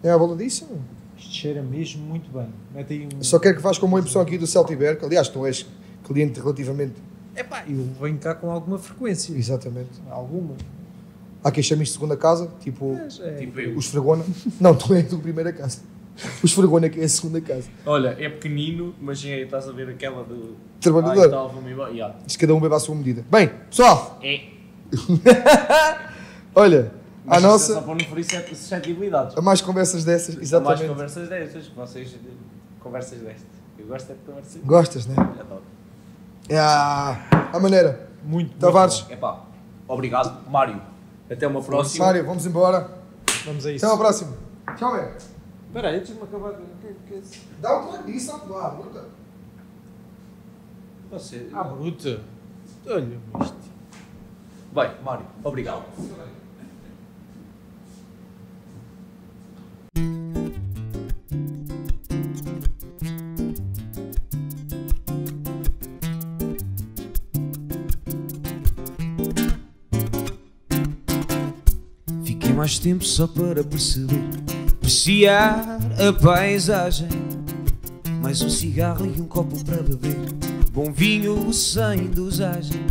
[0.04, 0.80] É a baladiça, meu.
[1.18, 2.48] Isto cheira mesmo muito bem.
[2.76, 3.24] Mete aí um...
[3.24, 5.66] Só quero que vás com uma impressão aqui do Celtiber, que aliás tu és
[6.04, 6.94] cliente relativamente.
[7.36, 9.34] Epá, eu venho cá com alguma frequência.
[9.34, 9.90] Exatamente.
[10.12, 10.56] Alguma.
[11.44, 13.38] Há quem chame isto de segunda casa, tipo Mas é...
[13.38, 13.76] Tipo eu.
[13.76, 14.24] os Fregona.
[14.62, 15.80] Não, tu és do primeira casa.
[16.44, 17.70] O esfregona é a segunda casa.
[17.86, 20.56] Olha, é pequenino, mas é, estás a ver aquela do.
[20.80, 21.30] Trabalhador.
[21.30, 21.92] Tal, embora.
[21.92, 22.16] Yeah.
[22.26, 23.26] Diz que cada um bebe à sua medida.
[23.32, 24.42] Bem, pessoal, É.
[26.56, 26.92] olha,
[27.26, 27.74] Mas a é nossa.
[27.74, 29.38] Só para não ferir suscetibilidades.
[29.38, 30.88] A mais conversas dessas, Há mais exatamente.
[30.88, 32.16] conversas destas, vocês.
[32.80, 33.48] Conversas destas.
[33.80, 34.62] Eu gosto é de conversas.
[34.64, 35.16] Gostas, né?
[35.18, 35.64] Adoro.
[36.48, 38.10] É a, a maneira.
[38.24, 39.44] Muito, Tavares, muito Epá,
[39.88, 40.82] obrigado, Mário.
[41.30, 42.06] Até uma próxima.
[42.06, 42.90] Mário, vamos embora.
[43.46, 43.86] Vamos a isso.
[43.86, 44.34] Até uma próxima.
[44.78, 45.33] Tchau, velho.
[45.74, 46.54] Espera aí, deixa-me acabar.
[47.60, 48.84] Dá o toque disso, ao lado.
[48.84, 49.06] luta.
[51.10, 51.50] Você...
[51.52, 52.22] Ah, bruta.
[52.86, 53.58] Olha isto.
[54.72, 55.84] Bem, Mário, obrigado.
[72.24, 74.22] Fiquei mais tempo só para perceber,
[74.84, 77.08] apreciar a paisagem.
[78.22, 80.18] Mais um cigarro e um copo para beber,
[80.74, 82.82] bom vinho sem dosagem.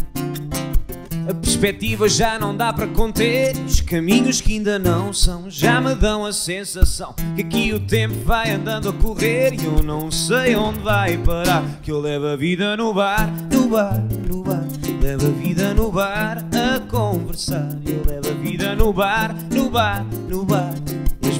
[1.28, 5.94] A perspectiva já não dá para conter, os caminhos que ainda não são já me
[5.94, 10.56] dão a sensação que aqui o tempo vai andando a correr e eu não sei
[10.56, 11.62] onde vai parar.
[11.82, 14.66] Que eu levo a vida no bar, no bar, no bar,
[15.02, 17.68] levo a vida no bar a conversar.
[17.86, 20.81] Eu levo a vida no bar, no bar, no bar.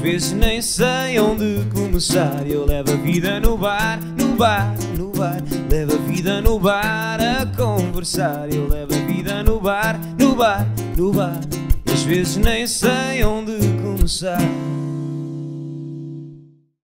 [0.02, 2.44] Vezes nem sei onde começar.
[2.44, 5.40] Eu levo a vida no bar, no bar, no bar.
[5.70, 8.52] Levo a vida no bar a conversar.
[8.52, 10.66] Eu levo a vida no bar, no bar,
[10.96, 11.38] no bar.
[11.86, 14.40] Às vezes nem sei onde começar.